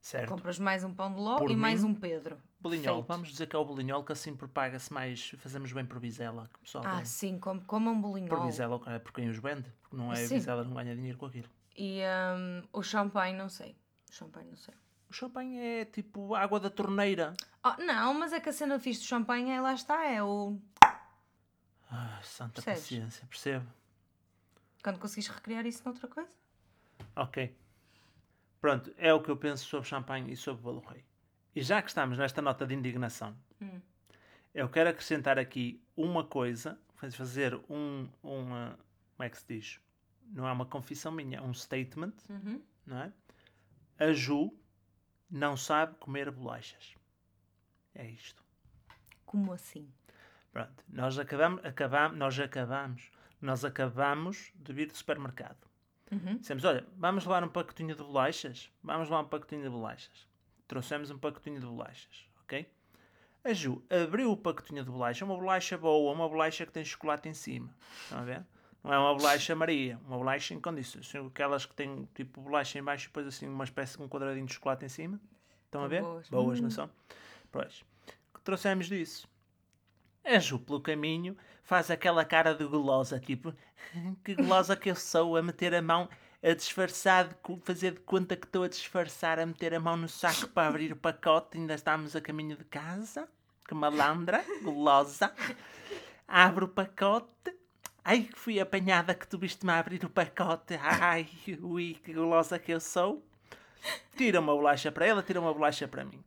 Certo? 0.00 0.28
Compras 0.28 0.58
mais 0.58 0.84
um 0.84 0.94
pão 0.94 1.12
de 1.12 1.18
ló 1.20 1.36
Por 1.36 1.50
e 1.50 1.56
mais 1.56 1.82
mim, 1.82 1.90
um 1.90 1.94
Pedro. 1.94 2.38
Bolinhol, 2.60 2.96
Feito. 2.96 3.08
vamos 3.08 3.28
dizer 3.28 3.46
que 3.48 3.56
é 3.56 3.58
o 3.58 3.64
bolinhol 3.64 4.04
que 4.04 4.12
assim 4.12 4.34
propaga-se 4.36 4.92
mais, 4.92 5.30
fazemos 5.38 5.72
bem 5.72 5.84
por 5.84 5.98
Vizela, 5.98 6.48
que 6.52 6.58
o 6.58 6.62
pessoal 6.62 6.84
Ah, 6.86 7.04
sim, 7.04 7.38
como, 7.38 7.60
como 7.64 7.90
um 7.90 8.00
bolinhol. 8.00 8.28
Por 8.28 8.46
Vizela 8.46 8.80
é 8.86 8.98
por 9.00 9.12
quem 9.12 9.28
os 9.28 9.38
vende, 9.38 9.68
porque 9.82 9.96
não 9.96 10.12
é 10.12 10.16
Sim. 10.16 10.34
Vizela 10.34 10.62
não 10.64 10.74
ganha 10.74 10.94
dinheiro 10.94 11.18
com 11.18 11.26
aquilo. 11.26 11.48
E 11.76 12.00
hum, 12.36 12.62
o 12.72 12.82
champanhe, 12.82 13.36
não 13.36 13.48
sei. 13.48 13.76
O 14.10 14.14
champanhe, 14.14 14.48
não 14.50 14.56
sei. 14.56 14.74
O 15.08 15.12
champanhe 15.12 15.58
é 15.58 15.84
tipo 15.84 16.34
água 16.34 16.58
da 16.58 16.70
torneira. 16.70 17.34
Oh, 17.68 17.82
não, 17.82 18.14
mas 18.14 18.32
é 18.32 18.38
que 18.40 18.48
a 18.48 18.52
cena 18.52 18.78
fixe 18.78 19.00
do 19.00 19.06
champanhe 19.06 19.50
é 19.50 19.60
lá 19.60 19.74
está, 19.74 20.04
é 20.04 20.22
o. 20.22 20.56
Ah, 21.90 22.20
santa 22.22 22.54
Percebes? 22.62 22.80
paciência, 22.82 23.26
percebo. 23.26 23.66
Quando 24.82 24.98
conseguis 24.98 25.26
recriar 25.28 25.66
isso 25.66 25.82
noutra 25.84 26.06
coisa? 26.06 26.28
Ok. 27.16 27.56
Pronto, 28.60 28.92
é 28.96 29.12
o 29.12 29.22
que 29.22 29.30
eu 29.30 29.36
penso 29.36 29.64
sobre 29.66 29.88
champanhe 29.88 30.32
e 30.32 30.36
sobre 30.36 30.62
bolo 30.62 30.80
rei. 30.80 31.04
E 31.54 31.62
já 31.62 31.80
que 31.82 31.88
estamos 31.88 32.18
nesta 32.18 32.40
nota 32.42 32.66
de 32.66 32.74
indignação, 32.74 33.36
Hum. 33.60 33.80
eu 34.54 34.68
quero 34.68 34.90
acrescentar 34.90 35.38
aqui 35.38 35.82
uma 35.96 36.22
coisa, 36.24 36.78
fazer 36.94 37.54
um, 37.70 38.08
um 38.22 38.54
ah, 38.54 38.76
como 39.16 39.26
é 39.26 39.30
que 39.30 39.38
se 39.38 39.44
diz? 39.48 39.80
Não 40.28 40.46
é 40.46 40.52
uma 40.52 40.66
confissão 40.66 41.10
minha, 41.12 41.38
é 41.38 41.42
um 41.42 41.54
statement, 41.54 42.12
Uhum. 42.28 42.62
não 42.84 42.98
é? 42.98 43.12
A 43.98 44.12
Ju 44.12 44.52
não 45.30 45.56
sabe 45.56 45.96
comer 45.98 46.30
bolachas. 46.30 46.95
É 47.96 48.06
isto. 48.06 48.42
Como 49.24 49.52
assim? 49.52 49.88
Pronto, 50.52 50.84
nós 50.88 51.18
acabamos, 51.18 51.64
acabamos, 51.64 52.16
nós 52.18 52.38
acabamos, 52.38 53.10
nós 53.40 53.64
acabamos 53.64 54.52
de 54.54 54.72
vir 54.72 54.86
do 54.86 54.96
supermercado. 54.96 55.66
Uhum. 56.12 56.36
Dissemos, 56.38 56.64
olha, 56.64 56.86
vamos 56.96 57.24
levar 57.24 57.42
um 57.42 57.48
pacotinho 57.48 57.94
de 57.96 58.02
bolachas? 58.02 58.70
Vamos 58.82 59.08
levar 59.08 59.22
um 59.22 59.28
pacotinho 59.28 59.62
de 59.62 59.68
bolachas. 59.68 60.28
Trouxemos 60.68 61.10
um 61.10 61.18
pacotinho 61.18 61.58
de 61.60 61.66
bolachas, 61.66 62.28
ok? 62.42 62.66
A 63.44 63.52
Ju 63.52 63.82
abriu 63.90 64.30
o 64.32 64.36
pacotinho 64.36 64.84
de 64.84 64.90
bolacha, 64.90 65.24
uma 65.24 65.36
bolacha 65.36 65.76
boa, 65.78 66.12
uma 66.12 66.28
bolacha 66.28 66.66
que 66.66 66.72
tem 66.72 66.84
chocolate 66.84 67.28
em 67.28 67.34
cima. 67.34 67.70
Estão 68.04 68.18
a 68.20 68.24
ver? 68.24 68.44
Não 68.82 68.92
é 68.92 68.98
uma 68.98 69.14
bolacha 69.14 69.54
Maria, 69.54 69.98
uma 70.06 70.16
bolacha 70.18 70.54
em 70.54 70.60
condições. 70.60 71.08
São 71.08 71.26
aquelas 71.26 71.64
que 71.66 71.74
têm 71.74 72.08
tipo 72.14 72.40
bolacha 72.40 72.78
em 72.78 72.82
baixo 72.82 73.06
e 73.06 73.08
depois 73.08 73.26
assim 73.26 73.48
uma 73.48 73.64
espécie 73.64 73.96
de 73.96 74.02
um 74.02 74.08
quadradinho 74.08 74.46
de 74.46 74.54
chocolate 74.54 74.84
em 74.84 74.88
cima. 74.88 75.20
Estão 75.64 75.84
a 75.84 75.88
ver? 75.88 76.02
boas. 76.02 76.28
Boas, 76.28 76.60
não 76.60 76.68
Hum. 76.68 76.70
são? 76.70 76.90
Pois. 77.56 77.82
Trouxemos 78.44 78.86
disso. 78.86 79.26
A 80.22 80.38
Ju, 80.38 80.58
pelo 80.58 80.78
caminho, 80.78 81.34
faz 81.62 81.90
aquela 81.90 82.22
cara 82.22 82.54
de 82.54 82.66
gulosa, 82.66 83.18
tipo, 83.18 83.54
que 84.22 84.34
gulosa 84.34 84.76
que 84.76 84.90
eu 84.90 84.94
sou, 84.94 85.38
a 85.38 85.42
meter 85.42 85.74
a 85.74 85.80
mão, 85.80 86.06
a 86.42 86.52
disfarçar, 86.52 87.28
de 87.28 87.60
fazer 87.62 87.92
de 87.92 88.00
conta 88.00 88.36
que 88.36 88.44
estou 88.44 88.64
a 88.64 88.68
disfarçar, 88.68 89.38
a 89.38 89.46
meter 89.46 89.72
a 89.72 89.80
mão 89.80 89.96
no 89.96 90.06
saco 90.06 90.48
para 90.48 90.68
abrir 90.68 90.92
o 90.92 90.96
pacote, 90.96 91.56
ainda 91.56 91.72
estamos 91.72 92.14
a 92.14 92.20
caminho 92.20 92.58
de 92.58 92.64
casa, 92.64 93.26
que 93.66 93.74
malandra, 93.74 94.44
gulosa. 94.62 95.32
Abre 96.28 96.64
o 96.64 96.68
pacote, 96.68 97.56
ai 98.04 98.24
que 98.24 98.38
fui 98.38 98.60
apanhada 98.60 99.14
que 99.14 99.26
tu 99.26 99.38
viste-me 99.38 99.72
a 99.72 99.78
abrir 99.78 100.04
o 100.04 100.10
pacote, 100.10 100.78
ai, 100.82 101.26
ui, 101.62 101.94
que 102.04 102.12
gulosa 102.12 102.58
que 102.58 102.72
eu 102.72 102.80
sou. 102.80 103.24
Tira 104.14 104.40
uma 104.40 104.54
bolacha 104.54 104.92
para 104.92 105.06
ela, 105.06 105.22
tira 105.22 105.40
uma 105.40 105.54
bolacha 105.54 105.88
para 105.88 106.04
mim 106.04 106.22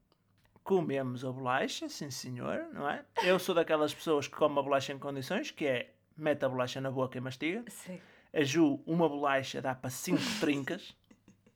comemos 0.70 1.26
a 1.26 1.32
bolacha, 1.32 1.90
sim 1.90 2.12
senhor, 2.12 2.68
não 2.72 2.88
é? 2.88 3.04
Eu 3.24 3.40
sou 3.40 3.56
daquelas 3.56 3.92
pessoas 3.92 4.28
que 4.28 4.36
come 4.36 4.60
a 4.60 4.62
bolacha 4.62 4.94
em 4.94 5.00
condições, 5.00 5.50
que 5.50 5.66
é 5.66 5.96
mete 6.16 6.46
a 6.46 6.50
bolacha 6.50 6.80
na 6.80 6.92
boca 6.92 7.18
e 7.18 7.22
mastiga. 7.22 7.64
Sim. 7.68 8.00
A 8.32 8.44
Ju, 8.44 8.80
uma 8.86 9.10
bolacha 9.10 9.64
dá 9.64 9.74
para 9.74 9.90
5 9.90 10.22
trincas, 10.40 10.96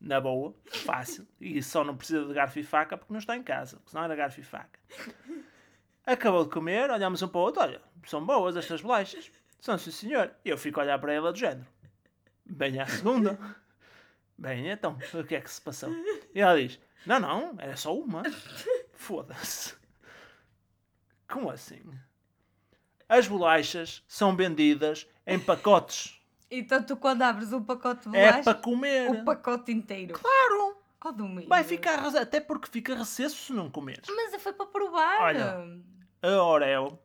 na 0.01 0.19
boa, 0.19 0.55
fácil, 0.65 1.27
e 1.39 1.61
só 1.61 1.83
não 1.83 1.95
precisa 1.95 2.25
de 2.25 2.33
garfo 2.33 2.57
e 2.57 2.63
faca 2.63 2.97
porque 2.97 3.13
não 3.13 3.19
está 3.19 3.37
em 3.37 3.43
casa, 3.43 3.77
porque 3.77 3.91
senão 3.91 4.03
era 4.03 4.15
garfo 4.15 4.39
e 4.39 4.43
faca. 4.43 4.79
Acabou 6.07 6.45
de 6.45 6.49
comer, 6.49 6.89
olhamos 6.89 7.21
um 7.21 7.27
para 7.27 7.39
o 7.39 7.43
outro, 7.43 7.61
olha, 7.61 7.81
são 8.07 8.25
boas 8.25 8.57
estas 8.57 8.81
bolachas. 8.81 9.31
São 9.59 9.77
sim 9.77 9.91
senhor. 9.91 10.31
Eu 10.43 10.57
fico 10.57 10.79
a 10.79 10.83
olhar 10.83 10.97
para 10.97 11.13
ela 11.13 11.31
do 11.31 11.37
género. 11.37 11.67
Bem 12.43 12.79
à 12.79 12.87
segunda. 12.87 13.37
Bem, 14.35 14.69
então, 14.69 14.97
o 15.13 15.23
que 15.23 15.35
é 15.35 15.41
que 15.41 15.51
se 15.51 15.61
passou? 15.61 15.91
E 16.33 16.41
ela 16.41 16.59
diz, 16.59 16.79
não, 17.05 17.19
não, 17.19 17.55
era 17.59 17.77
só 17.77 17.95
uma. 17.95 18.23
Foda-se. 19.03 19.73
Como 21.29 21.49
assim? 21.51 21.83
As 23.09 23.27
bolachas 23.27 24.01
são 24.07 24.33
vendidas 24.33 25.05
em 25.27 25.37
pacotes. 25.37 26.17
Então 26.49 26.81
tu 26.81 26.95
quando 26.95 27.21
abres 27.21 27.51
o 27.51 27.59
pacote 27.59 28.09
de 28.09 28.15
É 28.15 28.27
bolacha, 28.31 28.43
para 28.43 28.53
comer. 28.61 29.11
o 29.11 29.25
pacote 29.25 29.73
inteiro. 29.73 30.13
Claro! 30.13 30.77
Oh, 31.03 31.11
domingo. 31.11 31.49
Vai 31.49 31.65
ficar, 31.65 31.99
até 32.15 32.39
porque 32.39 32.69
fica 32.71 32.95
recesso 32.95 33.35
se 33.35 33.51
não 33.51 33.69
comeres. 33.69 34.07
Mas 34.07 34.41
foi 34.41 34.53
para 34.53 34.67
provar. 34.67 35.21
Olha. 35.21 35.57
A 36.21 36.41
Orel 36.41 36.97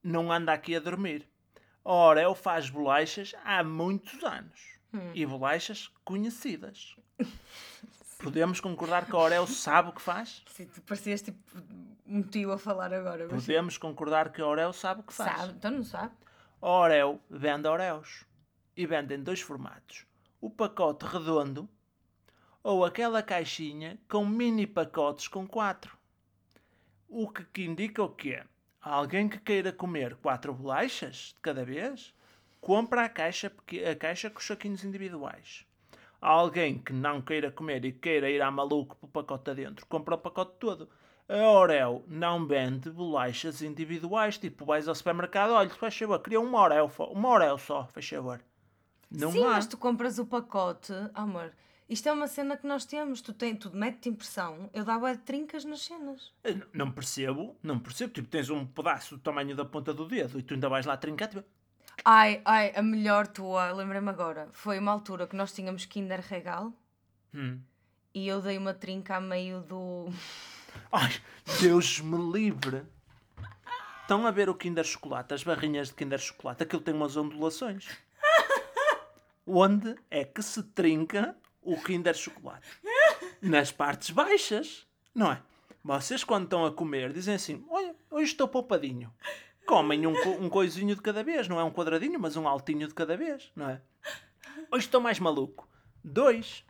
não 0.00 0.30
anda 0.30 0.52
aqui 0.52 0.76
a 0.76 0.78
dormir. 0.80 1.28
A 1.84 1.92
Orel 1.92 2.32
faz 2.36 2.70
bolachas 2.70 3.34
há 3.44 3.64
muitos 3.64 4.22
anos. 4.22 4.78
Hum. 4.94 5.10
E 5.14 5.26
bolachas 5.26 5.90
conhecidas. 6.04 6.94
Podemos 8.18 8.60
concordar 8.60 9.06
que 9.06 9.12
a 9.14 9.18
Orel 9.18 9.46
sabe 9.46 9.90
o 9.90 9.92
que 9.92 10.02
faz? 10.02 10.42
Sim, 10.48 10.66
tu 10.66 10.82
parecias 10.82 11.22
tipo 11.22 11.38
um 12.06 12.22
tio 12.22 12.52
a 12.52 12.58
falar 12.58 12.92
agora. 12.92 13.28
Mas 13.30 13.44
Podemos 13.44 13.78
concordar 13.78 14.32
que 14.32 14.40
a 14.40 14.46
Orel 14.46 14.72
sabe 14.72 15.00
o 15.00 15.04
que 15.04 15.12
faz. 15.12 15.38
sabe, 15.38 15.52
então 15.52 15.70
não 15.70 15.84
sabe. 15.84 16.12
A 16.60 16.68
Orel 16.68 17.20
vende 17.30 17.68
Oreos. 17.68 18.24
E 18.76 18.86
vende 18.86 19.14
em 19.14 19.22
dois 19.22 19.40
formatos. 19.40 20.06
O 20.40 20.48
pacote 20.50 21.04
redondo 21.04 21.68
ou 22.62 22.84
aquela 22.84 23.22
caixinha 23.22 23.98
com 24.08 24.26
mini 24.26 24.66
pacotes 24.66 25.28
com 25.28 25.46
quatro. 25.46 25.96
O 27.08 27.28
que, 27.28 27.44
que 27.44 27.64
indica 27.64 28.02
o 28.02 28.10
quê? 28.10 28.42
Alguém 28.80 29.28
que 29.28 29.38
queira 29.38 29.72
comer 29.72 30.16
quatro 30.16 30.52
bolachas 30.52 31.32
de 31.34 31.40
cada 31.40 31.64
vez, 31.64 32.14
compra 32.60 33.04
a 33.04 33.08
caixa, 33.08 33.52
a 33.90 33.96
caixa 33.96 34.30
com 34.30 34.38
os 34.38 34.46
saquinhos 34.46 34.84
individuais. 34.84 35.64
Alguém 36.20 36.78
que 36.78 36.92
não 36.92 37.20
queira 37.22 37.50
comer 37.50 37.84
e 37.84 37.92
queira 37.92 38.28
ir 38.30 38.42
à 38.42 38.50
maluco 38.50 38.96
para 38.96 39.06
o 39.06 39.10
pacote 39.10 39.50
adentro, 39.50 39.86
compra 39.86 40.14
o 40.16 40.18
pacote 40.18 40.52
todo. 40.58 40.88
A 41.28 41.50
Orel 41.50 42.02
não 42.08 42.46
vende 42.46 42.90
bolachas 42.90 43.60
individuais, 43.62 44.38
tipo 44.38 44.64
vais 44.64 44.88
ao 44.88 44.94
supermercado, 44.94 45.50
olha, 45.52 45.68
faz 45.70 45.96
favor, 45.96 46.18
queria 46.20 46.40
uma 46.40 46.58
Orel, 46.60 46.88
fo- 46.88 47.04
uma 47.12 47.28
Orel 47.28 47.58
só, 47.58 47.86
faz 47.86 48.08
favor. 48.08 48.40
Não 49.10 49.30
Sim, 49.30 49.44
há. 49.44 49.50
mas 49.50 49.66
tu 49.66 49.76
compras 49.76 50.18
o 50.18 50.26
pacote. 50.26 50.92
Amor, 51.14 51.52
isto 51.88 52.08
é 52.08 52.12
uma 52.12 52.26
cena 52.26 52.56
que 52.56 52.66
nós 52.66 52.84
temos. 52.84 53.20
Tu, 53.22 53.32
tem, 53.32 53.54
tu 53.56 53.70
mete 53.74 54.08
impressão. 54.08 54.68
Eu 54.74 54.84
dava 54.84 55.16
trincas 55.16 55.64
nas 55.64 55.80
cenas. 55.82 56.30
Eu 56.44 56.52
n- 56.56 56.64
Não 56.74 56.90
percebo, 56.90 57.56
não 57.62 57.78
percebo. 57.78 58.12
Tipo, 58.12 58.28
tens 58.28 58.50
um 58.50 58.66
pedaço 58.66 59.16
do 59.16 59.20
tamanho 59.22 59.54
da 59.56 59.64
ponta 59.64 59.94
do 59.94 60.06
dedo 60.06 60.38
e 60.38 60.42
tu 60.42 60.52
ainda 60.54 60.68
vais 60.68 60.84
lá 60.84 60.94
trincar. 60.96 61.28
Tipo, 61.28 61.42
Ai, 62.04 62.40
ai, 62.44 62.72
a 62.74 62.82
melhor 62.82 63.26
tua, 63.26 63.72
lembrei-me 63.72 64.08
agora. 64.08 64.48
Foi 64.52 64.78
uma 64.78 64.92
altura 64.92 65.26
que 65.26 65.36
nós 65.36 65.52
tínhamos 65.52 65.84
Kinder 65.84 66.20
Regal 66.20 66.72
hum. 67.34 67.60
e 68.14 68.26
eu 68.26 68.40
dei 68.40 68.56
uma 68.56 68.74
trinca 68.74 69.16
a 69.16 69.20
meio 69.20 69.60
do. 69.60 70.06
Ai, 70.92 71.12
Deus 71.60 72.00
me 72.00 72.32
livre. 72.32 72.82
Estão 74.02 74.26
a 74.26 74.30
ver 74.30 74.48
o 74.48 74.54
Kinder 74.54 74.84
Chocolate, 74.84 75.34
as 75.34 75.44
barrinhas 75.44 75.88
de 75.88 75.94
Kinder 75.94 76.18
Chocolate, 76.18 76.62
aquilo 76.62 76.80
tem 76.80 76.94
umas 76.94 77.16
ondulações. 77.16 77.88
Onde 79.46 79.94
é 80.10 80.24
que 80.24 80.42
se 80.42 80.62
trinca 80.62 81.36
o 81.60 81.78
Kinder 81.82 82.14
Chocolate? 82.14 82.66
Nas 83.42 83.70
partes 83.70 84.10
baixas, 84.10 84.86
não 85.14 85.32
é? 85.32 85.42
Vocês 85.84 86.24
quando 86.24 86.44
estão 86.44 86.64
a 86.64 86.72
comer 86.72 87.12
dizem 87.12 87.34
assim, 87.34 87.64
olha, 87.70 87.94
hoje 88.10 88.32
estou 88.32 88.48
poupadinho. 88.48 89.12
Comem 89.68 90.06
um, 90.06 90.14
um 90.42 90.48
coisinho 90.48 90.94
de 90.96 91.02
cada 91.02 91.22
vez, 91.22 91.46
não 91.46 91.60
é 91.60 91.62
um 91.64 91.70
quadradinho, 91.70 92.18
mas 92.18 92.36
um 92.36 92.48
altinho 92.48 92.88
de 92.88 92.94
cada 92.94 93.14
vez, 93.18 93.52
não 93.54 93.68
é? 93.68 93.82
Hoje 94.72 94.86
estou 94.86 94.98
mais 94.98 95.20
maluco. 95.20 95.68
Dois. 96.02 96.64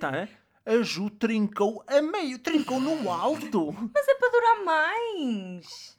Tá, 0.00 0.10
é? 0.16 0.28
A 0.66 0.82
Ju 0.82 1.08
trincou 1.08 1.84
a 1.86 2.02
meio, 2.02 2.38
trincou 2.40 2.80
no 2.80 3.08
alto. 3.10 3.72
Mas 3.94 4.08
é 4.08 4.14
para 4.16 4.30
durar 4.30 4.64
mais! 4.64 5.96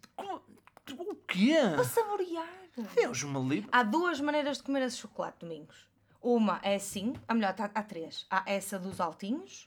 O 0.97 1.15
quê? 1.27 1.55
Para 1.75 1.83
saborear! 1.85 2.47
Deus 2.93 3.23
me 3.23 3.39
livre. 3.47 3.69
Há 3.71 3.81
duas 3.83 4.19
maneiras 4.19 4.57
de 4.57 4.63
comer 4.63 4.81
esse 4.83 4.97
chocolate, 4.97 5.39
Domingos. 5.39 5.87
Uma 6.21 6.59
é 6.61 6.75
assim, 6.75 7.13
a 7.27 7.33
melhor, 7.33 7.55
há, 7.57 7.65
há 7.73 7.83
três. 7.83 8.25
Há 8.29 8.43
essa 8.45 8.77
dos 8.77 8.99
altinhos, 8.99 9.65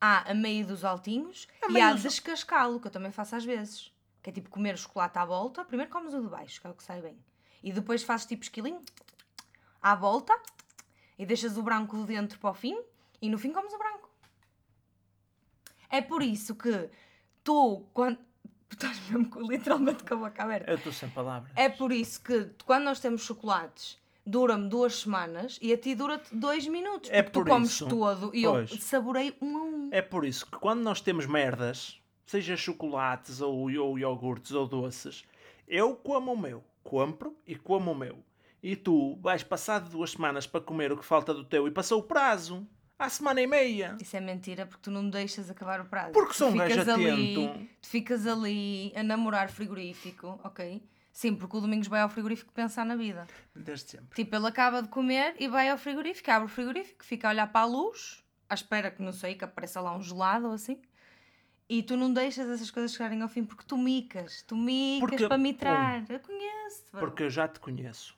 há 0.00 0.28
a 0.30 0.34
meio 0.34 0.66
dos 0.66 0.84
altinhos 0.84 1.46
A 1.62 1.70
e 1.70 1.80
há 1.80 1.92
dos- 1.92 2.02
descascá-lo, 2.02 2.80
que 2.80 2.88
eu 2.88 2.90
também 2.92 3.12
faço 3.12 3.36
às 3.36 3.44
vezes. 3.44 3.93
Que 4.24 4.30
é 4.30 4.32
tipo 4.32 4.48
comer 4.48 4.74
o 4.74 4.78
chocolate 4.78 5.18
à 5.18 5.24
volta, 5.26 5.62
primeiro 5.66 5.92
comes 5.92 6.14
o 6.14 6.22
de 6.22 6.28
baixo, 6.28 6.58
que 6.58 6.66
é 6.66 6.70
o 6.70 6.74
que 6.74 6.82
sai 6.82 7.02
bem. 7.02 7.18
E 7.62 7.70
depois 7.70 8.02
fazes 8.02 8.24
tipo 8.24 8.42
esquilinho, 8.42 8.80
à 9.82 9.94
volta, 9.94 10.32
e 11.18 11.26
deixas 11.26 11.58
o 11.58 11.62
branco 11.62 11.94
de 11.98 12.06
dentro 12.06 12.38
para 12.38 12.50
o 12.50 12.54
fim, 12.54 12.74
e 13.20 13.28
no 13.28 13.38
fim 13.38 13.52
comes 13.52 13.74
o 13.74 13.76
branco. 13.78 14.08
É 15.90 16.00
por 16.00 16.22
isso 16.22 16.54
que 16.54 16.88
tu, 17.44 17.84
quando... 17.92 18.18
Estás 18.72 18.98
mesmo 19.10 19.30
literalmente 19.46 20.02
com 20.04 20.14
a 20.14 20.16
boca 20.16 20.42
aberta. 20.42 20.70
Eu 20.70 20.78
estou 20.78 20.92
sem 20.92 21.10
palavras. 21.10 21.52
É 21.54 21.68
por 21.68 21.92
isso 21.92 22.20
que 22.22 22.50
quando 22.64 22.84
nós 22.84 23.00
temos 23.00 23.22
chocolates, 23.22 24.00
dura-me 24.24 24.70
duas 24.70 25.00
semanas 25.00 25.58
e 25.60 25.70
a 25.70 25.76
ti 25.76 25.94
dura-te 25.94 26.34
dois 26.34 26.66
minutos. 26.66 27.10
É 27.12 27.22
porque 27.22 27.40
tu 27.40 27.44
por 27.44 27.48
comes 27.48 27.70
isso. 27.72 27.86
todo 27.86 28.34
e 28.34 28.42
Pois. 28.44 28.70
eu 28.70 28.78
saborei 28.80 29.36
um 29.40 29.56
a 29.58 29.62
um. 29.62 29.88
É 29.92 30.00
por 30.00 30.24
isso 30.24 30.46
que 30.46 30.58
quando 30.58 30.80
nós 30.80 31.02
temos 31.02 31.26
merdas, 31.26 32.00
seja 32.26 32.56
chocolates 32.56 33.40
ou, 33.40 33.70
ou 33.78 33.98
iogurtes 33.98 34.52
ou 34.52 34.66
doces, 34.66 35.24
eu 35.66 35.94
como 35.96 36.32
o 36.32 36.38
meu. 36.38 36.62
Compro 36.82 37.36
e 37.46 37.56
como 37.56 37.92
o 37.92 37.94
meu. 37.94 38.22
E 38.62 38.76
tu 38.76 39.16
vais 39.20 39.42
passar 39.42 39.80
de 39.80 39.90
duas 39.90 40.12
semanas 40.12 40.46
para 40.46 40.60
comer 40.60 40.92
o 40.92 40.96
que 40.96 41.04
falta 41.04 41.32
do 41.32 41.44
teu 41.44 41.66
e 41.66 41.70
passou 41.70 42.00
o 42.00 42.02
prazo. 42.02 42.66
Há 42.98 43.08
semana 43.08 43.40
e 43.40 43.46
meia. 43.46 43.96
Isso 44.00 44.16
é 44.16 44.20
mentira 44.20 44.66
porque 44.66 44.82
tu 44.82 44.90
não 44.90 45.02
me 45.02 45.10
deixas 45.10 45.50
acabar 45.50 45.80
o 45.80 45.84
prazo. 45.84 46.12
Porque 46.12 46.34
sou 46.34 46.50
um 46.50 46.56
gajo 46.56 46.80
atento. 46.80 47.66
Tu 47.80 47.88
ficas 47.88 48.26
ali 48.26 48.92
a 48.94 49.02
namorar 49.02 49.50
frigorífico, 49.50 50.38
ok? 50.44 50.82
Sim, 51.10 51.34
porque 51.34 51.56
o 51.56 51.60
Domingos 51.60 51.88
vai 51.88 52.00
ao 52.00 52.08
frigorífico 52.08 52.52
pensar 52.52 52.84
na 52.84 52.96
vida. 52.96 53.26
Desde 53.54 53.92
sempre. 53.92 54.14
Tipo, 54.14 54.34
ele 54.36 54.46
acaba 54.46 54.82
de 54.82 54.88
comer 54.88 55.34
e 55.38 55.46
vai 55.46 55.68
ao 55.68 55.78
frigorífico, 55.78 56.30
abre 56.30 56.46
o 56.46 56.48
frigorífico, 56.48 57.04
fica 57.04 57.28
a 57.28 57.30
olhar 57.30 57.46
para 57.52 57.60
a 57.60 57.66
luz, 57.66 58.24
à 58.48 58.54
espera 58.54 58.90
que, 58.90 59.00
não 59.00 59.12
sei, 59.12 59.34
que 59.34 59.44
apareça 59.44 59.80
lá 59.80 59.96
um 59.96 60.02
gelado 60.02 60.48
ou 60.48 60.54
assim. 60.54 60.80
E 61.68 61.82
tu 61.82 61.96
não 61.96 62.12
deixas 62.12 62.48
essas 62.48 62.70
coisas 62.70 62.92
chegarem 62.92 63.22
ao 63.22 63.28
fim 63.28 63.44
porque 63.44 63.64
tu 63.66 63.76
micas, 63.78 64.42
tu 64.42 64.54
micas 64.56 65.08
Porque- 65.08 65.28
para 65.28 65.38
mitrar. 65.38 66.04
Eu 66.10 66.20
conheço-te. 66.20 66.90
bro. 66.92 67.00
Porque 67.00 67.22
eu 67.22 67.30
já 67.30 67.48
te 67.48 67.58
conheço. 67.60 68.14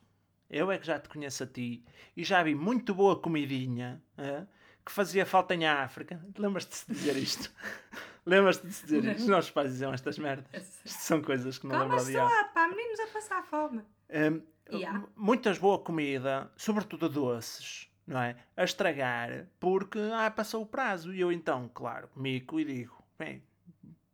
Eu 0.50 0.70
é 0.70 0.78
que 0.78 0.86
já 0.86 0.98
te 0.98 1.08
conheço 1.08 1.42
a 1.42 1.46
ti. 1.46 1.84
E 2.16 2.24
já 2.24 2.42
vi 2.42 2.54
muito 2.54 2.94
boa 2.94 3.18
comidinha 3.20 4.02
hã, 4.18 4.46
que 4.84 4.90
fazia 4.92 5.24
falta 5.26 5.54
em 5.54 5.66
África. 5.66 6.20
Lembras-te 6.38 6.86
de 6.86 6.94
dizer 6.94 7.16
isto? 7.16 7.52
Lembras-te 8.26 8.66
de 8.66 8.72
dizer 8.72 9.04
isto? 9.04 9.20
Os 9.22 9.28
nossos 9.28 9.50
pais 9.52 9.70
diziam 9.70 9.92
estas 9.94 10.18
merdas. 10.18 10.80
Isto 10.84 10.98
são 11.02 11.22
coisas 11.22 11.58
que 11.58 11.66
não 11.66 11.76
Calma 11.76 11.96
lembro 11.96 12.06
de 12.06 12.12
só, 12.12 12.28
pá, 12.52 12.66
meninos 12.68 12.98
a 13.00 13.06
passar 13.08 13.42
fome. 13.44 13.82
Hum, 14.10 14.40
Yeah. 14.72 15.04
Muitas 15.14 15.58
boa 15.58 15.78
comida, 15.78 16.50
sobretudo 16.56 17.08
doces, 17.08 17.88
não 18.04 18.20
é? 18.20 18.34
A 18.56 18.64
estragar 18.64 19.46
porque 19.60 19.96
ah, 20.12 20.28
passou 20.28 20.62
o 20.62 20.66
prazo. 20.66 21.14
E 21.14 21.20
eu 21.20 21.30
então, 21.30 21.70
claro, 21.72 22.08
mico 22.16 22.58
e 22.58 22.64
digo: 22.64 22.95
bem, 23.18 23.42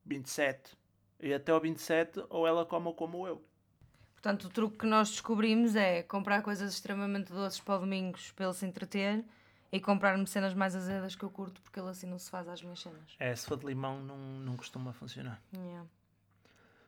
27. 0.05 0.77
E 1.21 1.33
até 1.33 1.53
ao 1.53 1.61
27, 1.61 2.25
ou 2.29 2.47
ela 2.47 2.67
come 2.67 2.87
ou 2.89 2.95
como 2.95 3.27
eu. 3.27 3.45
Portanto, 4.15 4.45
o 4.45 4.51
truque 4.51 4.79
que 4.79 4.87
nós 4.87 5.11
descobrimos 5.11 5.75
é 5.75 6.03
comprar 6.03 6.43
coisas 6.43 6.73
extremamente 6.73 7.33
doces 7.33 7.61
para 7.61 7.77
o 7.77 7.81
Domingos 7.81 8.31
para 8.33 8.47
ele 8.47 8.55
se 8.55 8.65
entreter 8.65 9.25
e 9.73 9.81
comprar-me 9.81 10.27
cenas 10.27 10.55
mais 10.55 10.77
azedas 10.77 11.17
que 11.17 11.25
eu 11.25 11.31
curto 11.31 11.61
porque 11.63 11.81
ele 11.81 11.89
assim 11.89 12.07
não 12.07 12.19
se 12.19 12.31
faz 12.31 12.47
às 12.49 12.63
minhas 12.63 12.81
cenas. 12.81 13.17
É, 13.19 13.35
se 13.35 13.47
for 13.47 13.59
de 13.59 13.67
limão, 13.67 14.01
não, 14.01 14.17
não 14.17 14.57
costuma 14.57 14.93
funcionar. 14.93 15.43
Yeah. 15.53 15.89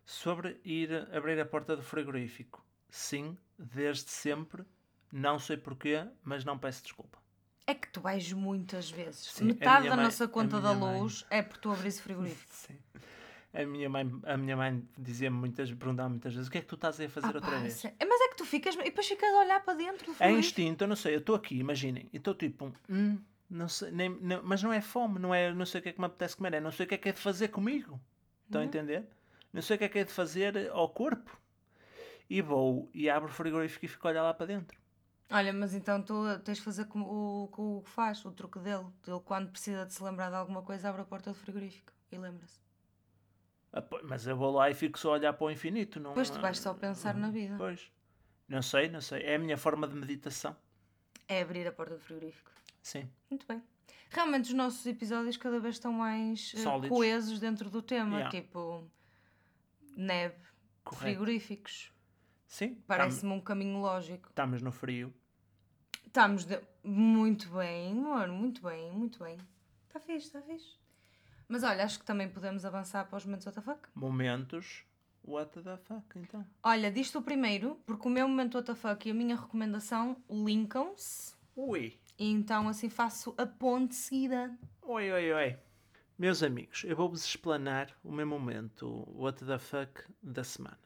Sobre 0.04 0.60
ir 0.64 1.08
abrir 1.12 1.40
a 1.40 1.46
porta 1.46 1.74
do 1.74 1.82
frigorífico. 1.82 2.64
Sim, 2.90 3.36
desde 3.58 4.10
sempre. 4.10 4.64
Não 5.10 5.38
sei 5.38 5.56
porquê, 5.56 6.06
mas 6.22 6.44
não 6.44 6.58
peço 6.58 6.82
desculpa. 6.82 7.23
É 7.66 7.74
que 7.74 7.88
tu 7.88 8.00
vais 8.00 8.30
muitas 8.32 8.90
vezes. 8.90 9.26
Sim, 9.32 9.44
Metade 9.46 9.88
da 9.88 9.96
mãe- 9.96 10.04
nossa 10.04 10.28
conta 10.28 10.60
da 10.60 10.74
minha 10.74 10.86
mãe- 10.86 11.00
luz 11.00 11.24
é 11.30 11.40
por 11.42 11.56
tu 11.58 11.70
abrir 11.72 11.90
frigorífico. 11.92 12.50
Sim. 12.52 12.76
A 13.54 13.64
minha 13.64 13.88
mãe, 13.88 14.10
a 14.24 14.36
minha 14.36 14.56
mãe 14.56 14.82
dizia-me 14.98 15.36
muitas, 15.36 15.70
perguntava 15.72 16.08
muitas 16.08 16.34
vezes: 16.34 16.48
o 16.48 16.50
que 16.50 16.58
é 16.58 16.60
que 16.60 16.66
tu 16.66 16.74
estás 16.74 17.00
a 17.00 17.08
fazer 17.08 17.26
Ah, 17.28 17.36
outra 17.36 17.50
pá, 17.52 17.58
vez? 17.58 17.74
sé- 17.74 17.94
Mas 18.00 18.20
é 18.20 18.28
que 18.28 18.36
tu 18.36 18.44
ficas. 18.44 18.74
E 18.74 18.78
depois 18.82 19.06
ficas 19.06 19.32
a 19.32 19.38
olhar 19.38 19.64
para 19.64 19.74
dentro 19.74 20.12
do 20.12 20.16
É 20.22 20.30
instinto, 20.32 20.82
eu 20.84 20.88
não 20.88 20.96
sei, 20.96 21.14
eu 21.14 21.20
estou 21.20 21.36
aqui, 21.36 21.56
imaginem, 21.58 22.08
e 22.12 22.16
estou 22.16 22.34
tipo, 22.34 22.72
hum, 22.90 23.18
não 23.48 23.68
sei, 23.68 23.92
nem, 23.92 24.08
não- 24.10 24.42
mas 24.42 24.60
não 24.62 24.72
é 24.72 24.80
fome, 24.80 25.20
não 25.20 25.32
é 25.32 25.52
não 25.54 25.64
sei 25.64 25.78
o 25.78 25.82
que 25.82 25.90
é 25.90 25.92
que 25.92 26.00
me 26.00 26.06
apetece 26.06 26.36
comer, 26.36 26.54
é 26.54 26.60
não 26.60 26.72
sei 26.72 26.84
o 26.84 26.88
que 26.88 26.94
é 26.96 26.98
que 26.98 27.08
é 27.08 27.12
de 27.12 27.20
fazer 27.20 27.48
comigo. 27.48 28.00
Estão 28.46 28.60
a 28.60 28.64
entender? 28.64 29.04
Não 29.52 29.62
sei 29.62 29.76
o 29.76 29.78
que 29.78 29.84
é 29.84 29.88
que 29.88 29.98
é 30.00 30.04
de 30.04 30.12
fazer 30.12 30.68
ao 30.72 30.88
corpo. 30.88 31.38
E 32.28 32.42
vou 32.42 32.90
e 32.92 33.08
abro 33.08 33.28
o 33.28 33.32
frigorífico 33.32 33.84
e 33.84 33.88
fico 33.88 34.06
a 34.08 34.10
olhar 34.10 34.22
lá 34.24 34.34
para 34.34 34.46
dentro. 34.46 34.76
Olha, 35.30 35.52
mas 35.52 35.74
então 35.74 36.02
tu 36.02 36.14
tens 36.44 36.58
de 36.58 36.64
fazer 36.64 36.84
como 36.86 37.06
o 37.06 37.48
que 37.48 37.60
o 37.60 37.82
faz, 37.84 38.24
o 38.24 38.30
truque 38.30 38.58
dele. 38.58 38.86
Ele, 39.06 39.20
quando 39.24 39.50
precisa 39.50 39.84
de 39.86 39.92
se 39.92 40.02
lembrar 40.02 40.28
de 40.30 40.36
alguma 40.36 40.62
coisa, 40.62 40.88
abre 40.88 41.02
a 41.02 41.04
porta 41.04 41.30
do 41.32 41.36
frigorífico 41.36 41.92
e 42.12 42.18
lembra-se. 42.18 42.60
Ah, 43.72 43.82
Mas 44.04 44.26
eu 44.26 44.36
vou 44.36 44.52
lá 44.52 44.70
e 44.70 44.74
fico 44.74 44.98
só 44.98 45.10
a 45.10 45.12
olhar 45.14 45.32
para 45.32 45.44
o 45.46 45.50
infinito. 45.50 45.98
Não, 45.98 46.10
Depois 46.10 46.30
tu 46.30 46.40
vais 46.40 46.58
só 46.58 46.72
pensar 46.74 47.14
na 47.14 47.30
vida. 47.30 47.56
Pois. 47.56 47.90
Não 48.46 48.62
sei, 48.62 48.88
não 48.88 49.00
sei. 49.00 49.22
É 49.22 49.34
a 49.36 49.38
minha 49.38 49.56
forma 49.56 49.88
de 49.88 49.94
meditação. 49.96 50.54
É 51.26 51.40
abrir 51.40 51.66
a 51.66 51.72
porta 51.72 51.94
do 51.94 52.00
frigorífico. 52.00 52.50
Sim. 52.82 53.10
Muito 53.30 53.46
bem. 53.46 53.62
Realmente 54.10 54.44
os 54.50 54.54
nossos 54.54 54.84
episódios 54.86 55.36
cada 55.38 55.58
vez 55.58 55.76
estão 55.76 55.92
mais 55.92 56.52
eh, 56.54 56.58
Sólidos. 56.58 56.90
coesos 56.90 57.40
dentro 57.40 57.68
do 57.70 57.82
tema, 57.82 58.18
Yeah. 58.18 58.30
tipo 58.30 58.88
neve, 59.96 60.36
Correto. 60.84 61.02
frigoríficos. 61.02 61.90
Sim. 62.46 62.76
Parece-me 62.86 63.32
um 63.32 63.40
caminho 63.40 63.80
lógico. 63.80 64.28
Estamos 64.28 64.62
no 64.62 64.70
frio. 64.72 65.12
Estamos 66.06 66.44
de- 66.44 66.60
muito 66.82 67.48
bem, 67.50 67.92
amor, 67.92 68.28
muito 68.28 68.62
bem, 68.62 68.90
muito 68.92 69.18
bem. 69.22 69.36
Está 69.88 69.98
fixe, 69.98 70.26
está 70.26 70.40
fixe. 70.42 70.76
Mas 71.48 71.62
olha, 71.62 71.84
acho 71.84 71.98
que 71.98 72.04
também 72.04 72.28
podemos 72.28 72.64
avançar 72.64 73.04
para 73.06 73.16
os 73.16 73.24
momentos 73.24 73.46
WTF. 73.46 73.88
Momentos. 73.94 74.84
What 75.26 75.62
the 75.62 75.76
fuck, 75.78 76.18
então? 76.18 76.46
Olha, 76.62 76.90
disto 76.92 77.18
o 77.18 77.22
primeiro, 77.22 77.76
porque 77.86 78.06
o 78.06 78.10
meu 78.10 78.28
momento 78.28 78.58
WTF 78.58 79.08
e 79.08 79.10
a 79.10 79.14
minha 79.14 79.34
recomendação 79.36 80.22
linkam-se. 80.30 81.34
Ui. 81.56 81.98
E 82.18 82.30
então 82.30 82.68
assim 82.68 82.88
faço 82.90 83.34
a 83.38 83.46
ponte 83.46 83.94
seguida. 83.94 84.56
Oi, 84.82 85.10
oi, 85.10 85.32
oi. 85.32 85.58
Meus 86.18 86.42
amigos, 86.42 86.84
eu 86.84 86.94
vou-vos 86.94 87.24
explanar 87.24 87.90
o 88.04 88.12
meu 88.12 88.26
momento 88.26 89.02
What 89.18 89.44
the 89.44 89.58
fuck 89.58 90.04
da 90.22 90.44
semana. 90.44 90.78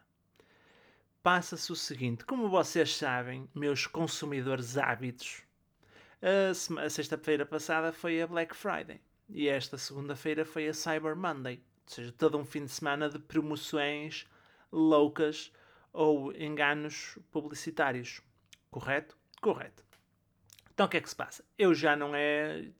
Passa-se 1.31 1.71
o 1.71 1.77
seguinte, 1.77 2.25
como 2.25 2.49
vocês 2.49 2.97
sabem, 2.97 3.47
meus 3.55 3.87
consumidores 3.87 4.79
ávidos, 4.79 5.43
a, 6.23 6.89
sexta-feira 6.89 7.45
passada 7.45 7.93
foi 7.93 8.23
a 8.23 8.27
Black 8.27 8.57
Friday 8.57 8.99
e 9.29 9.47
esta 9.47 9.77
segunda-feira 9.77 10.47
foi 10.47 10.69
a 10.69 10.73
Cyber 10.73 11.15
Monday, 11.15 11.63
ou 11.87 11.93
seja, 11.93 12.15
todo 12.17 12.39
um 12.39 12.47
fim 12.47 12.65
de 12.65 12.71
semana 12.71 13.11
de 13.11 13.19
promoções 13.19 14.27
loucas 14.73 15.53
ou 15.93 16.33
enganos 16.33 17.19
publicitários. 17.31 18.23
Correto? 18.71 19.15
Correto. 19.43 19.85
Então 20.73 20.87
o 20.87 20.89
que 20.89 20.97
é 20.97 21.01
que 21.03 21.11
se 21.11 21.17
passa? 21.17 21.45
Eu 21.59 21.75
já 21.75 21.95
não 21.95 22.15
é, 22.15 22.71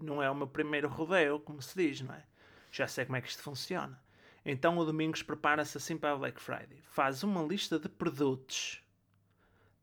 não 0.00 0.22
é 0.22 0.30
o 0.30 0.34
meu 0.36 0.46
primeiro 0.46 0.88
rodeio, 0.88 1.40
como 1.40 1.60
se 1.60 1.76
diz, 1.76 2.02
não 2.02 2.14
é? 2.14 2.22
Já 2.70 2.86
sei 2.86 3.04
como 3.04 3.16
é 3.16 3.20
que 3.20 3.30
isto 3.30 3.42
funciona. 3.42 4.00
Então 4.48 4.78
o 4.78 4.84
Domingos 4.84 5.24
prepara-se 5.24 5.76
assim 5.76 5.98
para 5.98 6.12
a 6.12 6.16
Black 6.16 6.40
Friday. 6.40 6.80
Faz 6.84 7.24
uma 7.24 7.42
lista 7.42 7.80
de 7.80 7.88
produtos, 7.88 8.80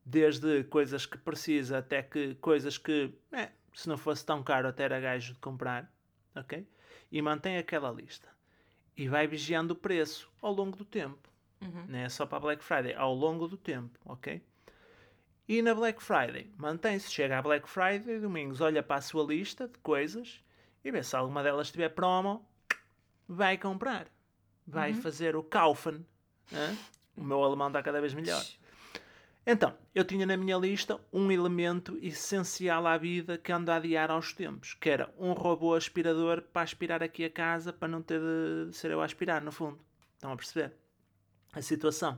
desde 0.06 0.64
coisas 0.64 1.06
que 1.06 1.18
precisa 1.18 1.80
até 1.80 2.02
que 2.02 2.36
coisas 2.36 2.78
que, 2.78 3.14
eh, 3.34 3.52
se 3.74 3.90
não 3.90 3.98
fosse 3.98 4.26
tão 4.26 4.42
caro, 4.42 4.70
até 4.70 4.84
era 4.84 5.02
gajo 5.02 5.34
de 5.34 5.40
comprar, 5.40 5.92
ok? 6.34 6.66
E 7.12 7.22
mantém 7.22 7.58
aquela 7.58 7.92
lista. 7.92 8.30
E 8.96 9.10
vai 9.10 9.28
vigiando 9.28 9.74
o 9.74 9.78
preço 9.78 10.32
ao 10.42 10.54
longo 10.54 10.78
do 10.78 10.86
tempo. 10.86 11.30
Não 11.90 12.00
é 12.00 12.08
só 12.08 12.26
para 12.26 12.38
a 12.38 12.42
Black 12.42 12.64
Friday, 12.64 12.94
ao 12.94 13.14
longo 13.14 13.50
do 13.50 13.58
tempo, 13.58 14.00
ok? 14.06 14.42
E 15.46 15.62
na 15.62 15.76
Black 15.76 16.02
Friday, 16.02 16.50
mantém-se, 16.56 17.12
chega 17.12 17.38
à 17.38 17.42
Black 17.42 17.68
Friday, 17.68 18.18
Domingos 18.18 18.62
olha 18.62 18.82
para 18.82 18.96
a 18.96 19.02
sua 19.02 19.26
lista 19.26 19.68
de 19.68 19.78
coisas 19.80 20.42
e 20.86 20.90
vê 20.90 21.04
se 21.04 21.18
alguma 21.18 21.44
delas 21.44 21.70
tiver 21.70 21.90
promo, 21.90 22.48
vai 23.28 23.58
comprar. 23.58 24.13
Vai 24.66 24.94
fazer 24.94 25.36
o 25.36 25.44
Kaufen. 25.44 26.06
O 27.16 27.24
meu 27.24 27.44
alemão 27.44 27.68
está 27.68 27.84
cada 27.84 28.02
vez 28.02 28.14
melhor. 28.14 28.44
Então, 29.46 29.76
eu 29.94 30.06
tinha 30.06 30.26
na 30.26 30.38
minha 30.38 30.58
lista 30.58 31.00
um 31.12 31.30
elemento 31.30 31.98
essencial 32.02 32.88
à 32.88 32.98
vida 32.98 33.38
que 33.38 33.52
ando 33.52 33.72
a 33.72 33.76
adiar 33.76 34.10
aos 34.10 34.32
tempos, 34.32 34.74
que 34.74 34.90
era 34.90 35.14
um 35.18 35.34
robô 35.34 35.76
aspirador 35.76 36.42
para 36.42 36.62
aspirar 36.62 37.04
aqui 37.04 37.26
a 37.26 37.30
casa, 37.30 37.74
para 37.74 37.90
não 37.90 38.02
ter 38.02 38.22
de 38.22 38.74
ser 38.74 38.92
eu 38.92 39.02
a 39.02 39.06
aspirar, 39.06 39.44
no 39.44 39.52
fundo. 39.52 39.80
Estão 40.16 40.32
a 40.32 40.38
perceber? 40.38 40.72
A 41.52 41.62
situação. 41.62 42.18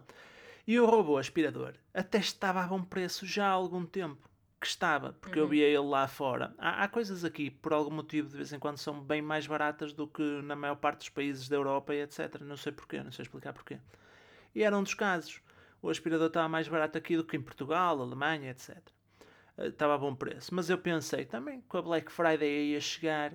E 0.67 0.79
o 0.79 0.85
robô 0.85 1.17
aspirador 1.17 1.73
até 1.93 2.19
estava 2.19 2.61
a 2.61 2.67
bom 2.67 2.83
preço 2.83 3.25
já 3.25 3.47
há 3.47 3.51
algum 3.51 3.85
tempo. 3.85 4.29
Que 4.59 4.67
estava, 4.67 5.13
porque 5.13 5.39
eu 5.39 5.47
via 5.47 5.67
ele 5.67 5.77
lá 5.79 6.07
fora. 6.07 6.53
Há, 6.57 6.83
há 6.83 6.87
coisas 6.87 7.23
aqui, 7.23 7.51
por 7.51 7.73
algum 7.73 7.91
motivo, 7.93 8.29
de 8.29 8.37
vez 8.37 8.51
em 8.53 8.59
quando 8.59 8.77
são 8.77 9.01
bem 9.01 9.21
mais 9.21 9.45
baratas 9.45 9.93
do 9.93 10.07
que 10.07 10.23
na 10.41 10.55
maior 10.55 10.75
parte 10.75 10.99
dos 10.99 11.09
países 11.09 11.47
da 11.47 11.55
Europa 11.55 11.93
e 11.93 12.01
etc. 12.01 12.41
Não 12.41 12.57
sei 12.57 12.71
porquê, 12.71 13.03
não 13.03 13.11
sei 13.11 13.23
explicar 13.23 13.53
porquê. 13.53 13.79
E 14.55 14.63
era 14.63 14.77
um 14.77 14.83
dos 14.83 14.93
casos. 14.93 15.41
O 15.81 15.89
aspirador 15.89 16.27
estava 16.27 16.49
mais 16.49 16.67
barato 16.67 16.97
aqui 16.97 17.15
do 17.15 17.23
que 17.23 17.37
em 17.37 17.41
Portugal, 17.41 18.01
Alemanha, 18.01 18.49
etc. 18.49 18.77
Eh, 19.57 19.67
Estava 19.67 19.95
a 19.95 19.97
bom 19.97 20.15
preço. 20.15 20.53
Mas 20.55 20.69
eu 20.69 20.77
pensei 20.77 21.25
também, 21.25 21.61
com 21.61 21.77
a 21.77 21.81
Black 21.81 22.11
Friday 22.11 22.71
ia 22.71 22.79
chegar, 22.79 23.33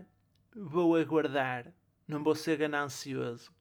vou 0.54 0.96
aguardar, 0.96 1.72
não 2.08 2.24
vou 2.24 2.34
ser 2.34 2.56
ganancioso. 2.56 3.52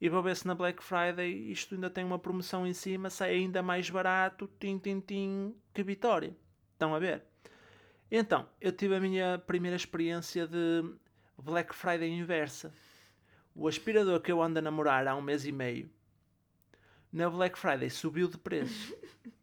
E 0.00 0.08
vou 0.08 0.22
ver 0.22 0.36
se 0.36 0.46
na 0.46 0.54
Black 0.54 0.82
Friday 0.82 1.50
isto 1.50 1.74
ainda 1.74 1.88
tem 1.90 2.04
uma 2.04 2.18
promoção 2.18 2.66
em 2.66 2.72
cima, 2.72 3.10
sai 3.10 3.34
ainda 3.34 3.62
mais 3.62 3.88
barato, 3.90 4.48
tim, 4.58 4.78
tim, 4.78 5.00
tim, 5.00 5.54
que 5.72 5.82
vitória. 5.82 6.36
Estão 6.74 6.94
a 6.94 6.98
ver? 6.98 7.22
Então, 8.10 8.46
eu 8.60 8.70
tive 8.70 8.94
a 8.94 9.00
minha 9.00 9.38
primeira 9.46 9.76
experiência 9.76 10.46
de 10.46 10.84
Black 11.42 11.74
Friday 11.74 12.10
inversa. 12.10 12.72
O 13.54 13.66
aspirador 13.66 14.20
que 14.20 14.30
eu 14.30 14.42
ando 14.42 14.58
a 14.58 14.62
namorar 14.62 15.06
há 15.08 15.14
um 15.16 15.22
mês 15.22 15.46
e 15.46 15.52
meio, 15.52 15.88
na 17.12 17.30
Black 17.30 17.58
Friday 17.58 17.88
subiu 17.88 18.28
de 18.28 18.36
preço. 18.36 18.94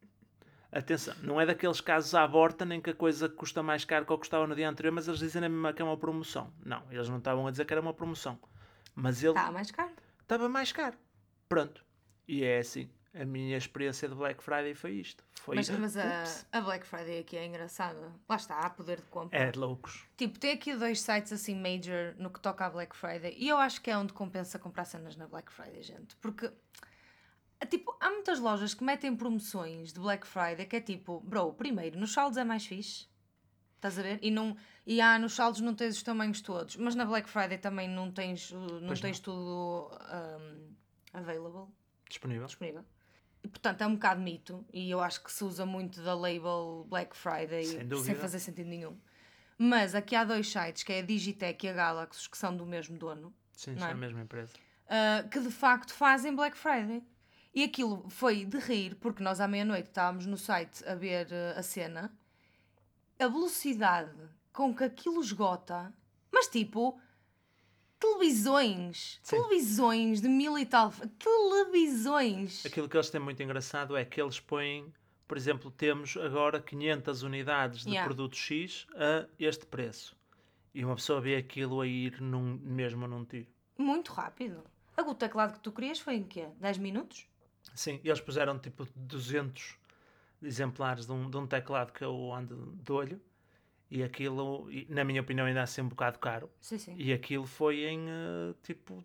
Atenção, 0.71 1.13
não 1.21 1.39
é 1.39 1.45
daqueles 1.45 1.81
casos 1.81 2.15
à 2.15 2.25
borta 2.25 2.63
nem 2.63 2.79
que 2.79 2.89
a 2.91 2.93
coisa 2.95 3.27
custa 3.27 3.61
mais 3.61 3.83
caro 3.83 4.05
que 4.05 4.11
o 4.13 4.15
que 4.15 4.21
custava 4.21 4.47
no 4.47 4.55
dia 4.55 4.69
anterior, 4.69 4.93
mas 4.93 5.05
eles 5.07 5.19
dizem 5.19 5.41
na 5.41 5.49
mesma 5.49 5.73
que 5.73 5.81
é 5.81 5.85
uma 5.85 5.97
promoção. 5.97 6.53
Não, 6.65 6.81
eles 6.89 7.09
não 7.09 7.17
estavam 7.17 7.45
a 7.45 7.51
dizer 7.51 7.65
que 7.65 7.73
era 7.73 7.81
uma 7.81 7.93
promoção. 7.93 8.39
Mas 8.95 9.21
ele 9.21 9.33
Está 9.33 9.51
mais 9.51 9.69
caro. 9.71 9.91
estava 10.21 10.47
mais 10.47 10.71
caro. 10.71 10.97
Pronto. 11.49 11.83
E 12.25 12.43
é 12.43 12.59
assim. 12.59 12.89
A 13.13 13.25
minha 13.25 13.57
experiência 13.57 14.07
de 14.07 14.15
Black 14.15 14.41
Friday 14.41 14.73
foi 14.73 14.91
isto. 14.93 15.23
Foi 15.41 15.55
Mas, 15.55 15.69
mas 15.69 15.97
a, 15.97 16.23
a 16.51 16.61
Black 16.61 16.85
Friday 16.87 17.19
aqui 17.19 17.35
é 17.35 17.45
engraçada. 17.45 18.13
Lá 18.29 18.35
está, 18.37 18.59
há 18.59 18.69
poder 18.69 18.97
de 19.01 19.07
compra. 19.07 19.37
É 19.37 19.51
de 19.51 19.59
loucos. 19.59 20.05
Tipo, 20.15 20.39
tem 20.39 20.53
aqui 20.53 20.73
dois 20.75 21.01
sites 21.01 21.33
assim 21.33 21.55
major 21.55 22.15
no 22.17 22.29
que 22.29 22.39
toca 22.39 22.65
à 22.65 22.69
Black 22.69 22.95
Friday 22.95 23.35
e 23.37 23.49
eu 23.49 23.57
acho 23.57 23.81
que 23.81 23.91
é 23.91 23.97
onde 23.97 24.13
compensa 24.13 24.57
comprar 24.57 24.85
cenas 24.85 25.17
na 25.17 25.27
Black 25.27 25.51
Friday, 25.51 25.83
gente. 25.83 26.15
Porque 26.17 26.51
Tipo, 27.69 27.95
há 27.99 28.09
muitas 28.09 28.39
lojas 28.39 28.73
que 28.73 28.83
metem 28.83 29.15
promoções 29.15 29.93
de 29.93 29.99
Black 29.99 30.25
Friday 30.25 30.65
que 30.65 30.75
é 30.77 30.81
tipo, 30.81 31.19
bro, 31.19 31.53
primeiro, 31.53 31.99
nos 31.99 32.11
saldos 32.11 32.37
é 32.37 32.43
mais 32.43 32.65
fixe. 32.65 33.05
Estás 33.75 33.97
a 33.99 34.01
ver? 34.01 34.19
E, 34.21 34.31
não, 34.31 34.55
e 34.85 34.99
há, 34.99 35.17
nos 35.19 35.33
saldos 35.33 35.61
não 35.61 35.73
tens 35.75 35.95
os 35.95 36.03
tamanhos 36.03 36.41
todos, 36.41 36.75
mas 36.75 36.95
na 36.95 37.05
Black 37.05 37.29
Friday 37.29 37.57
também 37.57 37.87
não 37.87 38.11
tens, 38.11 38.51
uh, 38.51 38.57
não 38.57 38.87
Pois 38.87 38.99
tens 39.01 39.19
tudo 39.19 39.89
um, 39.91 40.73
available, 41.13 41.71
Disponível. 42.09 42.45
disponível. 42.45 42.85
E, 43.43 43.47
portanto, 43.47 43.81
é 43.81 43.87
um 43.87 43.93
bocado 43.93 44.21
mito 44.21 44.65
e 44.71 44.89
eu 44.89 45.01
acho 45.01 45.23
que 45.23 45.31
se 45.31 45.43
usa 45.43 45.65
muito 45.65 46.01
da 46.03 46.13
label 46.13 46.85
Black 46.89 47.15
Friday 47.15 47.65
Sem 47.65 47.87
dúvida. 47.87 48.15
fazer 48.19 48.39
sentido 48.39 48.67
nenhum. 48.67 48.97
Mas 49.57 49.93
aqui 49.93 50.15
há 50.15 50.23
dois 50.23 50.51
sites, 50.51 50.83
que 50.83 50.91
é 50.91 50.99
a 50.99 51.01
Digitec 51.01 51.65
e 51.65 51.69
a 51.69 51.73
Galaxus, 51.73 52.27
que 52.27 52.37
são 52.37 52.55
do 52.55 52.65
mesmo 52.65 52.97
dono. 52.97 53.33
Sim, 53.53 53.77
são 53.77 53.87
é? 53.87 53.91
a 53.91 53.95
mesma 53.95 54.21
empresa. 54.21 54.53
Uh, 54.85 55.29
que 55.29 55.39
de 55.39 55.51
facto 55.51 55.93
fazem 55.93 56.35
Black 56.35 56.57
Friday. 56.57 57.03
E 57.53 57.63
aquilo 57.63 58.09
foi 58.09 58.45
de 58.45 58.57
rir, 58.57 58.95
porque 58.95 59.21
nós 59.21 59.39
à 59.39 59.47
meia-noite 59.47 59.89
estávamos 59.89 60.25
no 60.25 60.37
site 60.37 60.83
a 60.87 60.95
ver 60.95 61.27
uh, 61.27 61.59
a 61.59 61.63
cena. 61.63 62.11
A 63.19 63.27
velocidade 63.27 64.15
com 64.51 64.73
que 64.73 64.83
aquilo 64.83 65.21
esgota, 65.21 65.93
mas 66.31 66.47
tipo, 66.47 66.99
televisões, 68.01 69.19
Sim. 69.21 69.37
televisões 69.37 70.19
de 70.21 70.27
mil 70.27 70.57
e 70.57 70.65
tal, 70.65 70.91
televisões. 71.19 72.65
Aquilo 72.65 72.89
que 72.89 72.97
eles 72.97 73.09
têm 73.09 73.21
muito 73.21 73.41
engraçado 73.41 73.95
é 73.95 74.03
que 74.03 74.19
eles 74.19 74.39
põem, 74.39 74.91
por 75.27 75.37
exemplo, 75.37 75.69
temos 75.71 76.17
agora 76.17 76.59
500 76.59 77.21
unidades 77.23 77.83
de 77.83 77.91
Yeah. 77.91 78.05
produto 78.05 78.35
X 78.35 78.87
a 78.95 79.27
este 79.39 79.65
preço. 79.67 80.15
E 80.73 80.83
uma 80.83 80.95
pessoa 80.95 81.21
vê 81.21 81.35
aquilo 81.35 81.79
a 81.81 81.87
ir 81.87 82.19
num, 82.21 82.57
mesmo 82.63 83.07
num 83.07 83.23
tiro. 83.23 83.47
Muito 83.77 84.11
rápido. 84.11 84.63
A 84.97 85.01
o 85.03 85.13
teclado 85.13 85.53
que 85.53 85.59
tu 85.59 85.71
querias 85.71 85.99
foi 85.99 86.15
em 86.15 86.23
quê? 86.23 86.47
10 86.59 86.77
minutos? 86.79 87.27
Sim, 87.75 87.99
eles 88.03 88.19
puseram 88.19 88.57
tipo 88.57 88.87
200 88.95 89.75
exemplares 90.41 91.05
de 91.05 91.11
um, 91.11 91.29
de 91.29 91.37
um 91.37 91.45
teclado 91.45 91.93
que 91.93 92.03
eu 92.03 92.33
ando 92.33 92.73
de 92.83 92.91
olho. 92.91 93.21
E 93.91 94.01
aquilo, 94.03 94.69
na 94.87 95.03
minha 95.03 95.19
opinião, 95.21 95.45
ainda 95.45 95.61
assim 95.63 95.81
um 95.81 95.89
bocado 95.89 96.17
caro. 96.17 96.49
Sim, 96.61 96.77
sim. 96.77 96.95
E 96.97 97.11
aquilo 97.11 97.45
foi 97.45 97.83
em 97.83 98.05
eh, 98.09 98.53
tipo 98.63 99.03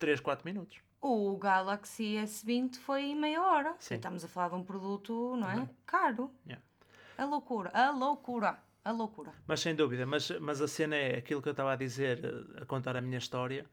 3, 0.00 0.18
4 0.20 0.44
minutos. 0.44 0.78
O 1.00 1.36
Galaxy 1.36 2.16
S20 2.16 2.74
foi 2.78 3.04
em 3.04 3.14
meia 3.14 3.40
hora. 3.40 3.76
Sim. 3.78 3.94
Estamos 3.94 4.24
a 4.24 4.28
falar 4.28 4.48
de 4.48 4.54
um 4.56 4.64
produto, 4.64 5.36
não 5.36 5.48
é? 5.48 5.54
Também. 5.54 5.70
Caro. 5.86 6.30
Yeah. 6.44 6.60
A 7.16 7.24
loucura, 7.24 7.70
a 7.72 7.90
loucura, 7.92 8.58
a 8.84 8.90
loucura. 8.90 9.32
Mas 9.46 9.60
sem 9.60 9.76
dúvida, 9.76 10.04
mas, 10.04 10.28
mas 10.40 10.60
a 10.60 10.66
cena 10.66 10.96
é 10.96 11.18
aquilo 11.18 11.40
que 11.40 11.48
eu 11.48 11.52
estava 11.52 11.72
a 11.72 11.76
dizer, 11.76 12.24
eh, 12.24 12.62
a 12.62 12.66
contar 12.66 12.96
a 12.96 13.00
minha 13.00 13.18
história. 13.18 13.64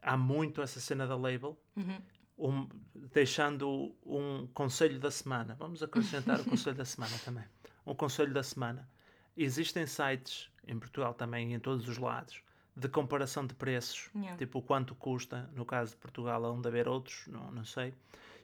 Há 0.00 0.16
muito 0.16 0.62
essa 0.62 0.78
cena 0.78 1.06
da 1.08 1.16
label, 1.16 1.58
Uhum. 1.76 1.98
um- 2.38 2.68
deixando 3.12 3.92
um 4.06 4.46
conselho 4.54 5.00
da 5.00 5.10
semana. 5.10 5.56
Vamos 5.58 5.82
acrescentar 5.82 6.40
o 6.40 6.44
conselho 6.44 6.76
da 6.76 6.84
semana 6.84 7.16
também. 7.24 7.44
Um 7.84 7.94
conselho 7.96 8.32
da 8.32 8.42
semana. 8.44 8.88
Existem 9.36 9.86
sites, 9.86 10.50
em 10.66 10.78
Portugal 10.78 11.14
também, 11.14 11.54
em 11.54 11.58
todos 11.58 11.88
os 11.88 11.98
lados, 11.98 12.42
de 12.76 12.88
comparação 12.88 13.46
de 13.46 13.54
preços, 13.54 14.10
Yeah. 14.14 14.36
tipo 14.36 14.62
quanto 14.62 14.94
custa, 14.94 15.50
no 15.54 15.64
caso 15.64 15.92
de 15.92 15.98
Portugal, 15.98 16.44
há 16.44 16.50
onde 16.50 16.66
haver 16.68 16.88
outros, 16.88 17.26
não, 17.26 17.50
não 17.50 17.64
sei. 17.64 17.94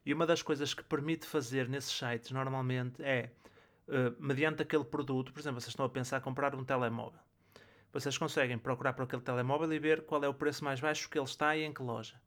E 0.04 0.12
uma 0.12 0.26
das 0.26 0.42
coisas 0.42 0.74
que 0.74 0.82
permite 0.82 1.26
fazer 1.26 1.68
nesses 1.68 1.92
sites, 1.92 2.30
normalmente, 2.30 3.02
é, 3.02 3.30
eh, 3.88 4.12
mediante 4.18 4.62
aquele 4.62 4.84
produto, 4.84 5.32
por 5.32 5.40
exemplo, 5.40 5.60
vocês 5.60 5.72
estão 5.72 5.84
a 5.84 5.88
pensar 5.88 6.18
em 6.18 6.20
comprar 6.20 6.54
um 6.54 6.64
telemóvel. 6.64 7.20
Vocês 7.92 8.16
conseguem 8.18 8.58
procurar 8.58 8.92
por 8.92 9.04
aquele 9.04 9.22
telemóvel 9.22 9.72
e 9.72 9.78
ver 9.78 10.02
qual 10.02 10.22
é 10.22 10.28
o 10.28 10.34
preço 10.34 10.62
mais 10.62 10.78
baixo 10.78 11.08
que 11.08 11.18
ele 11.18 11.24
está 11.24 11.56
e 11.56 11.62
em 11.64 11.72
que 11.72 11.82
loja. 11.82 12.20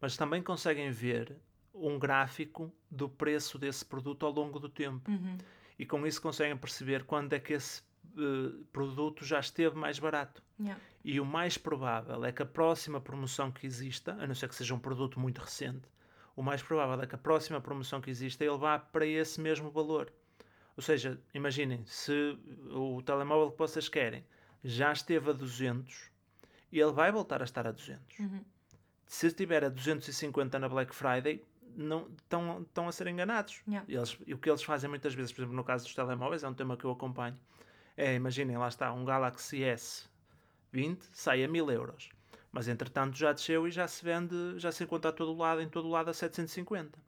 Mas 0.00 0.16
também 0.16 0.42
conseguem 0.42 0.90
ver 0.90 1.36
um 1.74 1.98
gráfico 1.98 2.72
do 2.90 3.08
preço 3.08 3.58
desse 3.58 3.84
produto 3.84 4.26
ao 4.26 4.32
longo 4.32 4.58
do 4.58 4.68
tempo. 4.68 5.10
Uhum. 5.10 5.36
E 5.78 5.86
com 5.86 6.06
isso 6.06 6.20
conseguem 6.20 6.56
perceber 6.56 7.04
quando 7.04 7.32
é 7.34 7.38
que 7.38 7.52
esse 7.52 7.82
produto 8.72 9.24
já 9.24 9.40
esteve 9.40 9.76
mais 9.76 9.98
barato. 9.98 10.42
Yeah. 10.58 10.80
E 11.04 11.20
o 11.20 11.24
mais 11.24 11.58
provável 11.58 12.24
é 12.24 12.32
que 12.32 12.42
a 12.42 12.46
próxima 12.46 13.00
promoção 13.00 13.50
que 13.50 13.66
exista, 13.66 14.12
a 14.20 14.26
não 14.26 14.34
ser 14.34 14.48
que 14.48 14.54
seja 14.54 14.74
um 14.74 14.78
produto 14.78 15.18
muito 15.18 15.40
recente, 15.40 15.88
o 16.36 16.42
mais 16.42 16.62
provável 16.62 17.02
é 17.02 17.06
que 17.06 17.14
a 17.14 17.18
próxima 17.18 17.60
promoção 17.60 18.00
que 18.00 18.10
exista 18.10 18.44
ele 18.44 18.56
vá 18.56 18.78
para 18.78 19.06
esse 19.06 19.40
mesmo 19.40 19.70
valor. 19.70 20.12
Ou 20.76 20.82
seja, 20.82 21.20
imaginem, 21.34 21.84
se 21.84 22.38
o 22.70 23.02
telemóvel 23.02 23.50
que 23.50 23.58
vocês 23.58 23.88
querem 23.88 24.24
já 24.64 24.92
esteve 24.92 25.30
a 25.30 25.32
200, 25.32 26.10
ele 26.72 26.92
vai 26.92 27.12
voltar 27.12 27.42
a 27.42 27.44
estar 27.44 27.66
a 27.66 27.72
200. 27.72 28.18
Uhum. 28.20 28.44
Se 29.06 29.26
estiver 29.26 29.64
a 29.64 29.68
250 29.68 30.58
na 30.58 30.68
Black 30.68 30.94
Friday, 30.94 31.44
não, 31.76 32.08
estão, 32.16 32.88
a 32.88 32.92
ser 32.92 33.06
enganados. 33.08 33.60
Yeah. 33.66 33.86
Eles, 33.92 34.16
e 34.26 34.32
o 34.32 34.38
que 34.38 34.48
eles 34.48 34.62
fazem 34.62 34.88
muitas 34.88 35.14
vezes, 35.14 35.32
por 35.32 35.42
exemplo, 35.42 35.56
no 35.56 35.64
caso 35.64 35.84
dos 35.84 35.94
telemóveis, 35.94 36.42
é 36.42 36.48
um 36.48 36.54
tema 36.54 36.76
que 36.76 36.84
eu 36.84 36.90
acompanho, 36.90 37.38
é, 37.96 38.14
imaginem, 38.14 38.56
lá 38.56 38.68
está, 38.68 38.92
um 38.92 39.04
Galaxy 39.04 39.60
S20 39.60 40.98
sai 41.12 41.44
a 41.44 41.48
1000 41.48 41.70
euros. 41.70 42.10
Mas 42.50 42.68
entretanto 42.68 43.16
já 43.16 43.32
desceu 43.32 43.66
e 43.66 43.70
já 43.70 43.88
se 43.88 44.04
vende, 44.04 44.58
já 44.58 44.70
se 44.70 44.84
encontra 44.84 45.10
a 45.10 45.12
todo 45.12 45.34
lado, 45.36 45.62
em 45.62 45.68
todo 45.68 45.88
lado 45.88 46.10
a 46.10 46.14
750. 46.14 46.98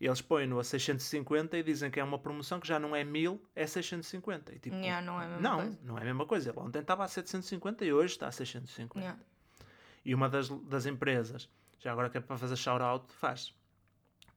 E 0.00 0.06
eles 0.06 0.22
põem-no 0.22 0.58
a 0.58 0.64
650 0.64 1.58
e 1.58 1.62
dizem 1.62 1.90
que 1.90 2.00
é 2.00 2.04
uma 2.04 2.18
promoção 2.18 2.58
que 2.58 2.66
já 2.66 2.78
não 2.78 2.96
é 2.96 3.04
1000, 3.04 3.38
é 3.54 3.66
650. 3.66 4.54
E, 4.54 4.58
tipo, 4.58 4.74
Yeah, 4.76 5.04
não 5.04 5.20
é 5.20 5.26
a 5.26 5.28
mesma 5.28 5.42
não, 5.42 5.56
coisa. 5.58 5.78
não 5.82 5.98
é 5.98 6.00
a 6.00 6.04
mesma 6.04 6.26
coisa. 6.26 6.50
Ele 6.50 6.58
ontem 6.58 6.78
estava 6.80 7.04
a 7.04 7.08
750 7.08 7.84
e 7.84 7.92
hoje 7.92 8.14
está 8.14 8.28
a 8.28 8.32
650. 8.32 8.98
Yeah. 8.98 9.20
E 10.02 10.14
uma 10.14 10.30
das, 10.30 10.48
das 10.48 10.86
empresas, 10.86 11.50
já 11.78 11.92
agora 11.92 12.08
que 12.08 12.16
é 12.16 12.20
para 12.20 12.38
fazer 12.38 12.56
shout-out, 12.56 13.12
faz. 13.12 13.54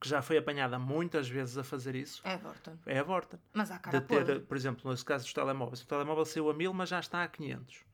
Que 0.04 0.10
já 0.10 0.22
foi 0.22 0.38
apanhada 0.38 0.78
muitas 0.78 1.30
vezes 1.30 1.58
a 1.58 1.64
fazer 1.64 1.96
isso, 1.96 2.22
É 2.26 2.36
Vorton. 2.36 2.78
é 2.86 3.00
a 3.00 3.04
Vorten. 3.04 3.40
Mas 3.54 3.72
há 3.72 3.80
cara 3.80 4.02
De 4.02 4.06
ter, 4.06 4.18
podre. 4.20 4.40
por 4.42 4.58
exemplo, 4.58 4.92
nesse 4.92 5.06
caso 5.06 5.24
dos 5.24 5.32
telemóveis, 5.34 5.82
o 5.82 5.88
telemóvel 5.88 6.26
saiu 6.26 6.50
a 6.50 6.54
1000, 6.54 6.74
mas 6.74 6.90
já 6.90 7.00
está 7.00 7.24
a 7.24 7.28
500. 7.30 7.86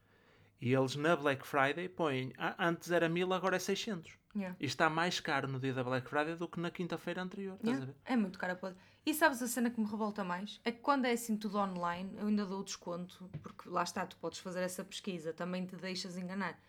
E 0.60 0.74
eles 0.74 0.96
na 0.96 1.16
Black 1.16 1.46
Friday 1.46 1.88
põem, 1.88 2.34
"Ah, 2.36 2.56
antes 2.68 2.90
era 2.92 3.08
1000, 3.08 3.32
agora 3.32 3.58
é 3.58 3.60
600. 3.60 4.18
Yeah. 4.36 4.56
E 4.60 4.66
está 4.66 4.90
mais 4.90 5.20
caro 5.20 5.48
no 5.48 5.60
dia 5.60 5.74
da 5.74 5.84
Black 5.84 6.10
Friday 6.10 6.36
do 6.36 6.48
que 6.48 6.60
na 6.60 6.70
quinta-feira 6.72 7.22
anterior. 7.22 7.58
A 7.64 7.68
Yeah. 7.68 7.94
É 8.06 8.16
muito 8.18 8.38
cara 8.40 8.56
podre. 8.56 8.78
E 9.06 9.14
sabes 9.14 9.42
a 9.44 9.48
cena 9.48 9.70
que 9.70 9.80
me 9.80 9.86
revolta 9.88 10.24
mais? 10.24 10.60
É 10.66 10.72
que 10.72 10.80
quando 10.80 11.06
é 11.06 11.12
assim 11.12 11.38
tudo 11.38 11.58
online, 11.60 12.12
eu 12.18 12.28
ainda 12.28 12.46
dou 12.46 12.62
o 12.62 12.64
desconto, 12.64 13.30
porque 13.44 13.70
lá 13.70 13.84
está, 13.84 14.06
tu 14.06 14.18
podes 14.18 14.40
fazer 14.40 14.62
essa 14.62 14.84
pesquisa, 14.84 15.32
também 15.32 15.66
te 15.66 15.76
deixas 15.76 16.18
enganar. 16.18 16.60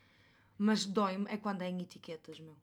Mas 0.58 0.84
dói-me 0.84 1.26
é 1.30 1.36
quando 1.38 1.62
é 1.62 1.68
em 1.70 1.80
etiquetas, 1.80 2.38
meu. 2.38 2.56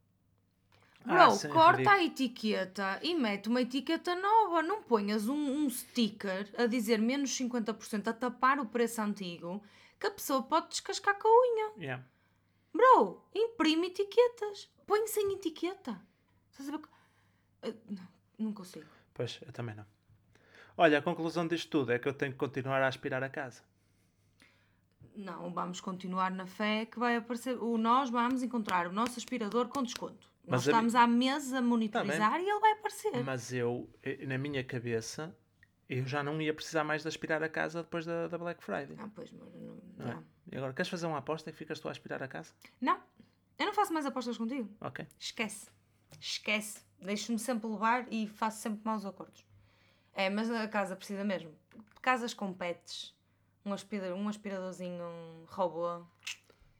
Bro, 1.07 1.21
Ah, 1.21 1.31
sim, 1.31 1.47
corta 1.47 1.89
a 1.89 2.03
etiqueta 2.03 2.99
e 3.01 3.15
mete 3.15 3.47
uma 3.47 3.61
etiqueta 3.61 4.13
nova. 4.13 4.61
Não 4.61 4.83
ponhas 4.83 5.29
um, 5.29 5.35
um 5.35 5.69
sticker 5.69 6.49
a 6.57 6.65
dizer 6.65 6.99
menos 6.99 7.31
50% 7.31 8.09
a 8.09 8.13
tapar 8.13 8.59
o 8.59 8.65
preço 8.65 9.01
antigo 9.01 9.63
que 9.97 10.07
a 10.07 10.11
pessoa 10.11 10.43
pode 10.43 10.67
descascar 10.67 11.17
com 11.17 11.29
a 11.29 11.31
unha. 11.31 11.73
Yeah. 11.81 12.03
Bro, 12.73 13.23
imprime 13.33 13.87
etiquetas. 13.87 14.69
Põe 14.85 15.07
sem 15.07 15.33
etiqueta. 15.33 15.97
Ah, 16.59 17.71
não, 17.89 18.07
não 18.37 18.53
consigo. 18.53 18.85
Pois, 19.13 19.39
eu 19.45 19.53
também 19.53 19.75
não. 19.75 19.85
Olha, 20.75 20.99
a 20.99 21.01
conclusão 21.01 21.47
disto 21.47 21.69
tudo 21.69 21.93
é 21.93 21.99
que 21.99 22.07
eu 22.07 22.13
tenho 22.13 22.33
que 22.33 22.37
continuar 22.37 22.81
a 22.81 22.87
aspirar 22.87 23.23
a 23.23 23.29
casa. 23.29 23.63
Não, 25.15 25.51
vamos 25.51 25.79
continuar 25.79 26.31
na 26.31 26.45
fé 26.45 26.85
que 26.85 26.99
vai 26.99 27.15
aparecer. 27.15 27.57
O, 27.63 27.77
nós 27.77 28.09
vamos 28.09 28.43
encontrar 28.43 28.87
o 28.87 28.91
nosso 28.91 29.17
aspirador 29.17 29.69
com 29.69 29.81
desconto. 29.81 30.29
Mas 30.47 30.65
nós 30.65 30.67
estamos 30.67 30.95
há 30.95 31.05
meses 31.05 31.51
a 31.53 31.61
monitorizar 31.61 32.39
e 32.39 32.49
ele 32.49 32.59
vai 32.59 32.71
aparecer. 32.71 33.23
Mas 33.23 33.51
eu, 33.51 33.89
eh, 34.01 34.25
na 34.25 34.37
minha 34.37 34.63
cabeça, 34.63 35.35
eu 35.89 36.05
já 36.05 36.23
não 36.23 36.41
ia 36.41 36.53
precisar 36.53 36.83
mais 36.85 37.01
de 37.01 37.07
aspirar 37.09 37.43
a 37.43 37.49
casa 37.49 37.83
depois 37.83 38.05
da, 38.05 38.27
da 38.29 38.37
Black 38.37 38.63
Friday. 38.63 38.95
Ah, 38.97 39.09
pois, 39.13 39.31
mas 39.31 39.53
não, 39.53 39.77
Não, 39.97 40.07
é? 40.11 40.13
não. 40.15 40.23
E 40.51 40.55
agora, 40.57 40.73
queres 40.73 40.89
fazer 40.89 41.05
uma 41.05 41.17
aposta 41.17 41.49
e 41.49 41.53
ficas 41.53 41.79
tu 41.79 41.89
a 41.89 41.91
aspirar 41.91 42.23
a 42.23 42.27
casa? 42.29 42.53
Não, 42.79 42.97
eu 43.59 43.65
não 43.65 43.73
faço 43.73 43.93
mais 43.93 44.05
apostas 44.05 44.37
contigo. 44.37 44.69
Ok. 44.79 45.05
Esquece. 45.19 45.69
Esquece. 46.19 46.81
Deixo-me 47.01 47.37
sempre 47.37 47.67
levar 47.67 48.07
e 48.11 48.25
faço 48.27 48.61
sempre 48.61 48.79
maus 48.85 49.05
acordos. 49.05 49.45
É, 50.13 50.29
mas 50.29 50.49
a 50.49 50.67
casa 50.67 50.95
precisa 50.95 51.23
mesmo. 51.23 51.51
Casas 52.01 52.33
com 52.33 52.53
pets, 52.53 53.13
um, 53.65 53.73
aspira, 53.73 54.15
um 54.15 54.29
aspiradorzinho, 54.29 55.03
um 55.03 55.45
robô. 55.47 56.03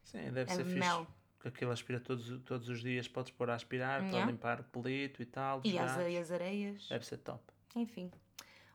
Sim, 0.02 0.22
deve 0.32 0.50
É 0.50 0.54
ser 0.54 0.64
mel. 0.64 1.00
fixe. 1.04 1.17
Porque 1.38 1.48
aquilo 1.48 1.70
aspira 1.70 2.00
todos, 2.00 2.40
todos 2.44 2.68
os 2.68 2.80
dias, 2.80 3.06
podes 3.06 3.30
pôr 3.32 3.48
a 3.48 3.54
aspirar 3.54 4.02
Yeah. 4.02 4.26
limpar 4.30 4.64
pelito 4.64 5.22
e 5.22 5.24
tal. 5.26 5.60
E 5.64 5.78
as, 5.78 5.96
e 5.96 6.16
as 6.18 6.30
areias. 6.32 6.88
Deve 6.88 7.06
ser 7.06 7.18
top. 7.18 7.40
Enfim. 7.76 8.10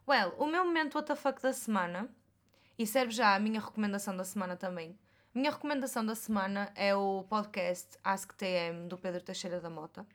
Well, 0.08 0.34
o 0.38 0.48
meu 0.48 0.64
momento 0.64 0.98
WTF 0.98 1.42
da 1.42 1.52
semana, 1.54 2.10
e 2.80 2.88
serve 2.88 3.12
já 3.12 3.36
a 3.36 3.40
minha 3.40 3.60
recomendação 3.60 4.16
da 4.16 4.24
semana 4.24 4.56
também. 4.56 4.98
Minha 5.34 5.52
recomendação 5.52 6.06
da 6.06 6.16
semana 6.16 6.72
é 6.76 6.96
o 6.96 7.24
podcast 7.30 7.98
Ask 8.04 8.34
TM 8.34 8.88
do 8.88 8.98
Pedro 8.98 9.22
Teixeira 9.22 9.60
da 9.60 9.70
Mota. 9.70 10.06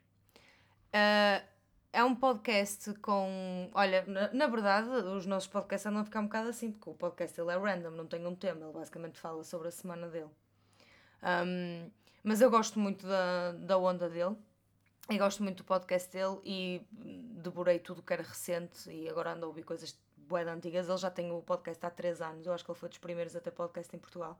Ah, 0.91 1.43
é 1.91 2.03
um 2.03 2.15
podcast 2.15 2.93
com. 2.95 3.69
Olha, 3.73 4.03
na, 4.07 4.31
na 4.33 4.47
verdade, 4.47 4.89
os 4.89 5.25
nossos 5.25 5.47
podcasts 5.49 5.85
andam 5.85 6.01
a 6.01 6.05
ficar 6.05 6.19
um 6.21 6.25
bocado 6.25 6.49
assim, 6.49 6.71
porque 6.71 6.89
o 6.89 6.93
podcast 6.93 7.39
ele 7.39 7.51
é 7.51 7.57
random, 7.57 7.91
não 7.91 8.05
tem 8.07 8.25
um 8.25 8.35
tema, 8.35 8.61
ele 8.65 8.73
basicamente 8.73 9.19
fala 9.19 9.43
sobre 9.43 9.67
a 9.67 9.71
semana 9.71 10.07
dele. 10.07 10.29
Um, 11.23 11.89
mas 12.23 12.41
eu 12.41 12.49
gosto 12.49 12.79
muito 12.79 13.07
da, 13.07 13.51
da 13.53 13.77
onda 13.77 14.09
dele. 14.09 14.35
E 15.09 15.17
gosto 15.17 15.41
muito 15.41 15.57
do 15.57 15.63
podcast 15.63 16.11
dele 16.11 16.39
e 16.45 16.87
devorei 17.41 17.79
tudo 17.79 18.03
que 18.03 18.13
era 18.13 18.21
recente 18.21 18.91
e 18.91 19.09
agora 19.09 19.33
ando 19.33 19.45
a 19.45 19.47
ouvir 19.47 19.63
coisas 19.63 19.97
bué 20.15 20.43
antigas. 20.43 20.87
Ele 20.87 20.97
já 20.97 21.09
tem 21.09 21.31
o 21.31 21.41
podcast 21.41 21.83
há 21.83 21.89
3 21.89 22.21
anos, 22.21 22.45
eu 22.45 22.53
acho 22.53 22.63
que 22.63 22.69
ele 22.69 22.77
foi 22.77 22.89
dos 22.89 22.99
primeiros 22.99 23.35
a 23.35 23.39
ter 23.39 23.51
podcast 23.51 23.95
em 23.95 23.99
Portugal. 23.99 24.39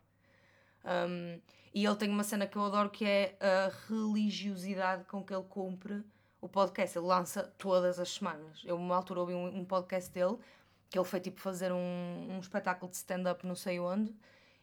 Um, 0.85 1.41
e 1.73 1.85
ele 1.85 1.95
tem 1.95 2.09
uma 2.09 2.23
cena 2.23 2.45
que 2.45 2.55
eu 2.55 2.63
adoro 2.63 2.89
que 2.89 3.03
é 3.03 3.35
a 3.39 3.71
religiosidade 3.87 5.05
com 5.05 5.23
que 5.23 5.33
ele 5.33 5.45
cumpre 5.49 6.03
o 6.39 6.47
podcast. 6.47 6.97
Ele 6.97 7.07
lança 7.07 7.43
todas 7.57 7.99
as 7.99 8.13
semanas. 8.13 8.61
Eu, 8.63 8.75
uma 8.75 8.95
altura, 8.95 9.21
ouvi 9.21 9.33
um, 9.33 9.47
um 9.47 9.65
podcast 9.65 10.11
dele 10.11 10.37
que 10.89 10.97
ele 10.97 11.05
foi 11.05 11.19
tipo 11.19 11.39
fazer 11.39 11.71
um, 11.71 12.27
um 12.29 12.39
espetáculo 12.39 12.89
de 12.89 12.97
stand-up, 12.97 13.45
não 13.45 13.55
sei 13.55 13.79
onde, 13.79 14.13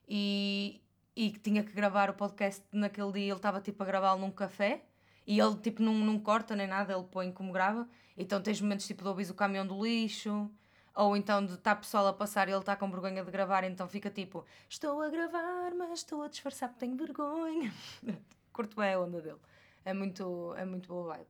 e, 0.09 0.81
e 1.17 1.31
tinha 1.31 1.65
que 1.65 1.73
gravar 1.73 2.11
o 2.11 2.15
podcast 2.15 2.63
naquele 2.71 3.11
dia. 3.13 3.25
Ele 3.25 3.33
estava 3.33 3.61
tipo 3.61 3.83
a 3.83 3.87
gravá-lo 3.87 4.21
num 4.21 4.31
café 4.31 4.85
e 5.27 5.41
ele 5.41 5.57
tipo 5.57 5.83
não, 5.83 5.95
não 5.95 6.21
corta 6.21 6.55
nem 6.55 6.67
nada, 6.67 6.93
ele 6.93 7.05
põe 7.05 7.33
como 7.33 7.53
grava. 7.53 7.89
Então 8.17 8.41
tens 8.43 8.61
momentos 8.61 8.87
tipo 8.87 9.03
de 9.03 9.09
ouvir 9.09 9.31
o 9.31 9.35
caminhão 9.35 9.67
do 9.67 9.83
lixo, 9.83 10.51
ou 10.95 11.17
então 11.17 11.45
de 11.45 11.55
estar 11.55 11.77
pessoal 11.77 12.07
a 12.07 12.13
passar 12.13 12.49
e 12.49 12.53
ele 12.53 12.61
está 12.61 12.77
com 12.77 12.91
vergonha 12.91 13.25
de 13.25 13.31
gravar, 13.31 13.65
então 13.65 13.89
fica 13.89 14.11
tipo: 14.11 14.45
Estou 14.69 15.03
a 15.03 15.09
gravar, 15.09 15.75
mas 15.75 16.01
estou 16.01 16.23
a 16.23 16.29
disfarçar 16.29 16.69
porque 16.69 16.85
tenho 16.87 16.97
vergonha. 16.97 17.73
Curto 18.53 18.77
bem 18.77 18.95
a 18.95 19.01
onda 19.01 19.21
dele. 19.21 19.41
É 19.85 19.95
muito, 19.95 20.55
é 20.57 20.65
muito 20.65 20.89
boa 20.89 21.17
vibe. 21.17 21.29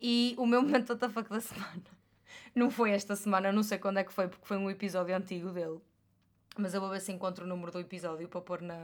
E 0.00 0.34
o 0.38 0.46
meu 0.46 0.62
momento 0.62 0.96
fuck 1.10 1.28
da 1.28 1.40
semana 1.40 1.82
não 2.54 2.70
foi 2.70 2.90
esta 2.92 3.14
semana, 3.16 3.52
não 3.52 3.62
sei 3.62 3.78
quando 3.78 3.98
é 3.98 4.04
que 4.04 4.12
foi, 4.12 4.28
porque 4.28 4.46
foi 4.46 4.56
um 4.56 4.70
episódio 4.70 5.14
antigo 5.16 5.50
dele. 5.50 5.80
Mas 6.60 6.74
eu 6.74 6.80
vou 6.80 6.90
ver 6.90 7.00
se 7.00 7.10
encontro 7.10 7.44
o 7.44 7.48
número 7.48 7.72
do 7.72 7.80
episódio 7.80 8.28
para 8.28 8.40
pôr 8.40 8.60
na, 8.60 8.76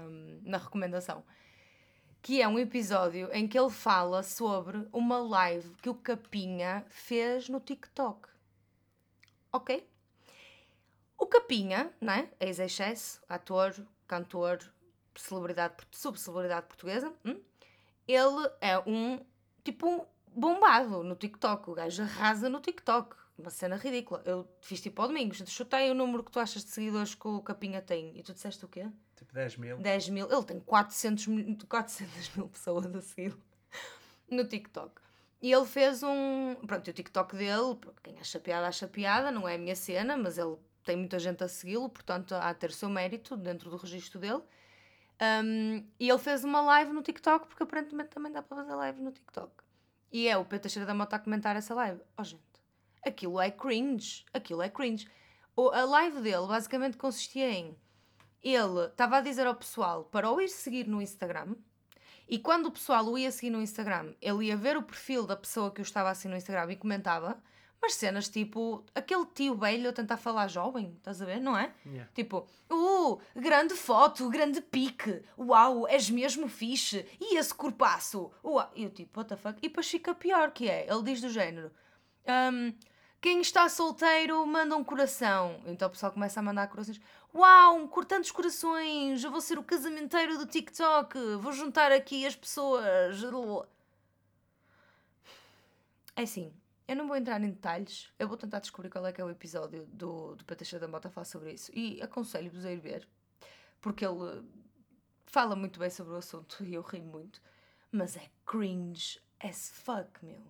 na 0.43 0.57
recomendação. 0.57 1.23
Que 2.23 2.41
é 2.41 2.49
um 2.49 2.59
episódio 2.59 3.29
em 3.33 3.47
que 3.47 3.59
ele 3.59 3.71
fala 3.71 4.23
sobre 4.23 4.89
uma 4.93 5.19
live 5.19 5.69
que 5.83 5.91
o 5.91 5.95
Capinha 5.95 6.85
fez 6.89 7.49
no 7.49 7.61
TikTok. 7.61 8.29
Ok? 9.53 9.87
O 11.19 11.27
Capinha, 11.27 11.93
né? 12.01 12.31
ex-excesso, 12.41 13.21
ator, 13.29 13.75
cantor, 14.07 14.59
celebridade, 15.15 15.75
subcelebridade 15.91 16.67
portuguesa, 16.67 17.13
hum? 17.25 17.41
ele 18.09 18.51
é 18.61 18.79
um 18.87 19.21
tipo 19.63 20.07
bombado 20.29 21.03
no 21.03 21.15
TikTok. 21.15 21.71
O 21.71 21.75
gajo 21.75 22.03
arrasa 22.03 22.49
no 22.49 22.61
TikTok. 22.61 23.17
Uma 23.39 23.51
cena 23.51 23.77
ridícula. 23.77 24.23
Eu 24.25 24.49
fiz 24.61 24.81
tipo 24.81 25.03
ao 25.03 25.09
domingo, 25.09 25.35
chutei 25.47 25.91
o 25.91 25.95
número 25.95 26.25
que 26.25 26.31
tu 26.31 26.41
achas 26.41 26.65
de 26.65 26.71
seguidores 26.71 27.15
que 27.15 27.29
o 27.29 27.43
Capinha 27.43 27.83
tem. 27.83 28.17
E 28.19 28.23
tu 28.23 28.33
disseste 28.33 28.65
o 28.65 28.69
quê? 28.69 28.87
Tipo 29.15 29.35
10 29.35 29.57
mil. 29.59 29.77
10 29.79 30.09
mil. 30.09 30.31
Ele 30.31 30.45
tem 30.45 30.59
400 30.61 31.27
mil, 31.27 31.59
400 31.69 32.37
mil 32.37 32.49
pessoas 32.49 32.87
a 32.95 33.01
seguir 33.03 33.37
no 34.31 34.47
TikTok. 34.47 35.01
E 35.43 35.53
ele 35.53 35.67
fez 35.67 36.03
um. 36.03 36.55
Pronto, 36.67 36.89
o 36.89 36.93
TikTok 36.93 37.37
dele, 37.37 37.79
quem 38.03 38.19
acha 38.19 38.41
piada, 38.41 38.67
acha 38.67 38.89
piada, 38.89 39.31
não 39.31 39.47
é 39.47 39.57
a 39.57 39.59
minha 39.59 39.77
cena, 39.77 40.17
mas 40.17 40.39
ele 40.39 40.57
tem 40.83 40.97
muita 40.97 41.19
gente 41.19 41.45
a 41.45 41.49
segui-lo, 41.49 41.91
portanto 41.91 42.35
há 42.35 42.49
a 42.49 42.55
ter 42.55 42.71
o 42.71 42.73
seu 42.73 42.89
mérito 42.89 43.37
dentro 43.37 43.69
do 43.69 43.77
registro 43.77 44.19
dele. 44.19 44.43
Um, 45.21 45.85
e 45.99 46.09
ele 46.09 46.19
fez 46.19 46.45
uma 46.45 46.61
live 46.61 46.93
no 46.93 47.03
TikTok, 47.03 47.49
porque 47.49 47.63
aparentemente 47.63 48.11
também 48.11 48.33
dá 48.33 48.43
para 48.43 48.57
fazer 48.57 48.75
live 48.75 49.01
no 49.01 49.11
TikTok. 49.11 49.53
E 50.13 50.29
é 50.29 50.37
o 50.37 50.45
Pedro 50.45 50.63
Teixeira 50.63 50.87
da 50.87 50.95
Mota 50.95 51.17
a 51.17 51.19
comentar 51.19 51.57
essa 51.57 51.75
live. 51.75 52.01
Oh, 52.17 52.25
gente, 52.25 52.43
aquilo 53.07 53.41
é 53.41 53.51
cringe. 53.51 54.25
Aquilo 54.33 54.63
é 54.63 54.69
cringe. 54.69 55.09
O, 55.55 55.71
a 55.71 55.85
live 55.85 56.21
dele 56.21 56.47
basicamente 56.47 56.97
consistia 56.97 57.51
em 57.51 57.77
ele 58.43 58.87
estava 58.87 59.17
a 59.17 59.21
dizer 59.21 59.47
ao 59.47 59.55
pessoal 59.55 60.05
para 60.05 60.31
o 60.31 60.41
ir 60.41 60.49
seguir 60.49 60.87
no 60.87 61.03
Instagram. 61.03 61.57
E 62.29 62.39
quando 62.39 62.67
o 62.67 62.71
pessoal 62.71 63.05
o 63.07 63.19
ia 63.19 63.31
seguir 63.31 63.51
no 63.51 63.63
Instagram, 63.63 64.15
ele 64.21 64.47
ia 64.47 64.57
ver 64.57 64.77
o 64.77 64.83
perfil 64.83 65.27
da 65.27 65.37
pessoa 65.37 65.71
que 65.71 65.81
o 65.81 65.83
estava 65.83 66.11
a 66.11 66.15
seguir 66.15 66.31
no 66.31 66.37
Instagram 66.37 66.73
e 66.73 66.77
comentava 66.77 67.41
mas 67.81 67.95
cenas 67.95 68.29
tipo, 68.29 68.85
aquele 68.95 69.25
tio 69.27 69.55
velho 69.55 69.91
a 69.91 69.93
tentar 69.93 70.17
falar 70.17 70.49
jovem, 70.49 70.95
estás 70.97 71.23
a 71.23 71.25
ver, 71.25 71.41
não 71.41 71.57
é? 71.57 71.73
Yeah. 71.85 72.11
Tipo, 72.15 72.47
uh, 72.71 73.21
grande 73.35 73.75
foto, 73.75 74.29
grande 74.29 74.61
pique, 74.61 75.23
uau, 75.39 75.87
és 75.87 76.11
mesmo 76.11 76.49
fixe, 76.49 77.07
e 77.21 77.37
esse 77.37 77.55
corpaço, 77.55 78.33
uau. 78.43 78.71
E 78.75 78.85
eu 78.85 78.91
tipo, 78.91 79.21
what 79.21 79.29
the 79.29 79.37
fuck? 79.37 79.59
E 79.59 79.69
depois 79.69 79.89
fica 79.89 80.15
pior, 80.15 80.51
que 80.51 80.69
é, 80.69 80.87
ele 80.91 81.03
diz 81.05 81.21
do 81.21 81.29
género, 81.29 81.71
um, 82.53 82.73
quem 83.27 83.41
está 83.41 83.69
solteiro 83.69 84.47
manda 84.47 84.77
um 84.77 84.85
coração. 84.85 85.61
Então 85.67 85.89
o 85.89 85.91
pessoal 85.91 86.13
começa 86.13 86.39
a 86.39 86.43
mandar 86.45 86.69
corações. 86.69 87.01
Uau, 87.35 87.89
cortando 87.89 88.23
os 88.23 88.31
corações, 88.31 89.25
eu 89.25 89.33
vou 89.33 89.41
ser 89.41 89.59
o 89.59 89.65
casamenteiro 89.65 90.39
do 90.39 90.47
TikTok, 90.47 91.19
vou 91.41 91.51
juntar 91.51 91.91
aqui 91.91 92.25
as 92.25 92.37
pessoas. 92.37 92.85
É 96.15 96.23
assim, 96.23 96.53
eu 96.87 96.95
não 96.95 97.09
vou 97.09 97.17
entrar 97.17 97.43
em 97.43 97.51
detalhes, 97.51 98.13
eu 98.17 98.29
vou 98.29 98.37
tentar 98.37 98.61
descobrir 98.61 98.91
qual 98.91 99.05
é 99.05 99.13
que 99.13 99.21
é 99.21 99.25
o 99.25 99.31
episódio 99.31 99.85
do, 99.87 100.37
do 100.37 100.45
Pateixeira 100.45 100.87
da 100.87 100.93
Mota 100.93 101.11
falar 101.11 101.25
sobre 101.25 101.53
isso 101.53 101.73
e 101.75 102.01
aconselho-vos 102.01 102.65
a 102.65 102.71
ir 102.71 102.79
ver, 102.79 103.09
porque 103.81 104.07
ele 104.07 104.45
fala 105.27 105.57
muito 105.57 105.81
bem 105.81 105.91
sobre 105.91 106.13
o 106.13 106.17
assunto 106.17 106.63
e 106.63 106.75
eu 106.75 106.83
ri 106.83 107.01
muito, 107.01 107.43
mas 107.91 108.17
é 108.17 108.31
cringe 108.47 109.21
as 109.41 109.69
fuck, 109.71 110.25
meu. 110.25 110.47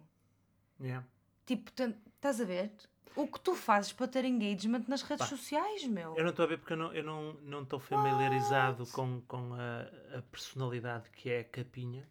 Yeah. 0.79 1.07
Tipo, 1.47 1.71
estás 2.17 2.41
a 2.41 2.45
ver? 2.45 2.73
O 3.15 3.27
que 3.27 3.41
tu 3.41 3.55
fazes 3.55 3.93
para 3.93 4.09
ter 4.09 4.27
engagement 4.27 4.85
nas 4.89 5.01
redes 5.01 5.27
sociais, 5.27 5.85
meu? 5.85 6.15
Eu 6.17 6.25
não 6.25 6.31
estou 6.31 6.45
a 6.45 6.49
ver 6.49 6.59
porque 6.59 6.75
eu 6.75 6.77
não 6.77 6.93
estou 6.93 7.33
não, 7.43 7.67
não 7.71 7.81
familiarizado 7.81 8.87
com, 8.89 9.23
com 9.23 9.55
a, 9.55 10.19
a 10.19 10.23
personalidade 10.23 11.09
que 11.11 11.31
é 11.31 11.41
a 11.41 11.45
Capinha. 11.45 12.07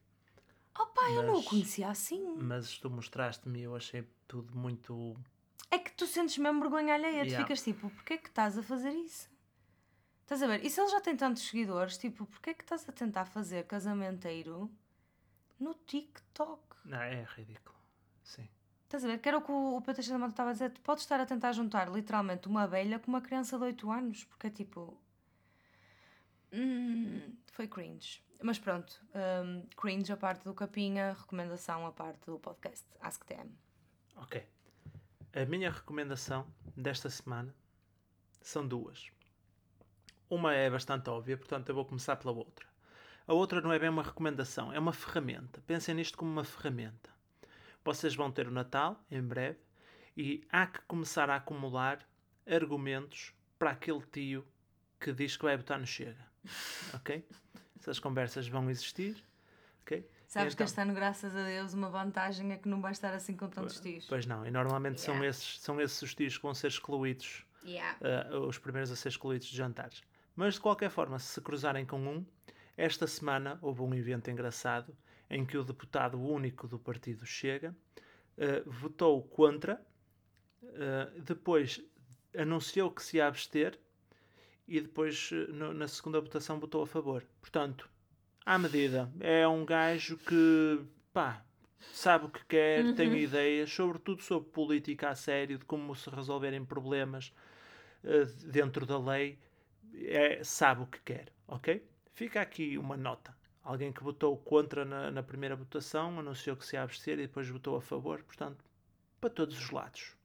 Opa, 0.78 1.04
mas, 1.04 1.16
eu 1.16 1.24
não 1.24 1.40
o 1.40 1.44
conhecia 1.44 1.90
assim. 1.90 2.36
Mas 2.38 2.78
tu 2.80 2.90
mostraste-me 2.90 3.60
e 3.60 3.64
eu 3.64 3.76
achei 3.76 4.08
tudo 4.28 4.58
muito. 4.58 5.16
É 5.70 5.78
que 5.78 5.92
tu 5.92 6.08
sentes 6.08 6.38
mesmo 6.38 6.60
vergonha 6.62 6.96
alheia. 6.96 7.24
Yeah. 7.24 7.38
Tu 7.38 7.42
ficas 7.44 7.64
tipo, 7.64 7.90
porquê 7.90 8.14
é 8.14 8.18
que 8.18 8.30
estás 8.30 8.58
a 8.58 8.64
fazer 8.64 8.92
isso? 8.92 9.30
Estás 10.24 10.42
a 10.42 10.48
ver? 10.48 10.66
E 10.66 10.70
se 10.72 10.82
ele 10.82 10.90
já 10.90 11.00
tem 11.02 11.16
tantos 11.16 11.44
seguidores, 11.44 11.98
tipo, 12.00 12.26
porquê 12.26 12.50
é 12.50 12.54
que 12.56 12.64
estás 12.64 12.90
a 12.90 12.92
tentar 12.92 13.26
fazer 13.26 13.66
casamenteiro 13.66 14.72
no 15.60 15.76
TikTok? 15.76 16.62
Não, 16.84 17.00
é 17.00 17.24
ridículo. 17.36 17.78
Sim. 18.24 18.50
Estás 18.86 19.04
a 19.04 19.08
ver? 19.08 19.20
Que 19.20 19.28
era 19.28 19.38
o 19.38 19.42
que 19.42 19.52
o 19.52 19.82
Pedro 19.82 20.08
da 20.08 20.18
Mata 20.18 20.34
estava 20.34 20.50
a 20.52 20.54
dizer. 20.54 20.72
Tu 20.72 20.82
podes 20.82 21.04
estar 21.04 21.20
a 21.20 21.26
tentar 21.26 21.52
juntar 21.52 21.92
literalmente 21.92 22.48
uma 22.48 22.64
abelha 22.64 23.00
com 23.00 23.10
uma 23.12 23.22
criança 23.22 23.58
de 23.58 23.64
8 23.66 23.92
anos, 23.92 24.24
porque 24.26 24.48
é 24.48 24.50
tipo. 24.50 24.98
Hum, 26.54 27.36
foi 27.52 27.68
cringe. 27.68 28.24
Mas 28.42 28.60
pronto, 28.60 29.04
um, 29.16 29.66
cringe 29.76 30.12
a 30.12 30.18
parte 30.18 30.44
do 30.44 30.54
Capinha, 30.54 31.14
recomendação 31.14 31.86
a 31.86 31.92
parte 31.92 32.26
do 32.26 32.38
podcast 32.40 32.86
AskTM. 33.02 33.50
Ok. 34.18 34.46
A 35.34 35.46
minha 35.46 35.72
recomendação 35.72 36.46
desta 36.78 37.10
semana 37.10 37.54
são 38.42 38.66
duas. 38.68 39.10
Uma 40.30 40.54
é 40.54 40.70
bastante 40.70 41.10
óbvia, 41.10 41.38
portanto 41.38 41.70
eu 41.70 41.76
vou 41.76 41.86
começar 41.86 42.16
pela 42.18 42.34
outra. 42.34 42.68
A 43.28 43.34
outra 43.34 43.60
não 43.62 43.74
é 43.74 43.80
bem 43.80 43.90
uma 43.90 44.04
recomendação, 44.04 44.72
é 44.72 44.78
uma 44.78 44.94
ferramenta. 44.94 45.62
Pensem 45.66 45.96
nisto 45.96 46.18
como 46.18 46.32
uma 46.32 46.44
ferramenta. 46.44 47.14
Vocês 47.86 48.16
vão 48.16 48.32
ter 48.32 48.48
o 48.48 48.52
Natal 48.52 49.00
em 49.12 49.22
breve 49.22 49.60
e 50.18 50.44
há 50.52 50.66
que 50.66 50.82
começar 50.88 51.30
a 51.30 51.36
acumular 51.36 52.00
argumentos 52.50 53.32
para 53.60 53.72
aquele 53.72 54.02
tio 54.12 54.44
que 55.00 55.14
diz 55.14 55.38
que 55.38 55.44
vai 55.44 55.56
botar 55.56 55.78
no 55.78 55.86
Chega. 55.86 56.26
Ok? 56.96 57.24
Essas 57.80 58.00
conversas 58.00 58.48
vão 58.48 58.70
existir. 58.72 59.24
ok? 59.84 60.10
Sabes 60.28 60.54
então, 60.54 60.58
que 60.58 60.64
este 60.64 60.82
ano, 60.82 60.96
graças 60.96 61.36
a 61.36 61.44
Deus, 61.44 61.74
uma 61.74 61.90
vantagem 61.90 62.52
é 62.52 62.58
que 62.58 62.68
não 62.68 62.82
vai 62.82 62.92
estar 62.92 63.14
assim 63.14 63.38
com 63.38 63.48
tantos 63.48 63.80
tios. 63.80 64.08
Pois 64.08 64.26
não, 64.26 64.44
e 64.46 64.50
normalmente 64.50 65.00
yeah. 65.02 65.14
são, 65.14 65.24
esses, 65.24 65.60
são 65.60 65.80
esses 65.80 66.02
os 66.02 66.16
tios 66.16 66.38
que 66.38 66.44
vão 66.44 66.56
ser 66.56 66.68
excluídos, 66.68 67.46
yeah. 67.64 67.98
uh, 68.34 68.40
os 68.48 68.58
primeiros 68.58 68.90
a 68.90 68.96
ser 68.96 69.10
excluídos 69.10 69.48
de 69.48 69.56
jantares. 69.56 70.02
Mas 70.36 70.56
de 70.56 70.62
qualquer 70.62 70.90
forma, 70.90 71.20
se 71.20 71.28
se 71.28 71.42
cruzarem 71.42 71.86
com 71.86 72.00
um, 72.00 72.26
esta 72.76 73.06
semana 73.06 73.60
houve 73.62 73.82
um 73.82 73.94
evento 73.94 74.32
engraçado 74.32 74.98
em 75.30 75.45
que 75.45 75.57
o 75.57 75.63
deputado 75.63 76.19
único 76.19 76.67
do 76.67 76.80
partido 76.80 77.26
Chega 77.26 77.76
uh, 78.38 78.69
votou 78.69 79.21
contra, 79.23 79.82
uh, 80.63 81.21
depois 81.21 81.82
anunciou 82.38 82.91
que 82.91 83.03
se 83.03 83.17
ia 83.17 83.28
abster 83.28 83.80
e 84.67 84.82
depois 84.82 85.32
no, 85.49 85.73
na 85.73 85.88
segunda 85.88 86.19
votação 86.19 86.59
votou 86.59 86.84
a 86.84 86.88
favor. 86.88 87.23
Portanto, 87.39 87.89
à 88.45 88.59
medida. 88.59 89.11
É 89.19 89.47
um 89.47 89.65
gajo 89.65 90.17
que, 90.17 90.80
pá, 91.11 91.43
sabe 91.80 92.26
o 92.26 92.30
que 92.30 92.45
quer, 92.45 92.86
uhum. 92.86 92.95
tem 92.95 93.17
ideias, 93.17 93.71
sobretudo 93.71 94.21
sobre 94.21 94.49
política 94.49 95.09
a 95.09 95.15
sério, 95.15 95.57
de 95.57 95.65
como 95.65 95.95
se 95.95 96.09
resolverem 96.09 96.63
problemas 96.63 97.34
uh, 98.03 98.26
dentro 98.47 98.86
da 98.86 98.99
lei, 98.99 99.39
é, 99.93 100.43
sabe 100.43 100.84
o 100.84 100.88
que 100.88 100.99
quer, 100.99 101.32
ok? 101.47 101.84
Fica 102.13 102.41
aqui 102.41 102.78
uma 102.78 102.95
nota. 102.95 103.36
Alguém 103.66 103.91
que 103.91 104.03
votou 104.03 104.38
contra 104.38 104.86
na, 104.86 105.09
na 105.09 105.24
primeira 105.24 105.55
votação 105.55 106.20
anunciou 106.20 106.55
que 106.55 106.63
se 106.63 106.76
ia 106.76 106.84
abster 106.84 107.18
e 107.18 107.24
depois 107.24 107.49
votou 107.49 107.76
a 107.76 107.82
favor, 107.82 108.22
portanto, 108.22 108.63
para 109.20 109.32
todos 109.32 109.57
os 109.57 109.72
lados. 109.72 110.16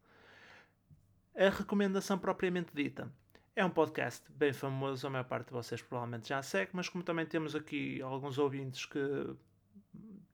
A 1.34 1.48
recomendação 1.48 2.18
propriamente 2.18 2.68
dita 2.74 3.10
é 3.56 3.64
um 3.64 3.70
podcast 3.70 4.30
bem 4.30 4.52
famoso, 4.52 5.06
a 5.06 5.10
maior 5.10 5.24
parte 5.24 5.46
de 5.46 5.54
vocês 5.54 5.80
provavelmente 5.80 6.28
já 6.28 6.42
segue, 6.42 6.72
mas 6.74 6.90
como 6.90 7.02
também 7.02 7.24
temos 7.24 7.56
aqui 7.56 8.02
alguns 8.02 8.36
ouvintes 8.36 8.84
que 8.84 9.34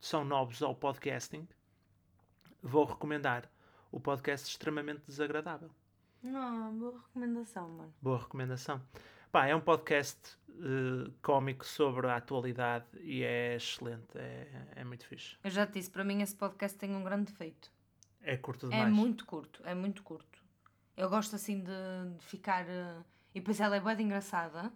são 0.00 0.24
novos 0.24 0.60
ao 0.60 0.74
podcasting, 0.74 1.46
vou 2.60 2.86
recomendar 2.86 3.48
o 3.92 4.00
podcast 4.00 4.50
Extremamente 4.50 5.02
Desagradável. 5.06 5.70
Não, 6.24 6.76
boa 6.76 6.98
recomendação, 6.98 7.68
mano. 7.68 7.94
Boa 8.02 8.18
recomendação. 8.18 8.82
Pá, 9.30 9.46
é 9.46 9.54
um 9.54 9.60
podcast 9.60 10.18
uh, 10.50 11.10
cómico 11.22 11.64
sobre 11.66 12.06
a 12.08 12.16
atualidade 12.16 12.86
e 13.00 13.22
é 13.22 13.56
excelente, 13.56 14.16
é, 14.16 14.46
é 14.76 14.84
muito 14.84 15.06
fixe. 15.06 15.36
Eu 15.44 15.50
já 15.50 15.66
te 15.66 15.74
disse, 15.74 15.90
para 15.90 16.04
mim 16.04 16.22
esse 16.22 16.34
podcast 16.34 16.76
tem 16.78 16.94
um 16.94 17.02
grande 17.04 17.26
defeito. 17.32 17.70
É 18.22 18.36
curto 18.36 18.66
É 18.66 18.70
demais. 18.70 18.92
muito 18.92 19.24
curto, 19.26 19.60
é 19.64 19.74
muito 19.74 20.02
curto. 20.02 20.38
Eu 20.96 21.08
gosto 21.10 21.36
assim 21.36 21.60
de, 21.60 22.16
de 22.18 22.24
ficar. 22.24 22.66
eh, 22.68 22.96
E 23.34 23.40
depois 23.40 23.60
ela 23.60 23.76
é 23.76 23.80
bem 23.80 24.06
engraçada, 24.06 24.72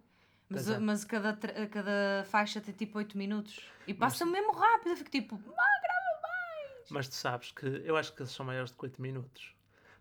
mas, 0.49 0.69
é. 0.69 0.79
mas 0.79 1.05
cada, 1.05 1.35
cada 1.71 2.25
faixa 2.27 2.61
tem 2.61 2.75
tipo 2.75 2.99
8 2.99 3.17
minutos. 3.17 3.67
E 3.87 3.95
passa 3.95 4.27
mesmo 4.27 4.53
rápido, 4.53 4.91
eu 4.91 4.97
fico 4.97 5.11
tipo. 5.11 5.41
Mas 6.91 7.09
tu 7.09 7.15
sabes 7.15 7.53
que 7.53 7.67
eu 7.85 7.97
acho 7.97 8.13
que 8.13 8.21
eles 8.21 8.33
são 8.33 8.45
maiores 8.45 8.71
de 8.73 8.77
8 8.79 9.01
minutos. 9.01 9.55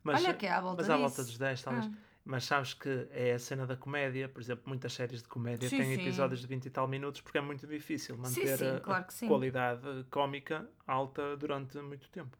Mas, 0.04 0.24
Olha 0.24 0.34
que 0.34 0.46
é 0.48 0.52
à 0.52 0.60
volta 0.60 0.82
mas 0.82 0.90
à 0.90 0.94
disso. 0.96 1.08
volta 1.08 1.24
dos 1.24 1.38
10, 1.38 1.62
talvez. 1.62 1.86
Ah. 1.86 1.92
Mas 2.30 2.44
sabes 2.46 2.76
que 2.76 3.08
é 3.10 3.34
a 3.34 3.40
cena 3.40 3.66
da 3.66 3.76
comédia, 3.76 4.30
por 4.30 4.40
exemplo, 4.40 4.64
muitas 4.68 4.94
séries 4.94 5.24
de 5.24 5.28
comédia 5.28 5.68
Sim, 5.68 5.78
têm 5.78 5.96
sim. 5.96 6.02
episódios 6.04 6.42
de 6.42 6.46
20 6.46 6.66
e 6.66 6.70
tal 6.70 6.88
minutos 6.88 7.22
porque 7.22 7.40
é 7.40 7.42
muito 7.42 7.66
difícil 7.66 8.16
manter 8.20 8.56
sim, 8.56 8.68
a- 8.68 8.80
claro 8.80 9.04
a 9.24 9.28
qualidade 9.28 10.06
cómica 10.12 10.70
alta 10.86 11.36
durante 11.36 11.80
muito 11.80 12.08
tempo. 12.10 12.38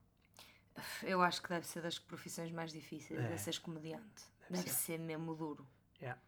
Eu 1.02 1.24
acho 1.24 1.42
que 1.42 1.50
deve 1.50 1.66
ser 1.66 1.82
das 1.82 1.98
profissões 1.98 2.52
mais 2.52 2.72
difíceis, 2.72 3.20
É. 3.20 3.34
é 3.34 3.38
seres 3.38 3.58
comediante. 3.58 4.24
Deve 4.48 4.62
Deve, 4.64 4.70
ser. 4.70 4.76
ser. 4.94 5.00
mesmo 5.00 5.34
duro. 5.34 5.66
Yeah. 6.00 6.22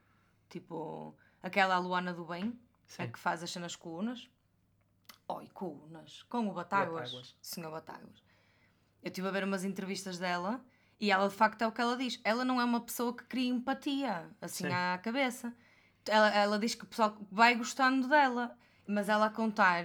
Tipo, 0.49 1.15
aquela 1.43 1.77
Luana 1.77 2.11
do 2.15 2.25
Bem, 2.25 2.59
é 2.97 3.05
que 3.05 3.19
faz 3.19 3.43
as 3.43 3.51
cenas 3.51 3.75
com 3.75 3.91
Unas. 3.95 4.27
Oi, 5.27 5.47
com 5.53 5.67
Unas. 5.85 6.23
Com 6.23 6.47
o 6.49 6.51
Batáguas. 6.53 7.11
Batáguas. 7.11 7.37
Senhor 7.39 7.69
Batáguas. 7.69 8.23
Eu 9.03 9.09
estive 9.09 9.27
a 9.27 9.31
ver 9.31 9.43
umas 9.43 9.63
entrevistas 9.63 10.17
dela 10.17 10.59
e 11.01 11.11
ela 11.11 11.27
de 11.27 11.33
facto 11.35 11.63
é 11.63 11.67
o 11.67 11.71
que 11.71 11.81
ela 11.81 11.97
diz. 11.97 12.19
Ela 12.23 12.45
não 12.45 12.61
é 12.61 12.63
uma 12.63 12.79
pessoa 12.79 13.11
que 13.13 13.23
cria 13.23 13.49
empatia, 13.49 14.23
assim 14.39 14.67
Sim. 14.67 14.71
à 14.71 14.99
cabeça. 15.01 15.51
Ela, 16.07 16.29
ela 16.29 16.59
diz 16.59 16.75
que 16.75 16.83
o 16.83 16.87
pessoal 16.87 17.17
vai 17.31 17.55
gostando 17.55 18.07
dela, 18.07 18.55
mas 18.87 19.09
ela 19.09 19.25
a 19.25 19.29
contar 19.31 19.83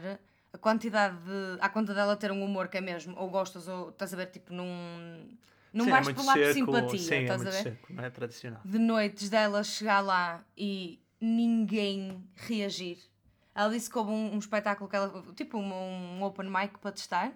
a 0.52 0.58
quantidade 0.58 1.16
de. 1.16 1.58
à 1.60 1.68
conta 1.70 1.94
dela 1.94 2.16
ter 2.16 2.30
um 2.30 2.44
humor 2.44 2.68
que 2.68 2.76
é 2.76 2.80
mesmo, 2.82 3.14
ou 3.18 3.30
gostas, 3.30 3.66
ou 3.66 3.88
estás 3.88 4.12
a 4.12 4.16
ver, 4.16 4.26
tipo, 4.26 4.52
num. 4.52 5.26
Não 5.72 5.84
Sim, 5.84 5.90
é 5.90 5.92
vais 5.92 6.06
lá 6.06 6.14
por 6.14 6.24
seco, 6.24 6.52
simpatia, 6.54 6.98
Sim, 6.98 7.14
é 7.14 7.22
estás 7.22 7.42
muito 7.42 7.54
a 7.54 7.56
ver? 7.56 7.62
seco, 7.62 7.92
não 7.92 8.04
é 8.04 8.10
tradicional. 8.10 8.60
de 8.64 8.78
noites 8.78 9.28
dela 9.28 9.64
chegar 9.64 10.00
lá 10.00 10.42
e 10.56 10.98
ninguém 11.20 12.22
reagir. 12.34 12.98
Ela 13.54 13.70
disse 13.70 13.88
que 13.90 13.98
houve 13.98 14.10
um, 14.10 14.34
um 14.34 14.38
espetáculo 14.38 14.88
que 14.88 14.96
ela, 14.96 15.22
tipo 15.34 15.58
um, 15.58 15.72
um 15.72 16.22
open 16.22 16.48
mic 16.50 16.78
para 16.78 16.92
testar, 16.92 17.32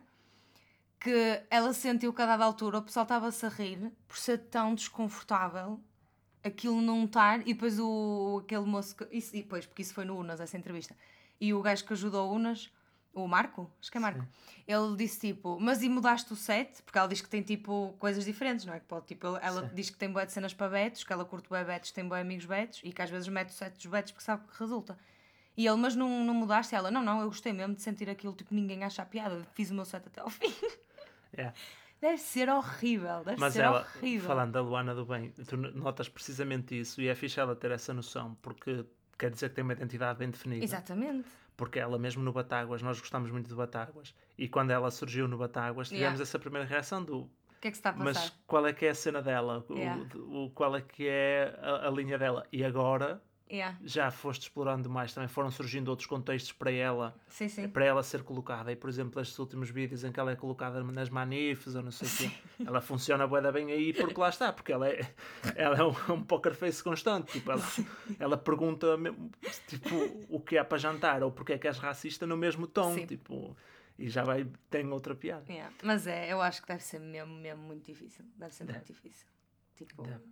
que 1.00 1.42
ela 1.50 1.72
sentiu 1.72 2.12
que 2.12 2.20
a 2.20 2.26
dada 2.26 2.44
altura 2.44 2.78
o 2.78 2.82
pessoal 2.82 3.04
estava-se 3.04 3.44
a 3.46 3.48
rir 3.48 3.90
por 4.06 4.18
ser 4.18 4.38
tão 4.38 4.74
desconfortável 4.74 5.80
aquilo 6.42 6.80
não 6.80 7.04
estar, 7.04 7.40
e 7.40 7.52
depois 7.52 7.78
o, 7.78 8.40
aquele 8.44 8.64
moço, 8.64 8.96
que, 8.96 9.06
isso, 9.10 9.34
e 9.36 9.42
depois, 9.42 9.66
porque 9.66 9.82
isso 9.82 9.92
foi 9.92 10.04
no 10.04 10.16
Unas, 10.18 10.40
essa 10.40 10.56
entrevista, 10.56 10.96
e 11.40 11.52
o 11.52 11.60
gajo 11.60 11.84
que 11.84 11.92
ajudou 11.92 12.30
o 12.30 12.34
Unas, 12.34 12.70
o 13.12 13.26
Marco, 13.26 13.70
acho 13.80 13.90
que 13.90 13.98
é 13.98 14.00
Marco, 14.00 14.24
ele 14.66 14.96
disse 14.96 15.20
tipo, 15.20 15.58
mas 15.60 15.82
e 15.82 15.88
mudaste 15.88 16.32
o 16.32 16.36
set? 16.36 16.80
Porque 16.82 16.96
ela 16.96 17.08
diz 17.08 17.20
que 17.20 17.28
tem 17.28 17.42
tipo 17.42 17.94
coisas 17.98 18.24
diferentes, 18.24 18.64
não 18.64 18.72
é? 18.72 18.78
Que 18.80 18.86
pode, 18.86 19.06
tipo, 19.06 19.26
ela- 19.42 19.68
Sim. 19.68 19.74
diz 19.74 19.90
que 19.90 19.98
tem 19.98 20.10
boé 20.10 20.24
de 20.24 20.32
cenas 20.32 20.54
para 20.54 20.68
betos, 20.68 21.02
que 21.02 21.12
ela 21.12 21.24
curte 21.24 21.48
bué 21.48 21.64
betos, 21.64 21.90
tem 21.90 22.06
bué 22.06 22.20
amigos 22.20 22.46
betos 22.46 22.80
e 22.84 22.92
que 22.92 23.02
às 23.02 23.10
vezes 23.10 23.26
mete 23.28 23.48
o 23.48 23.52
set 23.52 23.74
dos 23.74 23.86
betos 23.86 24.12
porque 24.12 24.24
sabe 24.24 24.46
que 24.46 24.58
resulta. 24.58 24.96
E 25.56 25.66
ele, 25.66 25.76
mas 25.76 25.96
não, 25.96 26.24
não 26.24 26.32
mudaste? 26.32 26.74
E 26.74 26.76
ela, 26.76 26.90
não, 26.90 27.02
não, 27.02 27.20
eu 27.20 27.26
gostei 27.26 27.52
mesmo 27.52 27.74
de 27.74 27.82
sentir 27.82 28.08
aquilo, 28.08 28.32
tipo, 28.32 28.54
ninguém 28.54 28.84
acha 28.84 29.02
a 29.02 29.06
piada, 29.06 29.44
fiz 29.54 29.70
o 29.70 29.74
meu 29.74 29.84
set 29.84 30.06
até 30.06 30.20
ao 30.20 30.30
fim. 30.30 30.46
Yeah. 31.36 31.54
Deve 32.00 32.16
ser 32.18 32.48
horrível, 32.48 33.22
deve 33.24 33.38
Mas 33.38 33.52
ser 33.52 33.60
ela, 33.62 33.80
horrível. 33.96 34.26
falando 34.26 34.52
da 34.52 34.60
Luana 34.62 34.94
do 34.94 35.04
Bem, 35.04 35.30
tu 35.46 35.56
notas 35.56 36.08
precisamente 36.08 36.78
isso 36.80 37.00
e 37.02 37.08
é 37.08 37.14
fixe 37.14 37.38
ela 37.38 37.54
ter 37.54 37.70
essa 37.70 37.92
noção, 37.92 38.36
porque 38.40 38.86
quer 39.18 39.30
dizer 39.30 39.50
que 39.50 39.56
tem 39.56 39.64
uma 39.64 39.74
identidade 39.74 40.18
bem 40.18 40.30
definida. 40.30 40.64
Exatamente. 40.64 41.28
Porque 41.58 41.78
ela 41.78 41.98
mesmo 41.98 42.22
no 42.22 42.32
Batáguas, 42.32 42.80
nós 42.80 42.98
gostamos 42.98 43.30
muito 43.30 43.48
de 43.48 43.54
Batáguas, 43.54 44.14
e 44.38 44.48
quando 44.48 44.70
ela 44.70 44.90
surgiu 44.90 45.28
no 45.28 45.36
Batáguas, 45.36 45.88
tivemos 45.88 46.04
Yeah. 46.12 46.22
essa 46.22 46.38
primeira 46.38 46.66
reação 46.66 47.04
do 47.04 47.18
O 47.24 47.30
que 47.60 47.68
é 47.68 47.70
que 47.70 47.76
se 47.76 47.80
está 47.80 47.90
a 47.90 47.92
passar? 47.92 48.04
mas 48.04 48.32
qual 48.46 48.66
é 48.66 48.72
que 48.72 48.86
é 48.86 48.90
a 48.90 48.94
cena 48.94 49.20
dela? 49.20 49.62
O- 49.68 49.74
Yeah. 49.76 50.02
O, 50.16 50.50
qual 50.54 50.74
é 50.74 50.80
que 50.80 51.06
é 51.06 51.54
a, 51.60 51.86
a 51.86 51.90
linha 51.90 52.16
dela? 52.18 52.46
E 52.50 52.64
agora 52.64 53.22
Yeah. 53.50 53.76
já 53.82 54.10
foste 54.12 54.42
explorando 54.42 54.88
mais, 54.88 55.12
também 55.12 55.28
foram 55.28 55.50
surgindo 55.50 55.88
outros 55.88 56.06
contextos 56.06 56.52
para 56.52 56.70
ela, 56.70 57.16
Sim, 57.28 57.48
sim. 57.48 57.68
para 57.68 57.84
ela 57.84 58.02
ser 58.02 58.22
colocada. 58.22 58.70
E 58.70 58.76
por 58.76 58.88
exemplo, 58.88 59.20
estes 59.20 59.36
últimos 59.40 59.70
vídeos 59.70 60.04
em 60.04 60.12
que 60.12 60.20
ela 60.20 60.30
é 60.30 60.36
colocada 60.36 60.84
nas 60.84 61.10
manifes 61.10 61.74
ou 61.74 61.82
não 61.82 61.90
sei 61.90 62.06
o 62.06 62.30
quê, 62.30 62.36
ela 62.64 62.80
funciona 62.80 63.26
bué 63.26 63.40
bem 63.50 63.72
aí 63.72 63.92
porque 63.92 64.20
lá 64.20 64.28
está, 64.28 64.52
porque 64.52 64.72
ela 64.72 64.88
é, 64.88 65.00
ela 65.56 65.76
é 65.78 65.82
um, 65.82 66.14
um 66.14 66.22
poker 66.22 66.54
face 66.54 66.82
constante. 66.82 67.32
Tipo, 67.32 67.50
ela, 67.50 67.62
ela 68.20 68.36
pergunta 68.36 68.96
mesmo, 68.96 69.30
tipo, 69.66 70.26
o 70.28 70.38
que 70.40 70.56
há 70.56 70.64
para 70.64 70.78
jantar 70.78 71.22
ou 71.24 71.32
porque 71.32 71.54
é 71.54 71.58
que 71.58 71.66
és 71.66 71.78
racista 71.78 72.26
no 72.26 72.36
mesmo 72.36 72.68
tom. 72.68 72.94
Sim. 72.94 73.06
Tipo, 73.06 73.56
e 73.98 74.08
já 74.08 74.22
vai, 74.22 74.46
tem 74.70 74.86
outra 74.92 75.14
piada. 75.14 75.44
Yeah. 75.52 75.74
Mas 75.82 76.06
é, 76.06 76.32
eu 76.32 76.40
acho 76.40 76.62
que 76.62 76.68
deve 76.68 76.82
ser 76.84 77.00
mesmo, 77.00 77.34
mesmo 77.34 77.62
muito 77.64 77.84
difícil. 77.84 78.24
Deve 78.36 78.54
ser 78.54 78.64
muito 78.64 78.86
difícil. 78.86 79.26
Tipo, 79.74 80.02
Deve. 80.04 80.24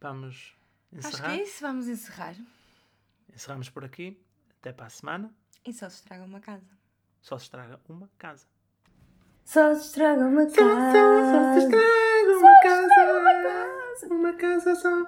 Vamos 0.00 0.54
acho 0.98 1.08
que 1.08 1.14
encerrar. 1.14 1.34
é 1.34 1.42
isso, 1.42 1.60
vamos 1.60 1.88
encerrar. 1.88 2.36
Encerramos 3.32 3.68
por 3.70 3.84
aqui. 3.84 4.20
Até 4.60 4.72
para 4.72 4.86
a 4.86 4.90
semana. 4.90 5.34
E 5.64 5.72
só 5.72 5.88
se 5.88 5.96
estraga 5.96 6.24
uma 6.24 6.40
casa. 6.40 6.66
Só 7.20 7.38
se 7.38 7.44
estraga 7.44 7.80
uma 7.88 8.08
casa. 8.18 8.46
Só 9.44 9.74
se 9.74 9.86
estraga 9.86 10.26
uma 10.26 10.46
casa. 10.46 10.56
estraga 12.86 13.20
uma 13.20 13.42
casa. 13.42 14.14
Uma 14.14 14.32
casa 14.34 14.74
só. 14.74 15.06